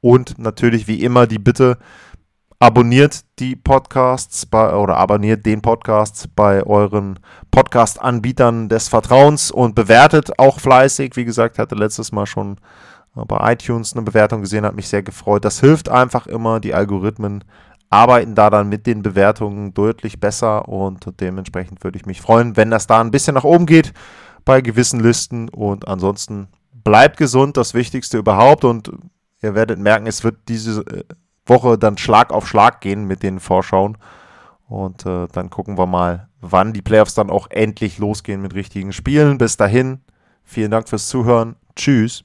Und 0.00 0.38
natürlich 0.38 0.86
wie 0.88 1.02
immer 1.02 1.26
die 1.26 1.38
Bitte, 1.38 1.76
abonniert 2.58 3.24
die 3.38 3.56
Podcasts 3.56 4.46
bei, 4.46 4.74
oder 4.74 4.96
abonniert 4.96 5.44
den 5.44 5.60
Podcast 5.60 6.34
bei 6.34 6.62
euren 6.62 7.18
Podcast-Anbietern 7.50 8.70
des 8.70 8.88
Vertrauens 8.88 9.50
und 9.50 9.74
bewertet 9.74 10.38
auch 10.38 10.58
fleißig. 10.58 11.16
Wie 11.16 11.26
gesagt, 11.26 11.58
hatte 11.58 11.74
letztes 11.74 12.12
Mal 12.12 12.26
schon 12.26 12.56
bei 13.14 13.52
iTunes 13.52 13.92
eine 13.92 14.02
Bewertung 14.02 14.40
gesehen, 14.40 14.64
hat 14.64 14.76
mich 14.76 14.88
sehr 14.88 15.02
gefreut. 15.02 15.44
Das 15.44 15.60
hilft 15.60 15.88
einfach 15.88 16.26
immer. 16.26 16.60
Die 16.60 16.74
Algorithmen 16.74 17.44
arbeiten 17.90 18.34
da 18.34 18.50
dann 18.50 18.68
mit 18.68 18.86
den 18.86 19.02
Bewertungen 19.02 19.74
deutlich 19.74 20.20
besser 20.20 20.68
und 20.68 21.06
dementsprechend 21.20 21.84
würde 21.84 21.98
ich 21.98 22.06
mich 22.06 22.20
freuen, 22.20 22.56
wenn 22.56 22.70
das 22.70 22.86
da 22.86 23.00
ein 23.00 23.10
bisschen 23.10 23.34
nach 23.34 23.44
oben 23.44 23.66
geht 23.66 23.92
bei 24.44 24.60
gewissen 24.60 25.00
Listen 25.00 25.48
und 25.48 25.86
ansonsten 25.88 26.48
bleibt 26.72 27.16
gesund, 27.16 27.56
das 27.56 27.74
Wichtigste 27.74 28.18
überhaupt 28.18 28.64
und 28.64 28.90
ihr 29.42 29.54
werdet 29.54 29.78
merken, 29.78 30.06
es 30.06 30.24
wird 30.24 30.36
diese 30.48 30.80
äh, 30.82 31.04
Woche 31.46 31.78
dann 31.78 31.98
Schlag 31.98 32.32
auf 32.32 32.48
Schlag 32.48 32.80
gehen 32.80 33.04
mit 33.04 33.22
den 33.22 33.40
Vorschauen. 33.40 33.98
Und 34.68 35.06
äh, 35.06 35.28
dann 35.32 35.50
gucken 35.50 35.78
wir 35.78 35.86
mal, 35.86 36.28
wann 36.40 36.72
die 36.72 36.82
Playoffs 36.82 37.14
dann 37.14 37.30
auch 37.30 37.48
endlich 37.50 37.98
losgehen 37.98 38.42
mit 38.42 38.54
richtigen 38.54 38.92
Spielen. 38.92 39.38
Bis 39.38 39.56
dahin, 39.56 40.00
vielen 40.42 40.72
Dank 40.72 40.88
fürs 40.88 41.08
Zuhören. 41.08 41.56
Tschüss. 41.76 42.24